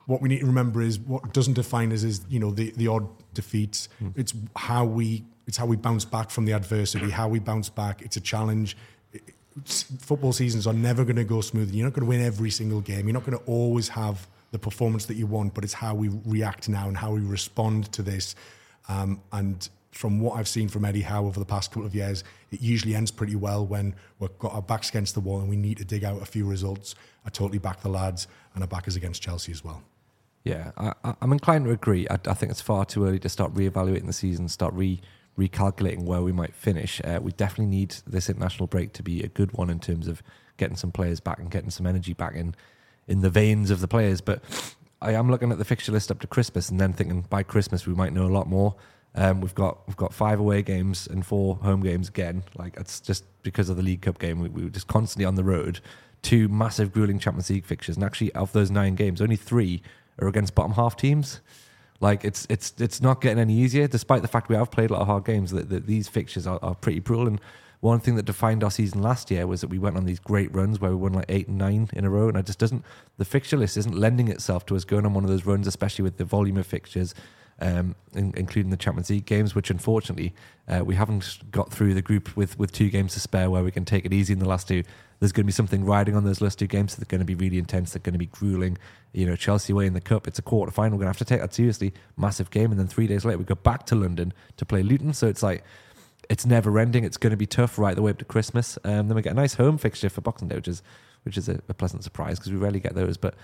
What 0.06 0.20
we 0.20 0.28
need 0.28 0.40
to 0.40 0.46
remember 0.46 0.82
is 0.82 0.98
what 0.98 1.32
doesn't 1.32 1.54
define 1.54 1.92
us 1.92 2.02
is 2.02 2.22
you 2.28 2.40
know 2.40 2.50
the, 2.50 2.72
the 2.72 2.88
odd 2.88 3.08
defeats. 3.34 3.88
It's 4.16 4.34
how 4.56 4.84
we 4.84 5.24
it's 5.46 5.56
how 5.56 5.64
we 5.64 5.76
bounce 5.76 6.04
back 6.04 6.28
from 6.28 6.44
the 6.44 6.52
adversity, 6.52 7.08
how 7.08 7.28
we 7.28 7.38
bounce 7.38 7.68
back. 7.68 8.02
It's 8.02 8.16
a 8.16 8.20
challenge 8.20 8.76
football 9.64 10.32
seasons 10.32 10.66
are 10.66 10.72
never 10.72 11.04
going 11.04 11.16
to 11.16 11.24
go 11.24 11.40
smoothly. 11.40 11.78
You're 11.78 11.86
not 11.86 11.94
going 11.94 12.06
to 12.06 12.08
win 12.08 12.22
every 12.22 12.50
single 12.50 12.80
game. 12.80 13.06
You're 13.06 13.14
not 13.14 13.24
going 13.24 13.38
to 13.38 13.44
always 13.44 13.88
have 13.88 14.26
the 14.50 14.58
performance 14.58 15.06
that 15.06 15.14
you 15.14 15.26
want, 15.26 15.54
but 15.54 15.64
it's 15.64 15.72
how 15.72 15.94
we 15.94 16.10
react 16.26 16.68
now 16.68 16.88
and 16.88 16.96
how 16.96 17.12
we 17.12 17.20
respond 17.20 17.90
to 17.92 18.02
this. 18.02 18.34
Um, 18.88 19.20
and 19.32 19.68
from 19.92 20.20
what 20.20 20.38
I've 20.38 20.48
seen 20.48 20.68
from 20.68 20.84
Eddie 20.84 21.02
Howe 21.02 21.26
over 21.26 21.38
the 21.38 21.46
past 21.46 21.70
couple 21.70 21.86
of 21.86 21.94
years, 21.94 22.24
it 22.50 22.60
usually 22.60 22.94
ends 22.94 23.10
pretty 23.10 23.36
well 23.36 23.64
when 23.66 23.94
we've 24.18 24.36
got 24.38 24.52
our 24.54 24.62
backs 24.62 24.88
against 24.88 25.14
the 25.14 25.20
wall 25.20 25.40
and 25.40 25.48
we 25.48 25.56
need 25.56 25.78
to 25.78 25.84
dig 25.84 26.02
out 26.02 26.20
a 26.20 26.26
few 26.26 26.46
results. 26.46 26.94
I 27.24 27.30
totally 27.30 27.58
back 27.58 27.82
the 27.82 27.88
lads 27.88 28.26
and 28.54 28.64
I 28.64 28.66
back 28.66 28.88
us 28.88 28.96
against 28.96 29.22
Chelsea 29.22 29.52
as 29.52 29.62
well. 29.62 29.82
Yeah, 30.44 30.72
I, 30.76 31.14
I'm 31.20 31.32
inclined 31.32 31.66
to 31.66 31.70
agree. 31.70 32.06
I, 32.10 32.18
I 32.26 32.34
think 32.34 32.50
it's 32.50 32.60
far 32.60 32.84
too 32.84 33.06
early 33.06 33.20
to 33.20 33.28
start 33.28 33.52
re-evaluating 33.54 34.06
the 34.06 34.12
season, 34.12 34.48
start 34.48 34.74
re 34.74 35.00
recalculating 35.38 36.04
where 36.04 36.22
we 36.22 36.32
might 36.32 36.54
finish. 36.54 37.00
Uh, 37.04 37.20
we 37.22 37.32
definitely 37.32 37.66
need 37.74 37.96
this 38.06 38.28
international 38.28 38.66
break 38.66 38.92
to 38.94 39.02
be 39.02 39.22
a 39.22 39.28
good 39.28 39.52
one 39.52 39.70
in 39.70 39.80
terms 39.80 40.08
of 40.08 40.22
getting 40.56 40.76
some 40.76 40.92
players 40.92 41.20
back 41.20 41.38
and 41.38 41.50
getting 41.50 41.70
some 41.70 41.86
energy 41.86 42.12
back 42.12 42.34
in 42.34 42.54
in 43.08 43.20
the 43.20 43.30
veins 43.30 43.70
of 43.70 43.80
the 43.80 43.88
players. 43.88 44.20
But 44.20 44.42
I 45.00 45.12
am 45.12 45.30
looking 45.30 45.50
at 45.50 45.58
the 45.58 45.64
fixture 45.64 45.92
list 45.92 46.10
up 46.10 46.20
to 46.20 46.26
Christmas 46.26 46.68
and 46.68 46.80
then 46.80 46.92
thinking 46.92 47.22
by 47.28 47.42
Christmas 47.42 47.86
we 47.86 47.94
might 47.94 48.12
know 48.12 48.26
a 48.26 48.28
lot 48.28 48.48
more. 48.48 48.76
Um, 49.14 49.40
we've 49.40 49.54
got 49.54 49.86
we've 49.86 49.96
got 49.96 50.14
five 50.14 50.40
away 50.40 50.62
games 50.62 51.06
and 51.06 51.24
four 51.24 51.56
home 51.56 51.82
games 51.82 52.08
again. 52.08 52.44
Like 52.56 52.76
it's 52.76 53.00
just 53.00 53.24
because 53.42 53.68
of 53.68 53.76
the 53.76 53.82
League 53.82 54.02
Cup 54.02 54.18
game, 54.18 54.40
we, 54.40 54.48
we 54.48 54.64
were 54.64 54.70
just 54.70 54.86
constantly 54.86 55.24
on 55.24 55.34
the 55.34 55.44
road. 55.44 55.80
Two 56.22 56.48
massive 56.48 56.92
grueling 56.92 57.18
Champions 57.18 57.50
League 57.50 57.64
fixtures, 57.64 57.96
and 57.96 58.04
actually 58.04 58.32
of 58.32 58.52
those 58.52 58.70
nine 58.70 58.94
games, 58.94 59.20
only 59.20 59.36
three 59.36 59.82
are 60.20 60.28
against 60.28 60.54
bottom 60.54 60.72
half 60.72 60.96
teams. 60.96 61.40
Like 62.02 62.24
it's 62.24 62.48
it's 62.50 62.74
it's 62.78 63.00
not 63.00 63.20
getting 63.20 63.38
any 63.38 63.54
easier, 63.54 63.86
despite 63.86 64.22
the 64.22 64.28
fact 64.28 64.48
we 64.48 64.56
have 64.56 64.72
played 64.72 64.90
a 64.90 64.94
lot 64.94 65.02
of 65.02 65.06
hard 65.06 65.24
games. 65.24 65.52
That, 65.52 65.70
that 65.70 65.86
these 65.86 66.08
fixtures 66.08 66.48
are, 66.48 66.58
are 66.60 66.74
pretty 66.74 66.98
brutal. 66.98 67.28
And 67.28 67.40
one 67.78 68.00
thing 68.00 68.16
that 68.16 68.24
defined 68.24 68.64
our 68.64 68.72
season 68.72 69.02
last 69.02 69.30
year 69.30 69.46
was 69.46 69.60
that 69.60 69.70
we 69.70 69.78
went 69.78 69.96
on 69.96 70.04
these 70.04 70.18
great 70.18 70.52
runs 70.52 70.80
where 70.80 70.90
we 70.90 70.96
won 70.96 71.12
like 71.12 71.26
eight 71.28 71.46
and 71.46 71.58
nine 71.58 71.88
in 71.92 72.04
a 72.04 72.10
row, 72.10 72.28
and 72.28 72.36
I 72.36 72.42
just 72.42 72.58
doesn't. 72.58 72.84
The 73.18 73.24
fixture 73.24 73.56
list 73.56 73.76
isn't 73.76 73.94
lending 73.94 74.26
itself 74.26 74.66
to 74.66 74.76
us 74.76 74.84
going 74.84 75.06
on 75.06 75.14
one 75.14 75.22
of 75.22 75.30
those 75.30 75.46
runs, 75.46 75.68
especially 75.68 76.02
with 76.02 76.16
the 76.16 76.24
volume 76.24 76.56
of 76.56 76.66
fixtures. 76.66 77.14
Um, 77.62 77.94
in, 78.14 78.34
including 78.36 78.70
the 78.70 78.76
Champions 78.76 79.08
League 79.08 79.24
games, 79.24 79.54
which 79.54 79.70
unfortunately 79.70 80.34
uh, 80.66 80.82
we 80.84 80.96
haven't 80.96 81.38
got 81.52 81.70
through 81.70 81.94
the 81.94 82.02
group 82.02 82.36
with, 82.36 82.58
with 82.58 82.72
two 82.72 82.90
games 82.90 83.14
to 83.14 83.20
spare 83.20 83.50
where 83.50 83.62
we 83.62 83.70
can 83.70 83.84
take 83.84 84.04
it 84.04 84.12
easy 84.12 84.32
in 84.32 84.40
the 84.40 84.48
last 84.48 84.66
two. 84.66 84.82
There's 85.20 85.30
going 85.30 85.44
to 85.44 85.46
be 85.46 85.52
something 85.52 85.84
riding 85.84 86.16
on 86.16 86.24
those 86.24 86.40
last 86.40 86.58
two 86.58 86.66
games 86.66 86.96
that 86.96 87.02
are 87.02 87.08
going 87.08 87.20
to 87.20 87.24
be 87.24 87.36
really 87.36 87.58
intense. 87.58 87.92
They're 87.92 88.02
going 88.02 88.14
to 88.14 88.18
be 88.18 88.26
grueling. 88.26 88.78
You 89.12 89.26
know, 89.26 89.36
Chelsea 89.36 89.72
away 89.72 89.86
in 89.86 89.92
the 89.92 90.00
cup. 90.00 90.26
It's 90.26 90.40
a 90.40 90.42
quarter 90.42 90.72
final. 90.72 90.98
We're 90.98 91.04
going 91.04 91.14
to 91.14 91.18
have 91.18 91.18
to 91.18 91.24
take 91.24 91.40
that 91.40 91.54
seriously. 91.54 91.94
Massive 92.16 92.50
game, 92.50 92.72
and 92.72 92.80
then 92.80 92.88
three 92.88 93.06
days 93.06 93.24
later 93.24 93.38
we 93.38 93.44
go 93.44 93.54
back 93.54 93.86
to 93.86 93.94
London 93.94 94.32
to 94.56 94.66
play 94.66 94.82
Luton. 94.82 95.12
So 95.12 95.28
it's 95.28 95.44
like 95.44 95.62
it's 96.28 96.44
never 96.44 96.76
ending. 96.80 97.04
It's 97.04 97.16
going 97.16 97.30
to 97.30 97.36
be 97.36 97.46
tough 97.46 97.78
right 97.78 97.94
the 97.94 98.02
way 98.02 98.10
up 98.10 98.18
to 98.18 98.24
Christmas. 98.24 98.76
Um, 98.82 99.06
then 99.06 99.14
we 99.14 99.22
get 99.22 99.32
a 99.32 99.36
nice 99.36 99.54
home 99.54 99.78
fixture 99.78 100.08
for 100.08 100.20
Boxing 100.20 100.48
Day, 100.48 100.56
which 100.56 100.66
is 100.66 100.82
which 101.24 101.36
is 101.36 101.48
a, 101.48 101.60
a 101.68 101.74
pleasant 101.74 102.04
surprise 102.04 102.38
because 102.38 102.52
we 102.52 102.58
rarely 102.58 102.80
get 102.80 102.94
those. 102.94 103.16
But 103.16 103.34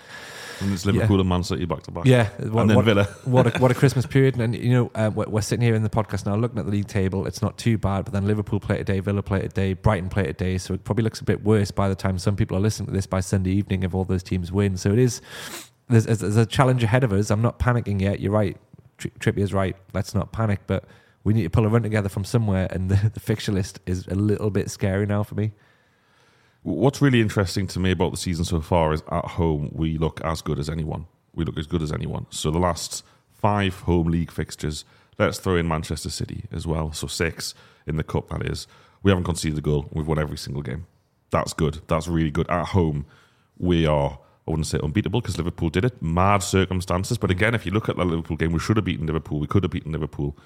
And 0.61 0.73
it's 0.73 0.85
Liverpool 0.85 1.21
and 1.21 1.29
Man 1.29 1.43
City 1.43 1.65
back 1.65 1.83
to 1.85 1.91
back. 1.91 2.07
yeah, 2.07 2.29
what, 2.49 2.63
and 2.63 2.71
then 2.71 2.77
what, 2.77 2.85
Villa. 2.85 3.05
what 3.25 3.57
a, 3.57 3.59
what 3.59 3.71
a 3.71 3.75
Christmas 3.75 4.07
period! 4.07 4.39
And 4.39 4.55
you 4.55 4.71
know, 4.71 4.91
uh, 4.95 5.11
we're, 5.15 5.29
we're 5.29 5.41
sitting 5.41 5.65
here 5.65 5.75
in 5.75 5.83
the 5.83 5.91
podcast 5.91 6.27
now, 6.27 6.37
looking 6.37 6.59
at 6.59 6.65
the 6.65 6.73
league 6.73 6.89
table. 6.89 7.27
It's 7.27 7.43
not 7.43 7.59
too 7.59 7.79
bad, 7.79 8.05
but 8.05 8.13
then 8.13 8.27
Liverpool 8.27 8.61
play 8.61 8.79
today, 8.79 9.01
Villa 9.01 9.23
play 9.23 9.41
today, 9.43 9.75
Brighton 9.75 10.09
play 10.09 10.25
today. 10.25 10.59
So 10.59 10.75
it 10.75 10.85
probably 10.85 11.05
looks 11.05 11.21
a 11.21 11.25
bit 11.25 11.45
worse 11.45 11.71
by 11.71 11.89
the 11.89 11.95
time 11.95 12.19
some 12.19 12.37
people 12.37 12.57
are 12.57 12.61
listening 12.61 12.87
to 12.87 12.93
this 12.93 13.07
by 13.07 13.21
Sunday 13.21 13.51
evening 13.51 13.83
if 13.83 13.95
all 13.95 14.05
those 14.05 14.23
teams 14.23 14.51
win. 14.53 14.77
So 14.77 14.93
it 14.93 14.99
is 14.99 15.21
there's, 15.89 16.05
there's 16.05 16.37
a 16.37 16.47
challenge 16.47 16.83
ahead 16.83 17.05
of 17.05 17.13
us. 17.13 17.31
I'm 17.31 17.43
not 17.43 17.59
panicking 17.59 18.01
yet. 18.01 18.21
You're 18.21 18.33
right. 18.33 18.57
Tri- 18.99 19.13
Trippier's 19.19 19.55
right. 19.55 19.77
Let's 19.95 20.15
not 20.15 20.33
panic, 20.33 20.61
but 20.67 20.85
we 21.25 21.33
need 21.33 21.45
to 21.45 21.51
pull 21.51 21.65
a 21.65 21.69
run 21.69 21.83
together 21.83 22.09
from 22.09 22.25
somewhere. 22.25 22.69
And 22.71 22.89
the, 22.91 23.11
the 23.11 23.21
fixture 23.21 23.53
list 23.53 23.81
is 23.87 24.07
a 24.09 24.15
little 24.15 24.51
bit 24.51 24.71
scary 24.71 25.07
now 25.07 25.23
for 25.23 25.35
me. 25.35 25.53
What's 26.63 27.01
really 27.01 27.21
interesting 27.21 27.67
to 27.69 27.81
me 27.81 27.93
about 27.93 28.11
the 28.11 28.17
season 28.17 28.45
so 28.45 28.61
far 28.61 28.93
is 28.93 29.03
at 29.11 29.25
home 29.25 29.71
we 29.73 29.97
look 29.97 30.21
as 30.23 30.43
good 30.43 30.59
as 30.59 30.69
anyone. 30.69 31.07
We 31.35 31.45
look 31.45 31.59
as 31.59 31.67
good 31.67 31.83
as 31.83 31.93
anyone. 31.93 32.27
So 32.31 32.51
the 32.51 32.59
last 32.59 33.05
five 33.31 33.81
home 33.81 34.09
league 34.09 34.33
fixtures, 34.33 34.85
let's 35.19 35.39
throw 35.39 35.57
in 35.57 35.69
Manchester 35.69 36.11
City 36.11 36.45
as 36.51 36.67
well. 36.67 36.93
So 36.93 37.07
six 37.07 37.55
in 37.87 37.97
the 37.97 38.05
cup 38.05 38.29
that 38.31 38.43
is. 38.45 38.67
We 39.03 39.11
haven't 39.11 39.25
conceded 39.25 39.59
a 39.59 39.63
goal. 39.63 39.89
We've 39.93 40.07
won 40.07 40.19
every 40.19 40.37
single 40.37 40.63
game. 40.63 40.87
That's 41.31 41.53
good. 41.53 41.81
That's 41.87 42.09
really 42.09 42.31
good. 42.31 42.51
At 42.51 42.69
home, 42.69 43.07
we 43.59 43.87
are. 43.87 44.19
I 44.47 44.51
wouldn't 44.51 44.67
say 44.67 44.79
unbeatable 44.83 45.21
because 45.21 45.37
Liverpool 45.37 45.71
did 45.71 45.85
it. 45.85 46.03
Mad 46.03 46.43
circumstances, 46.43 47.19
but 47.19 47.31
again, 47.31 47.55
if 47.55 47.67
you 47.67 47.73
look 47.73 47.89
at 47.89 47.97
the 47.97 48.05
Liverpool 48.05 48.37
game, 48.37 48.53
we 48.53 48.59
should 48.59 48.77
have 48.77 48.85
beaten 48.85 49.07
Liverpool. 49.07 49.39
We 49.39 49.47
could 49.47 49.63
have 49.63 49.71
beaten 49.71 49.93
Liverpool. 49.93 50.37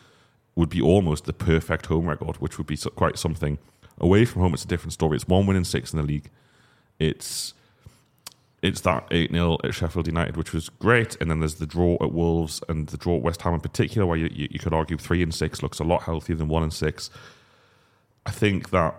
Would 0.56 0.68
be 0.68 0.82
almost 0.82 1.24
the 1.24 1.32
perfect 1.32 1.86
home 1.86 2.06
record, 2.06 2.36
which 2.36 2.58
would 2.58 2.66
be 2.66 2.76
quite 2.76 3.16
something. 3.16 3.58
Away 3.98 4.24
from 4.24 4.42
home, 4.42 4.54
it's 4.54 4.64
a 4.64 4.68
different 4.68 4.92
story. 4.92 5.16
It's 5.16 5.28
one 5.28 5.46
win 5.46 5.56
in 5.56 5.64
six 5.64 5.92
in 5.92 5.98
the 5.98 6.06
league. 6.06 6.30
It's 6.98 7.54
it's 8.62 8.80
that 8.82 9.08
8 9.10 9.32
0 9.32 9.58
at 9.64 9.74
Sheffield 9.74 10.06
United, 10.06 10.36
which 10.36 10.52
was 10.52 10.68
great. 10.68 11.16
And 11.20 11.30
then 11.30 11.40
there's 11.40 11.56
the 11.56 11.66
draw 11.66 11.96
at 12.00 12.12
Wolves 12.12 12.62
and 12.68 12.88
the 12.88 12.96
draw 12.96 13.16
at 13.16 13.22
West 13.22 13.42
Ham 13.42 13.54
in 13.54 13.60
particular, 13.60 14.06
where 14.06 14.16
you, 14.16 14.30
you, 14.32 14.48
you 14.52 14.58
could 14.60 14.72
argue 14.72 14.96
3 14.96 15.22
and 15.24 15.34
6 15.34 15.62
looks 15.62 15.80
a 15.80 15.84
lot 15.84 16.04
healthier 16.04 16.36
than 16.36 16.48
1 16.48 16.62
and 16.62 16.72
6. 16.72 17.10
I 18.24 18.30
think 18.30 18.70
that 18.70 18.94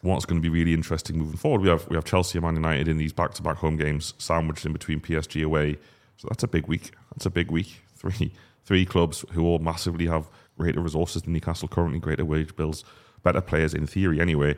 what's 0.00 0.24
going 0.24 0.40
to 0.40 0.42
be 0.42 0.48
really 0.48 0.74
interesting 0.74 1.16
moving 1.16 1.36
forward, 1.36 1.60
we 1.60 1.68
have 1.68 1.88
we 1.88 1.94
have 1.94 2.04
Chelsea 2.04 2.38
and 2.38 2.44
Man 2.44 2.56
United 2.56 2.88
in 2.88 2.98
these 2.98 3.12
back 3.12 3.34
to 3.34 3.42
back 3.42 3.56
home 3.56 3.76
games, 3.76 4.14
sandwiched 4.18 4.66
in 4.66 4.72
between 4.72 5.00
PSG 5.00 5.44
away. 5.44 5.78
So 6.16 6.28
that's 6.28 6.42
a 6.42 6.48
big 6.48 6.66
week. 6.66 6.92
That's 7.14 7.26
a 7.26 7.30
big 7.30 7.50
week. 7.50 7.82
Three 7.96 8.32
three 8.64 8.84
clubs 8.84 9.24
who 9.32 9.44
all 9.44 9.58
massively 9.60 10.06
have 10.06 10.28
greater 10.58 10.80
resources 10.80 11.22
than 11.22 11.32
Newcastle 11.32 11.68
currently, 11.68 11.98
greater 11.98 12.24
wage 12.24 12.54
bills, 12.56 12.84
better 13.22 13.40
players 13.40 13.74
in 13.74 13.86
theory 13.86 14.20
anyway. 14.20 14.56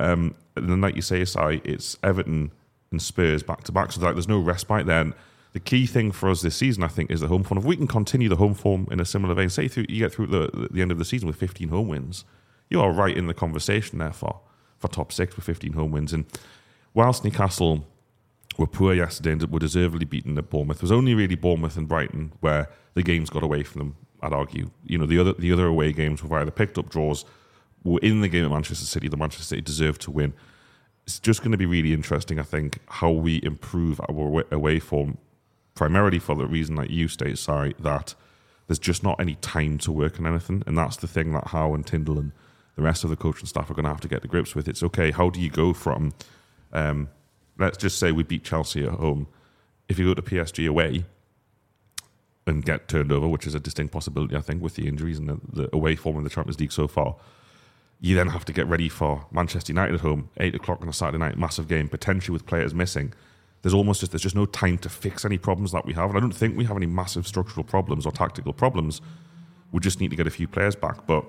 Um, 0.00 0.34
and 0.56 0.68
then, 0.68 0.80
like 0.80 0.96
you 0.96 1.02
say, 1.02 1.24
Si, 1.24 1.60
it's 1.64 1.96
Everton 2.02 2.52
and 2.90 3.02
Spurs 3.02 3.42
back 3.42 3.64
to 3.64 3.72
back. 3.72 3.92
So 3.92 4.00
like, 4.00 4.14
there's 4.14 4.28
no 4.28 4.38
respite 4.38 4.86
there. 4.86 5.12
The 5.52 5.60
key 5.60 5.86
thing 5.86 6.10
for 6.10 6.30
us 6.30 6.42
this 6.42 6.56
season, 6.56 6.82
I 6.82 6.88
think, 6.88 7.10
is 7.10 7.20
the 7.20 7.28
home 7.28 7.44
form. 7.44 7.58
If 7.58 7.64
we 7.64 7.76
can 7.76 7.86
continue 7.86 8.28
the 8.28 8.36
home 8.36 8.54
form 8.54 8.88
in 8.90 8.98
a 8.98 9.04
similar 9.04 9.34
vein, 9.34 9.48
say 9.48 9.68
through 9.68 9.86
you 9.88 10.00
get 10.00 10.12
through 10.12 10.26
the, 10.26 10.68
the 10.70 10.82
end 10.82 10.90
of 10.90 10.98
the 10.98 11.04
season 11.04 11.28
with 11.28 11.36
15 11.36 11.68
home 11.68 11.88
wins, 11.88 12.24
you 12.70 12.80
are 12.80 12.90
right 12.90 13.16
in 13.16 13.28
the 13.28 13.34
conversation 13.34 13.98
there 13.98 14.12
for, 14.12 14.40
for 14.78 14.88
top 14.88 15.12
six 15.12 15.36
with 15.36 15.44
15 15.44 15.74
home 15.74 15.92
wins. 15.92 16.12
And 16.12 16.24
whilst 16.92 17.24
Newcastle 17.24 17.86
were 18.58 18.66
poor 18.66 18.94
yesterday 18.94 19.32
and 19.32 19.42
were 19.50 19.60
deservedly 19.60 20.06
beaten 20.06 20.36
at 20.38 20.50
Bournemouth, 20.50 20.78
it 20.78 20.82
was 20.82 20.92
only 20.92 21.14
really 21.14 21.36
Bournemouth 21.36 21.76
and 21.76 21.86
Brighton 21.86 22.32
where 22.40 22.68
the 22.94 23.02
games 23.02 23.30
got 23.30 23.44
away 23.44 23.62
from 23.62 23.78
them. 23.78 23.96
I'd 24.22 24.32
argue, 24.32 24.70
you 24.84 24.98
know, 24.98 25.06
the 25.06 25.18
other 25.18 25.34
the 25.34 25.52
other 25.52 25.66
away 25.66 25.92
games 25.92 26.24
were 26.24 26.38
either 26.38 26.50
picked 26.50 26.78
up 26.78 26.88
draws, 26.88 27.24
were 27.84 28.00
in 28.00 28.22
the 28.22 28.28
game 28.28 28.44
at 28.44 28.50
Manchester 28.50 28.86
City. 28.86 29.08
The 29.08 29.16
Manchester 29.16 29.44
City 29.44 29.60
deserved 29.62 30.00
to 30.02 30.10
win. 30.10 30.32
It's 31.04 31.20
just 31.20 31.40
going 31.40 31.52
to 31.52 31.58
be 31.58 31.66
really 31.66 31.92
interesting, 31.92 32.40
I 32.40 32.42
think, 32.42 32.78
how 32.88 33.10
we 33.10 33.40
improve 33.42 34.00
our 34.00 34.44
away- 34.50 34.80
form, 34.80 35.18
primarily 35.74 36.18
for 36.18 36.34
the 36.34 36.46
reason 36.46 36.76
that 36.76 36.90
you 36.90 37.08
state, 37.08 37.38
sorry, 37.38 37.74
that 37.78 38.14
there's 38.66 38.78
just 38.78 39.02
not 39.02 39.20
any 39.20 39.34
time 39.36 39.76
to 39.78 39.92
work 39.92 40.18
on 40.18 40.26
anything, 40.26 40.62
and 40.66 40.78
that's 40.78 40.96
the 40.96 41.06
thing 41.06 41.32
that 41.32 41.48
Howe 41.48 41.74
and 41.74 41.86
Tindall 41.86 42.18
and 42.18 42.32
the 42.76 42.82
rest 42.82 43.04
of 43.04 43.10
the 43.10 43.16
coaching 43.16 43.46
staff 43.46 43.70
are 43.70 43.74
going 43.74 43.84
to 43.84 43.90
have 43.90 44.00
to 44.00 44.08
get 44.08 44.22
to 44.22 44.28
grips 44.28 44.54
with. 44.54 44.66
It's 44.66 44.82
okay. 44.82 45.10
How 45.10 45.28
do 45.28 45.40
you 45.40 45.50
go 45.50 45.74
from, 45.74 46.14
um, 46.72 47.08
let's 47.58 47.76
just 47.76 47.98
say 47.98 48.10
we 48.10 48.22
beat 48.22 48.42
Chelsea 48.42 48.84
at 48.84 48.92
home. 48.92 49.28
If 49.88 49.98
you 49.98 50.06
go 50.06 50.14
to 50.14 50.22
PSG 50.22 50.66
away 50.66 51.04
and 52.46 52.64
get 52.64 52.88
turned 52.88 53.12
over, 53.12 53.28
which 53.28 53.46
is 53.46 53.54
a 53.54 53.60
distinct 53.60 53.92
possibility, 53.92 54.36
I 54.36 54.40
think, 54.40 54.62
with 54.62 54.74
the 54.74 54.88
injuries 54.88 55.18
and 55.18 55.28
the, 55.28 55.40
the 55.52 55.76
away 55.76 55.94
form 55.96 56.16
in 56.16 56.24
the 56.24 56.30
Champions 56.30 56.58
League 56.58 56.72
so 56.72 56.88
far, 56.88 57.16
you 58.00 58.14
then 58.14 58.28
have 58.28 58.44
to 58.44 58.52
get 58.52 58.66
ready 58.66 58.88
for 58.88 59.26
Manchester 59.30 59.72
United 59.72 59.94
at 59.94 60.00
home, 60.00 60.28
eight 60.38 60.54
o'clock 60.54 60.82
on 60.82 60.88
a 60.88 60.92
Saturday 60.92 61.18
night, 61.18 61.38
massive 61.38 61.68
game, 61.68 61.88
potentially 61.88 62.32
with 62.32 62.46
players 62.46 62.74
missing. 62.74 63.14
There's 63.62 63.74
almost 63.74 64.00
just 64.00 64.12
there's 64.12 64.22
just 64.22 64.36
no 64.36 64.46
time 64.46 64.78
to 64.78 64.88
fix 64.88 65.24
any 65.24 65.38
problems 65.38 65.72
that 65.72 65.86
we 65.86 65.94
have, 65.94 66.10
and 66.10 66.18
I 66.18 66.20
don't 66.20 66.34
think 66.34 66.56
we 66.56 66.64
have 66.64 66.76
any 66.76 66.86
massive 66.86 67.26
structural 67.26 67.64
problems 67.64 68.04
or 68.04 68.12
tactical 68.12 68.52
problems. 68.52 69.00
We 69.72 69.80
just 69.80 70.00
need 70.00 70.10
to 70.10 70.16
get 70.16 70.26
a 70.26 70.30
few 70.30 70.46
players 70.46 70.76
back. 70.76 71.06
But 71.06 71.24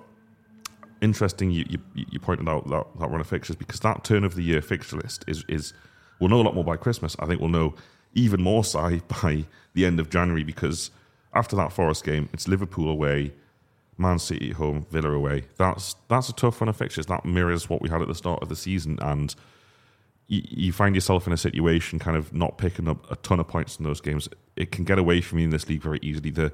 interesting, 1.02 1.52
you 1.52 1.66
you, 1.70 1.80
you 1.94 2.20
pointed 2.20 2.50
out 2.50 2.68
that, 2.70 2.86
that 3.00 3.10
run 3.10 3.22
of 3.22 3.28
fixtures 3.28 3.56
because 3.56 3.80
that 3.82 4.04
turn 4.04 4.24
of 4.24 4.36
the 4.36 4.44
year 4.44 4.62
fixture 4.62 4.98
list 4.98 5.24
is 5.28 5.46
is 5.48 5.74
we'll 6.20 6.30
know 6.30 6.42
a 6.42 6.44
lot 6.44 6.56
more 6.56 6.66
by 6.66 6.76
Christmas. 6.76 7.16
I 7.20 7.26
think 7.26 7.40
we'll 7.40 7.50
know 7.50 7.76
even 8.14 8.42
more 8.42 8.64
so 8.74 9.00
by 9.22 9.46
the 9.74 9.86
end 9.86 10.00
of 10.00 10.10
January 10.10 10.44
because 10.44 10.92
after 11.34 11.56
that 11.58 11.72
Forest 11.72 12.04
game, 12.04 12.30
it's 12.34 12.48
Liverpool 12.48 12.90
away, 12.90 13.34
Man 13.98 14.20
City 14.20 14.52
home, 14.52 14.86
Villa 14.92 15.12
away. 15.12 15.46
That's 15.58 15.96
that's 16.10 16.30
a 16.30 16.34
tough 16.34 16.60
run 16.62 16.70
of 16.70 16.76
fixtures. 16.76 17.06
That 17.06 17.26
mirrors 17.26 17.70
what 17.70 17.82
we 17.82 17.90
had 17.90 18.02
at 18.02 18.08
the 18.08 18.16
start 18.16 18.42
of 18.42 18.50
the 18.50 18.56
season, 18.56 19.00
and 19.02 19.34
you, 20.28 20.42
you 20.46 20.74
find 20.74 20.96
yourself 20.96 21.28
in 21.28 21.34
a 21.34 21.38
situation 21.38 22.00
kind 22.00 22.18
of 22.18 22.34
not 22.34 22.58
picking 22.58 22.88
up 22.88 23.10
a 23.12 23.16
ton 23.18 23.40
of 23.40 23.48
points 23.48 23.78
in 23.78 23.86
those 23.86 24.02
games. 24.02 24.28
It 24.56 24.72
can 24.72 24.84
get 24.84 25.00
away 25.00 25.22
from 25.22 25.40
you 25.40 25.46
in 25.46 25.52
this 25.52 25.70
league 25.70 25.82
very 25.82 26.00
easily. 26.02 26.30
The 26.30 26.52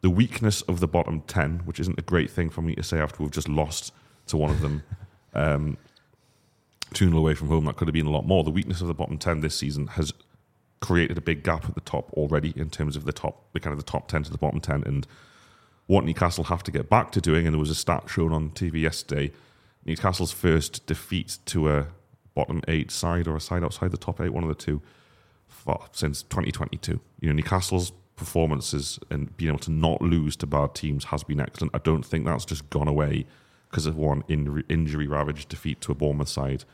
the 0.00 0.10
weakness 0.10 0.62
of 0.62 0.80
the 0.80 0.88
bottom 0.88 1.22
ten, 1.26 1.60
which 1.64 1.78
isn't 1.80 1.98
a 1.98 2.02
great 2.02 2.30
thing 2.30 2.48
for 2.48 2.62
me 2.62 2.74
to 2.74 2.82
say 2.82 2.98
after 2.98 3.22
we've 3.22 3.32
just 3.32 3.48
lost 3.48 3.92
to 4.28 4.36
one 4.36 4.50
of 4.50 4.60
them. 4.60 4.82
Um, 5.32 5.76
2 6.94 7.08
0 7.08 7.18
away 7.18 7.34
from 7.34 7.48
home, 7.48 7.64
that 7.66 7.76
could 7.76 7.88
have 7.88 7.92
been 7.92 8.06
a 8.06 8.10
lot 8.10 8.26
more. 8.26 8.42
The 8.42 8.50
weakness 8.50 8.80
of 8.80 8.88
the 8.88 8.94
bottom 8.94 9.18
10 9.18 9.40
this 9.40 9.54
season 9.54 9.86
has 9.88 10.12
created 10.80 11.18
a 11.18 11.20
big 11.20 11.44
gap 11.44 11.66
at 11.66 11.74
the 11.74 11.80
top 11.80 12.12
already 12.14 12.52
in 12.56 12.70
terms 12.70 12.96
of 12.96 13.04
the 13.04 13.12
top, 13.12 13.52
the 13.52 13.60
kind 13.60 13.72
of 13.72 13.78
the 13.78 13.90
top 13.90 14.08
10 14.08 14.24
to 14.24 14.32
the 14.32 14.38
bottom 14.38 14.60
10. 14.60 14.82
And 14.84 15.06
what 15.90 16.04
Newcastle 16.04 16.44
have 16.44 16.62
to 16.62 16.70
get 16.70 16.88
back 16.88 17.10
to 17.12 17.20
doing, 17.20 17.46
and 17.46 17.54
there 17.54 17.60
was 17.60 17.70
a 17.70 17.74
stat 17.74 18.04
shown 18.08 18.32
on 18.32 18.50
TV 18.50 18.80
yesterday 18.80 19.32
Newcastle's 19.84 20.30
first 20.30 20.86
defeat 20.86 21.38
to 21.46 21.68
a 21.70 21.86
bottom 22.34 22.62
eight 22.68 22.90
side 22.90 23.26
or 23.26 23.34
a 23.34 23.40
side 23.40 23.64
outside 23.64 23.90
the 23.90 23.96
top 23.96 24.20
eight, 24.20 24.28
one 24.28 24.44
of 24.44 24.48
the 24.48 24.54
two, 24.54 24.80
for, 25.48 25.80
since 25.92 26.22
2022. 26.22 27.00
You 27.20 27.28
know, 27.28 27.32
Newcastle's 27.34 27.92
performances 28.14 29.00
and 29.10 29.34
being 29.36 29.48
able 29.48 29.58
to 29.60 29.72
not 29.72 30.02
lose 30.02 30.36
to 30.36 30.46
bad 30.46 30.74
teams 30.74 31.04
has 31.04 31.24
been 31.24 31.40
excellent. 31.40 31.74
I 31.74 31.78
don't 31.78 32.04
think 32.04 32.24
that's 32.24 32.44
just 32.44 32.68
gone 32.70 32.86
away 32.86 33.26
because 33.70 33.86
of 33.86 33.96
one 33.96 34.22
in, 34.28 34.62
injury 34.68 35.06
ravaged 35.06 35.48
defeat 35.48 35.80
to 35.80 35.92
a 35.92 35.94
Bournemouth 35.94 36.28
side 36.28 36.64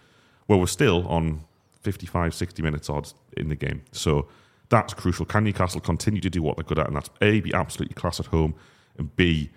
well, 0.49 0.61
we're 0.61 0.67
still 0.67 1.07
on 1.09 1.45
55, 1.81 2.35
60 2.35 2.63
minutes 2.63 2.89
odds 2.89 3.15
in 3.37 3.49
the 3.49 3.57
game. 3.57 3.83
So 3.93 4.29
that's 4.69 4.95
crucial. 4.95 5.27
Can 5.27 5.45
Newcastle 5.45 5.81
continue 5.81 6.21
to 6.21 6.31
do 6.31 6.43
what 6.43 6.57
they're 6.57 6.65
good 6.65 6.79
at? 6.79 6.87
And 6.87 6.97
that's 6.97 7.11
A, 7.21 7.41
be 7.41 7.53
absolutely 7.53 7.95
class 7.95 8.21
at 8.21 8.27
home, 8.27 8.55
and 8.99 9.15
B, 9.17 9.51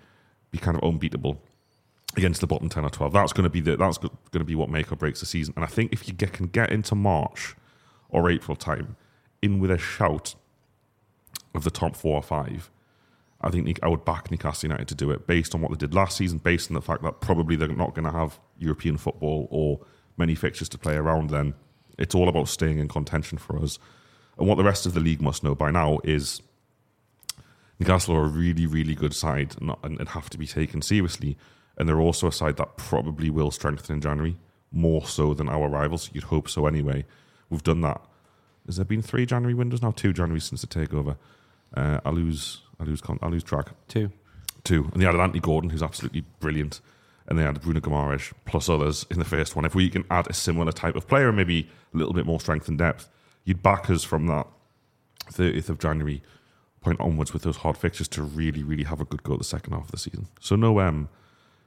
be 0.50 0.58
kind 0.58 0.76
of 0.76 0.82
unbeatable 0.82 1.40
against 2.16 2.40
the 2.40 2.46
bottom 2.46 2.68
10 2.68 2.84
or 2.84 2.90
12. 2.90 3.12
That's 3.12 3.32
going 3.32 3.44
to 3.44 3.50
be 3.50 3.60
the, 3.60 3.76
that's 3.76 3.98
going 3.98 4.10
to 4.32 4.44
be 4.44 4.54
what 4.54 4.68
make 4.68 4.90
or 4.90 4.96
breaks 4.96 5.20
the 5.20 5.26
season. 5.26 5.54
And 5.56 5.64
I 5.64 5.68
think 5.68 5.92
if 5.92 6.08
you 6.08 6.14
get, 6.14 6.32
can 6.32 6.46
get 6.46 6.70
into 6.70 6.94
March 6.94 7.54
or 8.08 8.30
April 8.30 8.56
time 8.56 8.96
in 9.42 9.60
with 9.60 9.70
a 9.70 9.78
shout 9.78 10.34
of 11.54 11.64
the 11.64 11.70
top 11.70 11.96
four 11.96 12.16
or 12.16 12.22
five, 12.22 12.70
I 13.40 13.50
think 13.50 13.78
I 13.82 13.88
would 13.88 14.04
back 14.04 14.30
Newcastle 14.30 14.68
United 14.68 14.88
to 14.88 14.94
do 14.94 15.10
it 15.10 15.26
based 15.26 15.54
on 15.54 15.60
what 15.60 15.70
they 15.70 15.76
did 15.76 15.94
last 15.94 16.16
season, 16.16 16.38
based 16.38 16.70
on 16.70 16.74
the 16.74 16.82
fact 16.82 17.02
that 17.02 17.20
probably 17.20 17.56
they're 17.56 17.68
not 17.68 17.94
going 17.94 18.04
to 18.04 18.12
have 18.12 18.38
European 18.58 18.98
football 18.98 19.48
or 19.50 19.80
many 20.16 20.34
fixtures 20.34 20.68
to 20.70 20.78
play 20.78 20.96
around 20.96 21.30
then. 21.30 21.54
It's 21.96 22.14
all 22.14 22.28
about 22.28 22.48
staying 22.48 22.78
in 22.78 22.88
contention 22.88 23.38
for 23.38 23.58
us. 23.58 23.78
And 24.38 24.46
what 24.46 24.56
the 24.56 24.64
rest 24.64 24.84
of 24.84 24.94
the 24.94 25.00
league 25.00 25.22
must 25.22 25.42
know 25.42 25.54
by 25.54 25.70
now 25.70 26.00
is 26.04 26.42
Newcastle 27.80 28.14
are 28.14 28.24
a 28.24 28.28
really, 28.28 28.66
really 28.66 28.94
good 28.94 29.14
side 29.14 29.56
and, 29.60 29.74
and, 29.82 30.08
have 30.10 30.28
to 30.30 30.38
be 30.38 30.46
taken 30.46 30.82
seriously. 30.82 31.36
And 31.78 31.88
they're 31.88 32.00
also 32.00 32.26
a 32.26 32.32
side 32.32 32.58
that 32.58 32.76
probably 32.76 33.30
will 33.30 33.50
strengthen 33.50 33.96
in 33.96 34.02
January, 34.02 34.36
more 34.70 35.06
so 35.06 35.32
than 35.32 35.48
our 35.48 35.68
rivals. 35.68 36.10
You'd 36.12 36.24
hope 36.24 36.48
so 36.48 36.66
anyway. 36.66 37.06
We've 37.48 37.62
done 37.62 37.80
that. 37.80 38.02
Has 38.66 38.76
there 38.76 38.84
been 38.84 39.00
three 39.00 39.24
January 39.24 39.54
windows 39.54 39.80
now? 39.80 39.92
Two 39.92 40.12
January 40.12 40.40
since 40.40 40.60
the 40.60 40.66
takeover. 40.66 41.16
Uh, 41.74 42.00
I 42.04 42.10
lose, 42.10 42.60
I 42.78 42.84
lose, 42.84 43.00
I 43.22 43.26
lose 43.28 43.42
track. 43.42 43.70
Two, 43.88 44.12
two, 44.62 44.90
and 44.92 45.00
they 45.00 45.06
had 45.06 45.16
Anthony 45.16 45.40
Gordon, 45.40 45.70
who's 45.70 45.82
absolutely 45.82 46.24
brilliant 46.38 46.80
and 47.30 47.38
they 47.38 47.44
had 47.44 47.60
Bruno 47.62 47.80
Guimaraes 47.80 48.32
plus 48.44 48.68
others 48.68 49.06
in 49.10 49.18
the 49.18 49.24
first 49.24 49.54
one. 49.54 49.64
If 49.64 49.74
we 49.74 49.88
can 49.88 50.04
add 50.10 50.28
a 50.28 50.32
similar 50.32 50.72
type 50.72 50.96
of 50.96 51.06
player, 51.06 51.32
maybe 51.32 51.70
a 51.94 51.96
little 51.96 52.12
bit 52.12 52.26
more 52.26 52.40
strength 52.40 52.68
and 52.68 52.76
depth, 52.76 53.08
you'd 53.44 53.62
back 53.62 53.88
us 53.88 54.02
from 54.02 54.26
that 54.26 54.48
30th 55.32 55.68
of 55.68 55.78
January 55.78 56.22
point 56.80 57.00
onwards 57.00 57.32
with 57.32 57.42
those 57.42 57.58
hard 57.58 57.76
fixtures 57.76 58.08
to 58.08 58.22
really, 58.22 58.62
really 58.62 58.84
have 58.84 59.00
a 59.00 59.04
good 59.04 59.22
go 59.22 59.34
at 59.34 59.38
the 59.38 59.44
second 59.44 59.72
half 59.72 59.84
of 59.84 59.90
the 59.90 59.98
season. 59.98 60.28
So 60.40 60.56
no, 60.56 60.80
um, 60.80 61.08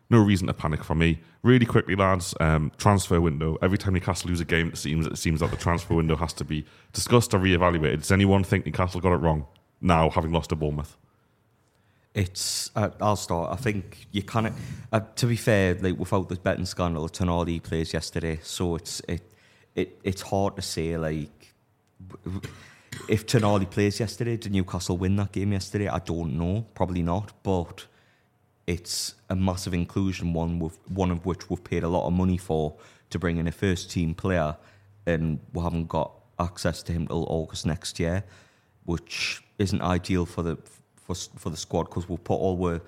no 0.10 0.20
reason 0.20 0.48
to 0.48 0.54
panic 0.54 0.84
for 0.84 0.96
me. 0.96 1.20
Really 1.44 1.66
quickly, 1.66 1.96
lads, 1.96 2.34
um, 2.40 2.72
transfer 2.78 3.20
window. 3.20 3.58
Every 3.62 3.78
time 3.78 3.94
Newcastle 3.94 4.30
lose 4.30 4.40
a 4.40 4.46
game, 4.46 4.70
it 4.70 4.78
seems 4.78 5.06
it 5.06 5.18
seems 5.18 5.42
that 5.42 5.52
the 5.52 5.58
transfer 5.58 5.94
window 5.94 6.16
has 6.16 6.34
to 6.34 6.46
be 6.46 6.66
discussed 6.94 7.34
or 7.34 7.40
re-evaluated. 7.40 8.02
Does 8.02 8.12
anyone 8.12 8.44
think 8.44 8.66
Newcastle 8.66 9.02
got 9.02 9.14
it 9.14 9.18
wrong 9.18 9.46
now, 9.82 10.10
having 10.10 10.32
lost 10.32 10.50
to 10.50 10.56
Bournemouth? 10.56 10.96
It's. 12.14 12.72
Uh, 12.76 12.90
I'll 13.02 13.16
start. 13.16 13.52
I 13.52 13.56
think 13.56 14.08
you 14.12 14.22
kind 14.24 14.54
Uh, 14.92 15.02
to 15.16 15.26
be 15.26 15.36
fair, 15.36 15.76
like 15.76 15.98
without 15.98 16.30
the 16.30 16.36
betting 16.36 16.66
scandal, 16.66 17.10
Tonali 17.10 17.62
plays 17.62 17.94
yesterday, 17.94 18.40
so 18.44 18.76
it's 18.76 19.02
it, 19.08 19.34
it 19.76 20.00
it's 20.04 20.22
hard 20.22 20.56
to 20.56 20.62
say 20.62 20.98
like 20.98 21.54
if 23.08 23.26
Tonali 23.26 23.70
plays 23.70 24.00
yesterday, 24.00 24.38
did 24.38 24.52
Newcastle 24.52 24.98
win 24.98 25.16
that 25.18 25.32
game 25.32 25.52
yesterday? 25.52 25.88
I 25.88 26.00
don't 26.00 26.38
know. 26.38 26.66
Probably 26.74 27.02
not, 27.02 27.34
but 27.44 27.86
it's 28.68 29.16
a 29.30 29.36
massive 29.36 29.74
inclusion. 29.74 30.34
One 30.34 30.60
with 30.60 30.78
one 30.90 31.12
of 31.12 31.26
which 31.26 31.50
we've 31.50 31.64
paid 31.64 31.84
a 31.84 31.88
lot 31.90 32.08
of 32.08 32.14
money 32.14 32.38
for 32.38 32.76
to 33.10 33.20
bring 33.20 33.38
in 33.38 33.48
a 33.48 33.52
first 33.52 33.92
team 33.92 34.14
player, 34.14 34.56
and 35.06 35.40
we 35.54 35.62
haven't 35.62 35.88
got 35.88 36.12
access 36.40 36.82
to 36.84 36.94
him 36.94 37.08
till 37.08 37.26
August 37.30 37.66
next 37.66 38.00
year, 38.00 38.24
which 38.86 39.44
isn't 39.60 39.82
ideal 39.82 40.26
for 40.26 40.44
the 40.44 40.58
for 40.96 41.16
for 41.16 41.50
the 41.50 41.58
squad 41.58 41.84
because 41.84 42.08
we'll 42.08 42.18
put 42.18 42.36
all 42.36 42.66
our 42.66 42.82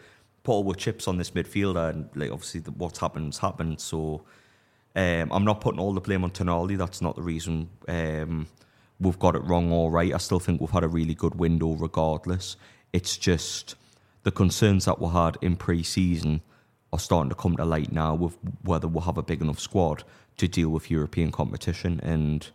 put 0.43 0.53
all 0.53 0.67
our 0.67 0.75
chips 0.75 1.07
on 1.07 1.17
this 1.17 1.31
midfielder 1.31 1.89
and 1.89 2.09
like 2.15 2.31
obviously 2.31 2.61
the, 2.61 2.71
what's 2.71 2.99
happened 2.99 3.27
has 3.27 3.37
happened. 3.39 3.81
So 3.81 4.23
um, 4.95 5.31
I'm 5.31 5.43
not 5.43 5.59
putting 5.59 5.79
all 5.79 5.93
the 5.93 6.01
blame 6.01 6.23
on 6.23 6.31
Tonali. 6.31 6.77
That's 6.77 7.01
not 7.01 7.15
the 7.15 7.21
reason 7.21 7.69
um, 7.89 8.47
we've 8.99 9.19
got 9.19 9.35
it 9.35 9.43
wrong 9.43 9.71
or 9.71 9.91
right. 9.91 10.13
I 10.13 10.17
still 10.17 10.39
think 10.39 10.61
we've 10.61 10.69
had 10.69 10.83
a 10.83 10.87
really 10.87 11.15
good 11.15 11.35
window 11.35 11.73
regardless. 11.73 12.55
It's 12.93 13.17
just 13.17 13.75
the 14.23 14.31
concerns 14.31 14.85
that 14.85 14.99
we 14.99 15.09
had 15.09 15.37
in 15.41 15.55
pre-season 15.55 16.41
are 16.93 16.99
starting 16.99 17.29
to 17.29 17.35
come 17.35 17.57
to 17.57 17.65
light 17.65 17.91
now 17.91 18.15
with 18.15 18.37
whether 18.63 18.87
we'll 18.87 19.03
have 19.03 19.17
a 19.17 19.23
big 19.23 19.41
enough 19.41 19.59
squad 19.59 20.03
to 20.37 20.47
deal 20.47 20.69
with 20.69 20.89
European 20.89 21.31
competition 21.31 21.99
and 22.03 22.49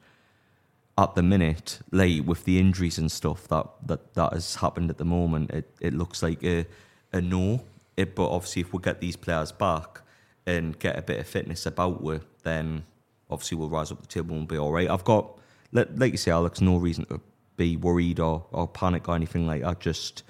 at 1.01 1.14
the 1.14 1.22
minute, 1.22 1.80
like 1.91 2.26
with 2.26 2.45
the 2.45 2.59
injuries 2.59 2.99
and 2.99 3.11
stuff 3.11 3.49
that 3.49 3.66
that, 3.86 4.14
that 4.14 4.34
has 4.34 4.57
happened 4.57 4.91
at 4.91 4.99
the 4.99 5.05
moment, 5.05 5.51
it, 5.51 5.70
it 5.80 5.95
looks 5.95 6.22
like 6.22 6.45
a, 6.45 6.66
a 7.12 7.20
no. 7.22 7.62
It, 7.97 8.14
but 8.14 8.30
obviously, 8.30 8.62
if 8.62 8.72
we 8.72 8.80
get 8.80 9.01
these 9.01 9.16
players 9.16 9.51
back 9.51 10.03
and 10.47 10.78
get 10.78 10.99
a 10.99 11.03
bit 11.03 11.18
of 11.18 11.26
fitness 11.26 11.64
about 11.64 12.03
it, 12.05 12.22
then 12.43 12.84
obviously 13.30 13.57
we'll 13.57 13.70
rise 13.70 13.91
up 13.91 14.03
the 14.03 14.07
table 14.07 14.36
and 14.36 14.47
be 14.47 14.59
all 14.59 14.72
right. 14.72 14.91
I've 14.91 15.05
got, 15.05 15.38
like 15.73 16.12
you 16.12 16.18
say, 16.18 16.31
Alex, 16.31 16.61
no 16.61 16.77
reason 16.77 17.05
to 17.07 17.21
be 17.57 17.77
worried 17.77 18.18
or, 18.21 18.47
or 18.53 18.66
panic 18.66 19.09
or 19.09 19.14
anything 19.14 19.47
like 19.47 19.62
that. 19.62 19.81
Just 19.81 20.23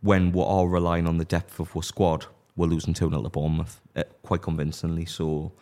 when 0.00 0.32
we're 0.32 0.44
all 0.44 0.68
relying 0.68 1.06
on 1.06 1.18
the 1.18 1.24
depth 1.24 1.60
of 1.60 1.74
our 1.76 1.82
squad, 1.82 2.26
we're 2.56 2.66
losing 2.66 2.94
2 2.94 3.10
0 3.10 3.22
to 3.22 3.28
Bournemouth 3.28 3.80
uh, 3.96 4.02
quite 4.22 4.42
convincingly. 4.42 5.04
So 5.04 5.52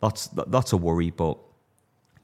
that's 0.00 0.28
that's 0.28 0.72
a 0.72 0.76
worry, 0.76 1.10
but 1.10 1.38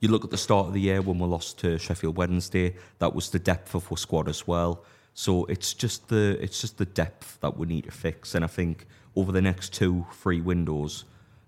you 0.01 0.09
look 0.09 0.25
at 0.25 0.31
the 0.31 0.37
start 0.37 0.67
of 0.67 0.75
the 0.75 0.81
year 0.81 1.01
when 1.01 1.19
we 1.19 1.27
lost 1.27 1.59
to 1.61 1.79
Sheffield 1.79 2.17
Wednesday, 2.17 2.77
that 2.99 3.15
was 3.15 3.31
the 3.31 3.39
depth 3.39 3.75
of 3.75 3.91
our 3.91 3.97
squad 3.97 4.29
as 4.29 4.47
well. 4.47 4.85
So 5.15 5.45
it's 5.47 5.73
just 5.75 6.09
the 6.09 6.39
it's 6.41 6.61
just 6.61 6.79
the 6.79 6.87
depth 6.87 7.41
that 7.41 7.57
we 7.57 7.67
need 7.67 7.85
to 7.85 7.91
fix. 7.91 8.35
And 8.35 8.45
I 8.45 8.49
think 8.49 8.87
over 9.17 9.33
the 9.33 9.43
next 9.43 9.73
two, 9.73 10.07
three 10.13 10.41
windows, 10.41 11.05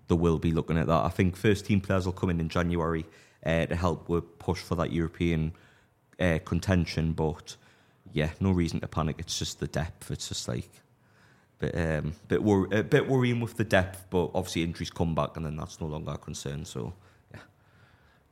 there 0.07 0.17
will 0.17 0.39
be 0.39 0.51
looking 0.51 0.77
at 0.77 0.87
that. 0.87 1.03
I 1.05 1.09
think 1.09 1.35
first 1.35 1.65
team 1.65 1.81
players 1.81 2.05
will 2.05 2.13
come 2.13 2.29
in 2.29 2.39
in 2.39 2.49
January 2.49 3.05
uh, 3.47 3.65
to 3.65 3.75
help 3.75 4.09
with 4.09 4.37
push 4.37 4.59
for 4.59 4.75
that 4.75 4.91
European 4.91 5.53
uh, 6.19 6.39
contention. 6.45 7.13
But 7.13 7.55
yeah, 8.11 8.31
no 8.39 8.51
reason 8.51 8.81
to 8.81 8.87
panic. 8.87 9.15
It's 9.19 9.39
just 9.39 9.59
the 9.59 9.67
depth. 9.67 10.11
It's 10.11 10.27
just 10.27 10.47
like 10.47 10.69
bit 11.59 11.75
um, 11.75 12.13
bit 12.27 12.43
wor- 12.43 12.67
a 12.71 12.83
bit 12.83 13.07
worrying 13.07 13.39
with 13.39 13.55
the 13.55 13.63
depth. 13.63 14.05
But 14.09 14.31
obviously 14.35 14.63
injuries 14.63 14.91
come 14.91 15.15
back, 15.15 15.37
and 15.37 15.45
then 15.45 15.55
that's 15.55 15.79
no 15.79 15.87
longer 15.87 16.11
a 16.11 16.17
concern. 16.17 16.65
So 16.65 16.93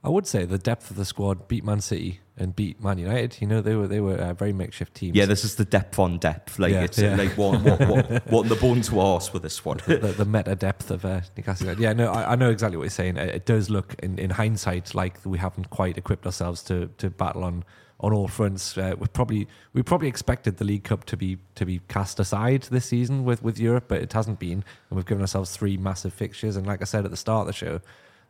I 0.06 0.10
would 0.10 0.28
say 0.28 0.45
the 0.45 0.60
depth 0.60 0.91
of 0.91 0.97
the 0.97 1.06
squad 1.06 1.47
beat 1.47 1.64
Man 1.64 1.82
City 1.82 2.20
and 2.38 2.56
beat 2.56 2.80
Man 2.80 2.99
United. 2.99 3.41
You 3.41 3.47
know, 3.47 3.62
they 3.62 3.76
were 3.76 3.88
they 3.88 3.99
were 3.99 4.16
uh, 4.16 4.34
very 4.34 4.53
makeshift 4.53 4.93
teams. 4.93 5.16
Yeah, 5.16 5.26
this 5.26 5.43
is 5.43 5.56
the 5.56 5.66
depth 5.66 5.97
on 5.97 6.20
depth. 6.20 6.60
Like 6.60 6.74
Yeah, 6.74 6.84
it's 6.84 6.99
yeah. 6.99 7.16
like 7.16 7.32
what 7.32 7.62
what 7.64 7.80
what, 7.88 8.28
what 8.28 8.49
the 8.49 8.56
bone 8.56 8.82
to 8.82 8.99
arse 8.99 9.34
with 9.34 9.41
this 9.41 9.66
one. 9.66 9.78
the, 9.88 10.14
the 10.16 10.26
meta 10.26 10.56
depth 10.56 10.91
of 10.91 11.06
uh, 11.06 11.22
Newcastle. 11.36 11.80
Yeah, 11.80 11.93
no, 11.93 12.12
I, 12.12 12.34
I 12.34 12.36
know 12.36 12.51
exactly 12.51 12.78
what 12.78 12.84
you're 12.84 12.89
saying. 12.91 13.18
It, 13.18 13.30
it 13.30 13.45
does 13.45 13.72
look, 13.72 13.95
in, 14.03 14.20
in 14.20 14.30
hindsight, 14.30 14.93
like 14.93 15.18
we 15.26 15.39
haven't 15.39 15.72
quite 15.72 15.97
equipped 15.97 16.28
ourselves 16.28 16.62
to 16.64 16.88
to 16.97 17.10
battle 17.10 17.43
on 17.43 17.64
on 17.99 18.14
all 18.14 18.28
fronts. 18.28 18.78
Uh, 18.78 18.93
we 18.99 19.08
probably 19.08 19.47
we 19.74 19.82
probably 19.82 20.08
expected 20.08 20.58
the 20.58 20.66
League 20.66 20.84
Cup 20.84 21.06
to 21.06 21.18
be 21.18 21.39
to 21.56 21.66
be 21.66 21.82
cast 21.88 22.20
aside 22.20 22.64
this 22.64 22.86
season 22.86 23.24
with 23.24 23.41
with 23.41 23.60
Europe, 23.60 23.86
but 23.88 24.01
it 24.01 24.14
hasn't 24.14 24.38
been, 24.38 24.64
and 24.89 24.97
we've 24.97 25.06
given 25.06 25.22
ourselves 25.22 25.56
three 25.56 25.78
massive 25.78 26.14
fixtures. 26.14 26.56
And 26.56 26.68
like 26.68 26.82
I 26.82 26.86
said 26.86 27.06
at 27.06 27.12
the 27.12 27.18
start 27.18 27.41
of 27.41 27.47
the 27.47 27.53
show. 27.53 27.82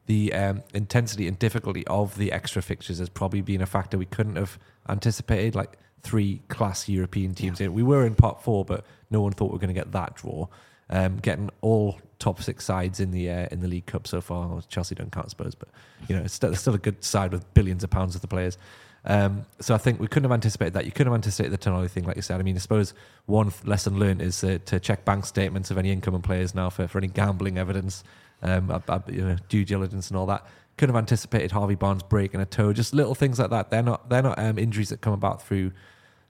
The 0.08 0.34
um, 0.34 0.64
intensity 0.74 1.28
and 1.28 1.38
difficulty 1.38 1.86
of 1.88 2.18
the 2.18 2.32
extra 2.32 2.62
fixtures 2.62 3.00
has 3.00 3.10
probably 3.10 3.42
been 3.42 3.62
a 3.62 3.66
factor 3.66 3.98
we 3.98 4.06
couldn't 4.06 4.36
have 4.36 4.60
anticipated. 4.88 5.56
Like 5.56 5.78
three 6.06 6.42
class 6.48 6.88
European 6.88 7.34
teams 7.34 7.60
in. 7.60 7.74
We 7.74 7.84
were 7.84 8.06
in 8.06 8.16
part 8.16 8.44
four, 8.44 8.64
but 8.64 8.86
no 9.10 9.22
one 9.22 9.32
thought 9.32 9.46
we 9.46 9.54
were 9.54 9.60
going 9.60 9.74
to 9.74 9.80
get 9.80 9.92
that 9.94 10.16
draw. 10.16 10.48
Um, 10.88 11.18
getting 11.18 11.50
all 11.62 12.00
top 12.20 12.42
six 12.42 12.64
sides 12.64 13.00
in 13.00 13.10
the 13.10 13.30
uh, 13.30 13.48
in 13.52 13.62
the 13.62 13.68
League 13.68 13.88
Cup 13.88 14.06
so 14.06 14.22
far. 14.22 14.48
Well, 14.48 14.64
Chelsea 14.70 14.94
don't 14.94 15.12
count, 15.12 15.26
I 15.26 15.30
suppose, 15.30 15.56
but 15.56 15.70
you 16.08 16.16
know 16.16 16.22
it's 16.22 16.36
still, 16.36 16.52
it's 16.52 16.62
still 16.62 16.76
a 16.76 16.80
good 16.80 17.04
side 17.04 17.32
with 17.32 17.52
billions 17.56 17.84
of 17.84 17.90
pounds 17.90 18.14
of 18.14 18.22
the 18.22 18.28
players. 18.28 18.60
Um, 19.04 19.46
so 19.60 19.76
I 19.76 19.78
think 19.78 20.00
we 20.00 20.08
couldn't 20.08 20.24
have 20.24 20.32
anticipated 20.32 20.74
that. 20.74 20.86
You 20.86 20.92
couldn't 20.92 21.12
have 21.12 21.18
anticipated 21.18 21.52
the 21.52 21.58
Tonali 21.58 21.90
thing, 21.90 22.06
like 22.06 22.16
you 22.16 22.22
said. 22.22 22.40
I 22.40 22.44
mean, 22.44 22.56
I 22.56 22.60
suppose 22.60 22.94
one 23.28 23.52
lesson 23.64 24.00
learned 24.00 24.22
is 24.22 24.44
uh, 24.44 24.58
to 24.66 24.80
check 24.80 25.06
bank 25.06 25.26
statements 25.26 25.70
of 25.70 25.78
any 25.78 25.92
incoming 25.92 26.24
players 26.24 26.56
now 26.56 26.70
for, 26.70 26.88
for 26.88 26.98
any 26.98 27.08
gambling 27.08 27.58
evidence, 27.58 28.04
um, 28.46 28.72
ab- 28.72 28.90
ab- 28.90 29.10
you 29.12 29.22
know, 29.26 29.36
due 29.50 29.66
diligence 29.66 30.10
and 30.10 30.18
all 30.18 30.26
that. 30.28 30.46
Couldn't 30.78 30.94
have 30.94 31.02
anticipated 31.02 31.52
Harvey 31.52 31.76
Barnes 31.76 32.04
breaking 32.04 32.42
a 32.42 32.46
toe. 32.46 32.74
Just 32.74 32.94
little 32.94 33.16
things 33.16 33.40
like 33.40 33.50
that. 33.50 33.70
They're 33.70 33.82
not 33.84 34.10
they're 34.10 34.22
not 34.22 34.38
um, 34.40 34.58
injuries 34.60 34.90
that 34.90 35.02
come 35.02 35.14
about 35.14 35.42
through 35.42 35.72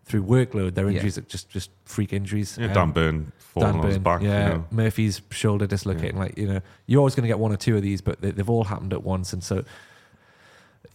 through 0.05 0.23
workload. 0.23 0.75
They're 0.75 0.87
Yeah. 0.87 0.97
injuries 0.97 1.15
that 1.15 1.27
just 1.27 1.49
just 1.49 1.71
freak 1.85 2.13
injuries. 2.13 2.57
Yeah, 2.59 2.67
Um, 2.67 2.73
Dan 2.73 2.91
Burn 2.91 3.31
falling 3.39 3.79
on 3.79 3.87
his 3.87 3.97
back. 3.97 4.21
yeah, 4.21 4.47
You 4.49 4.53
know. 4.55 4.65
Murphy's 4.69 5.21
shoulder 5.31 5.65
dislocating. 5.65 6.17
Like 6.17 6.37
you 6.37 6.47
know, 6.47 6.61
you're 6.85 6.99
always 6.99 7.15
going 7.15 7.23
to 7.23 7.27
get 7.27 7.39
one 7.39 7.51
or 7.51 7.57
two 7.57 7.75
of 7.75 7.81
these, 7.81 8.01
but 8.01 8.21
they, 8.21 8.29
they've 8.31 8.49
all 8.49 8.65
happened 8.65 8.93
at 8.93 9.03
once, 9.03 9.33
and 9.33 9.43
so 9.43 9.63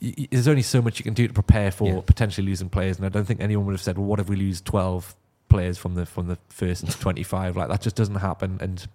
y- 0.01 0.15
y- 0.17 0.29
there's 0.31 0.47
only 0.49 0.63
so 0.63 0.81
much 0.81 0.99
you 0.99 1.05
can 1.05 1.15
do 1.15 1.27
to 1.27 1.35
prepare 1.35 1.71
for 1.71 1.89
Yeah. 1.89 2.01
potentially 2.07 2.47
losing 2.47 2.69
players. 2.69 2.99
And 2.99 3.07
I 3.07 3.09
don't 3.09 3.25
think 3.27 3.41
anyone 3.41 3.67
would 3.67 3.73
have 3.73 3.83
said, 3.83 3.99
"Well, 3.99 4.07
what 4.07 4.21
if 4.21 4.29
we 4.29 4.37
lose 4.37 4.61
12 4.61 5.15
players 5.49 5.77
from 5.77 5.95
the 5.97 6.07
from 6.07 6.29
the 6.29 6.39
first 6.49 7.01
25?" 7.01 7.57
Like 7.57 7.69
that 7.69 7.81
just 7.81 7.97
doesn't 7.97 8.15
happen. 8.17 8.59
And 8.61 8.87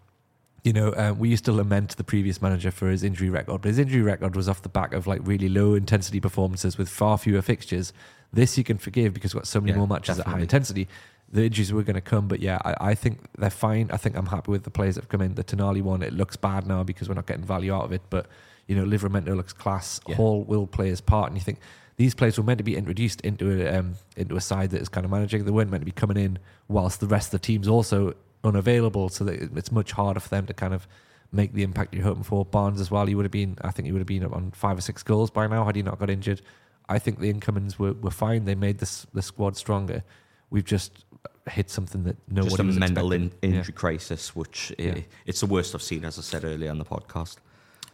you 0.66 0.74
know, 0.74 0.90
uh, 0.94 1.14
we 1.16 1.30
used 1.30 1.46
to 1.46 1.52
lament 1.52 1.96
the 1.96 2.04
previous 2.04 2.42
manager 2.42 2.72
for 2.72 2.90
his 2.90 3.04
injury 3.04 3.30
record, 3.30 3.62
but 3.62 3.70
his 3.70 3.78
injury 3.78 4.02
record 4.02 4.36
was 4.36 4.50
off 4.50 4.64
the 4.64 4.70
back 4.70 4.94
of 4.94 5.06
like 5.06 5.22
really 5.24 5.48
low 5.48 5.76
intensity 5.76 6.20
performances 6.20 6.76
with 6.76 6.90
far 6.90 7.20
fewer 7.20 7.44
fixtures. 7.44 7.94
This 8.34 8.58
you 8.58 8.64
can 8.64 8.80
forgive 8.80 9.14
because 9.14 9.36
we've 9.36 9.42
got 9.42 9.48
so 9.48 9.62
many 9.62 9.74
Yeah, 9.74 9.78
more 9.78 9.88
matches 9.88 10.20
at 10.20 10.26
high 10.26 10.40
intensity. 10.40 10.88
The 11.32 11.46
injuries 11.46 11.72
were 11.72 11.84
going 11.84 11.96
to 11.96 12.02
come, 12.02 12.28
but 12.28 12.40
yeah, 12.40 12.58
I, 12.66 12.76
I 12.80 12.96
think 12.96 13.20
they're 13.38 13.52
fine. 13.52 13.92
I 13.92 13.98
think 13.98 14.18
I'm 14.18 14.26
happy 14.26 14.50
with 14.50 14.64
the 14.64 14.72
players 14.72 14.96
that 14.96 15.02
have 15.02 15.10
come 15.10 15.22
in. 15.22 15.36
The 15.36 15.44
Tonali 15.44 15.84
one, 15.84 16.02
it 16.02 16.14
looks 16.14 16.36
bad 16.36 16.66
now 16.66 16.82
because 16.82 17.08
we're 17.08 17.16
not 17.16 17.28
getting 17.28 17.46
value 17.46 17.72
out 17.72 17.84
of 17.84 17.92
it, 17.92 18.02
but 18.10 18.26
you 18.66 18.76
know, 18.76 18.86
Livramento 18.86 19.36
looks 19.36 19.54
class. 19.54 20.02
Yeah. 20.08 20.16
Hall 20.16 20.44
will 20.44 20.66
play 20.66 20.88
his 20.88 21.00
part, 21.00 21.30
and 21.30 21.38
you 21.38 21.44
think 21.44 21.60
these 21.98 22.16
players 22.16 22.40
were 22.40 22.44
meant 22.44 22.58
to 22.58 22.64
be 22.64 22.76
introduced 22.76 23.22
into 23.22 23.68
a 23.68 23.78
um, 23.78 23.94
into 24.18 24.36
a 24.36 24.42
side 24.42 24.72
that 24.72 24.82
is 24.82 24.90
kind 24.90 25.06
of 25.06 25.12
managing. 25.12 25.46
They 25.46 25.52
weren't 25.52 25.70
meant 25.70 25.82
to 25.82 25.86
be 25.86 25.92
coming 25.92 26.18
in 26.18 26.40
whilst 26.68 27.02
the 27.02 27.08
rest 27.08 27.28
of 27.28 27.40
the 27.40 27.46
team's 27.46 27.68
also 27.68 28.16
unavailable, 28.46 29.10
so 29.10 29.24
that 29.26 29.36
it's 29.58 29.72
much 29.72 29.92
harder 29.94 30.20
for 30.20 30.30
them 30.30 30.46
to 30.48 30.54
kind 30.54 30.74
of 30.74 30.88
make 31.32 31.54
the 31.54 31.64
impact 31.64 31.94
you're 31.94 32.04
hoping 32.04 32.24
for. 32.24 32.46
Barnes 32.46 32.80
as 32.80 32.90
well, 32.92 33.06
he 33.06 33.16
would 33.16 33.26
have 33.26 33.32
been, 33.32 33.58
I 33.62 33.72
think 33.72 33.86
he 33.88 33.92
would 33.92 34.00
have 34.00 34.08
been 34.08 34.24
up 34.24 34.34
on 34.34 34.52
five 34.52 34.78
or 34.78 34.82
six 34.82 35.04
goals 35.04 35.30
by 35.30 35.48
now 35.48 35.66
had 35.66 35.76
he 35.76 35.82
not 35.82 36.00
got 36.00 36.10
injured. 36.10 36.42
I 36.88 37.00
think 37.00 37.20
the 37.20 37.30
incomings 37.30 37.78
were, 37.80 37.94
were 37.94 38.12
fine. 38.12 38.46
They 38.46 38.56
made 38.56 38.78
this 38.78 39.08
the 39.14 39.22
squad 39.22 39.58
stronger. 39.58 40.04
We've 40.52 40.64
just 40.64 41.04
hit 41.50 41.70
something 41.70 42.04
that 42.04 42.16
nobody 42.30 42.50
Just 42.50 42.60
a 42.60 42.64
was 42.64 42.78
mental 42.80 43.12
in, 43.12 43.24
expecting. 43.26 43.52
Yeah. 43.52 43.58
injury 43.58 43.74
crisis, 43.74 44.36
which 44.36 44.72
uh, 44.80 44.84
Yeah. 44.84 45.00
it's 45.26 45.40
the 45.40 45.46
worst 45.48 45.74
I've 45.76 45.82
seen, 45.82 46.06
as 46.06 46.18
I 46.20 46.22
said 46.22 46.44
earlier 46.46 46.70
on 46.70 46.78
the 46.78 46.86
podcast. 46.86 47.38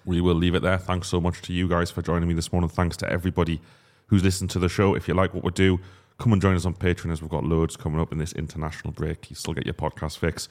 we 0.06 0.20
will 0.20 0.36
leave 0.36 0.56
it 0.56 0.62
there. 0.62 0.78
Thanks 0.78 1.08
so 1.08 1.22
much 1.22 1.42
to 1.44 1.54
you 1.54 1.68
guys 1.70 1.90
for 1.92 2.02
joining 2.02 2.28
me 2.28 2.34
this 2.34 2.52
morning. 2.52 2.70
Thanks 2.70 2.98
to 2.98 3.10
everybody 3.10 3.62
who's 4.08 4.24
listened 4.24 4.50
to 4.52 4.60
the 4.60 4.68
show. 4.70 4.94
If 4.96 5.08
you 5.08 5.14
like 5.14 5.34
what 5.34 5.44
we 5.44 5.52
do, 5.52 5.80
come 6.22 6.34
and 6.34 6.42
join 6.42 6.56
us 6.56 6.66
on 6.66 6.76
Patreon 6.76 7.12
as 7.12 7.22
we've 7.22 7.32
got 7.32 7.44
loads 7.44 7.76
coming 7.76 8.00
up 8.00 8.12
in 8.12 8.20
this 8.20 8.32
international 8.34 8.94
break. 8.94 9.30
You 9.30 9.36
still 9.36 9.56
get 9.56 9.66
your 9.66 9.74
podcast 9.74 10.18
fix. 10.18 10.48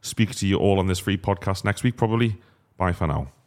Speak 0.00 0.34
to 0.36 0.46
you 0.46 0.56
all 0.56 0.78
on 0.78 0.86
this 0.86 0.98
free 0.98 1.18
podcast 1.18 1.64
next 1.64 1.82
week, 1.82 1.96
probably. 1.96 2.40
Bye 2.78 2.92
for 2.92 3.06
now. 3.06 3.41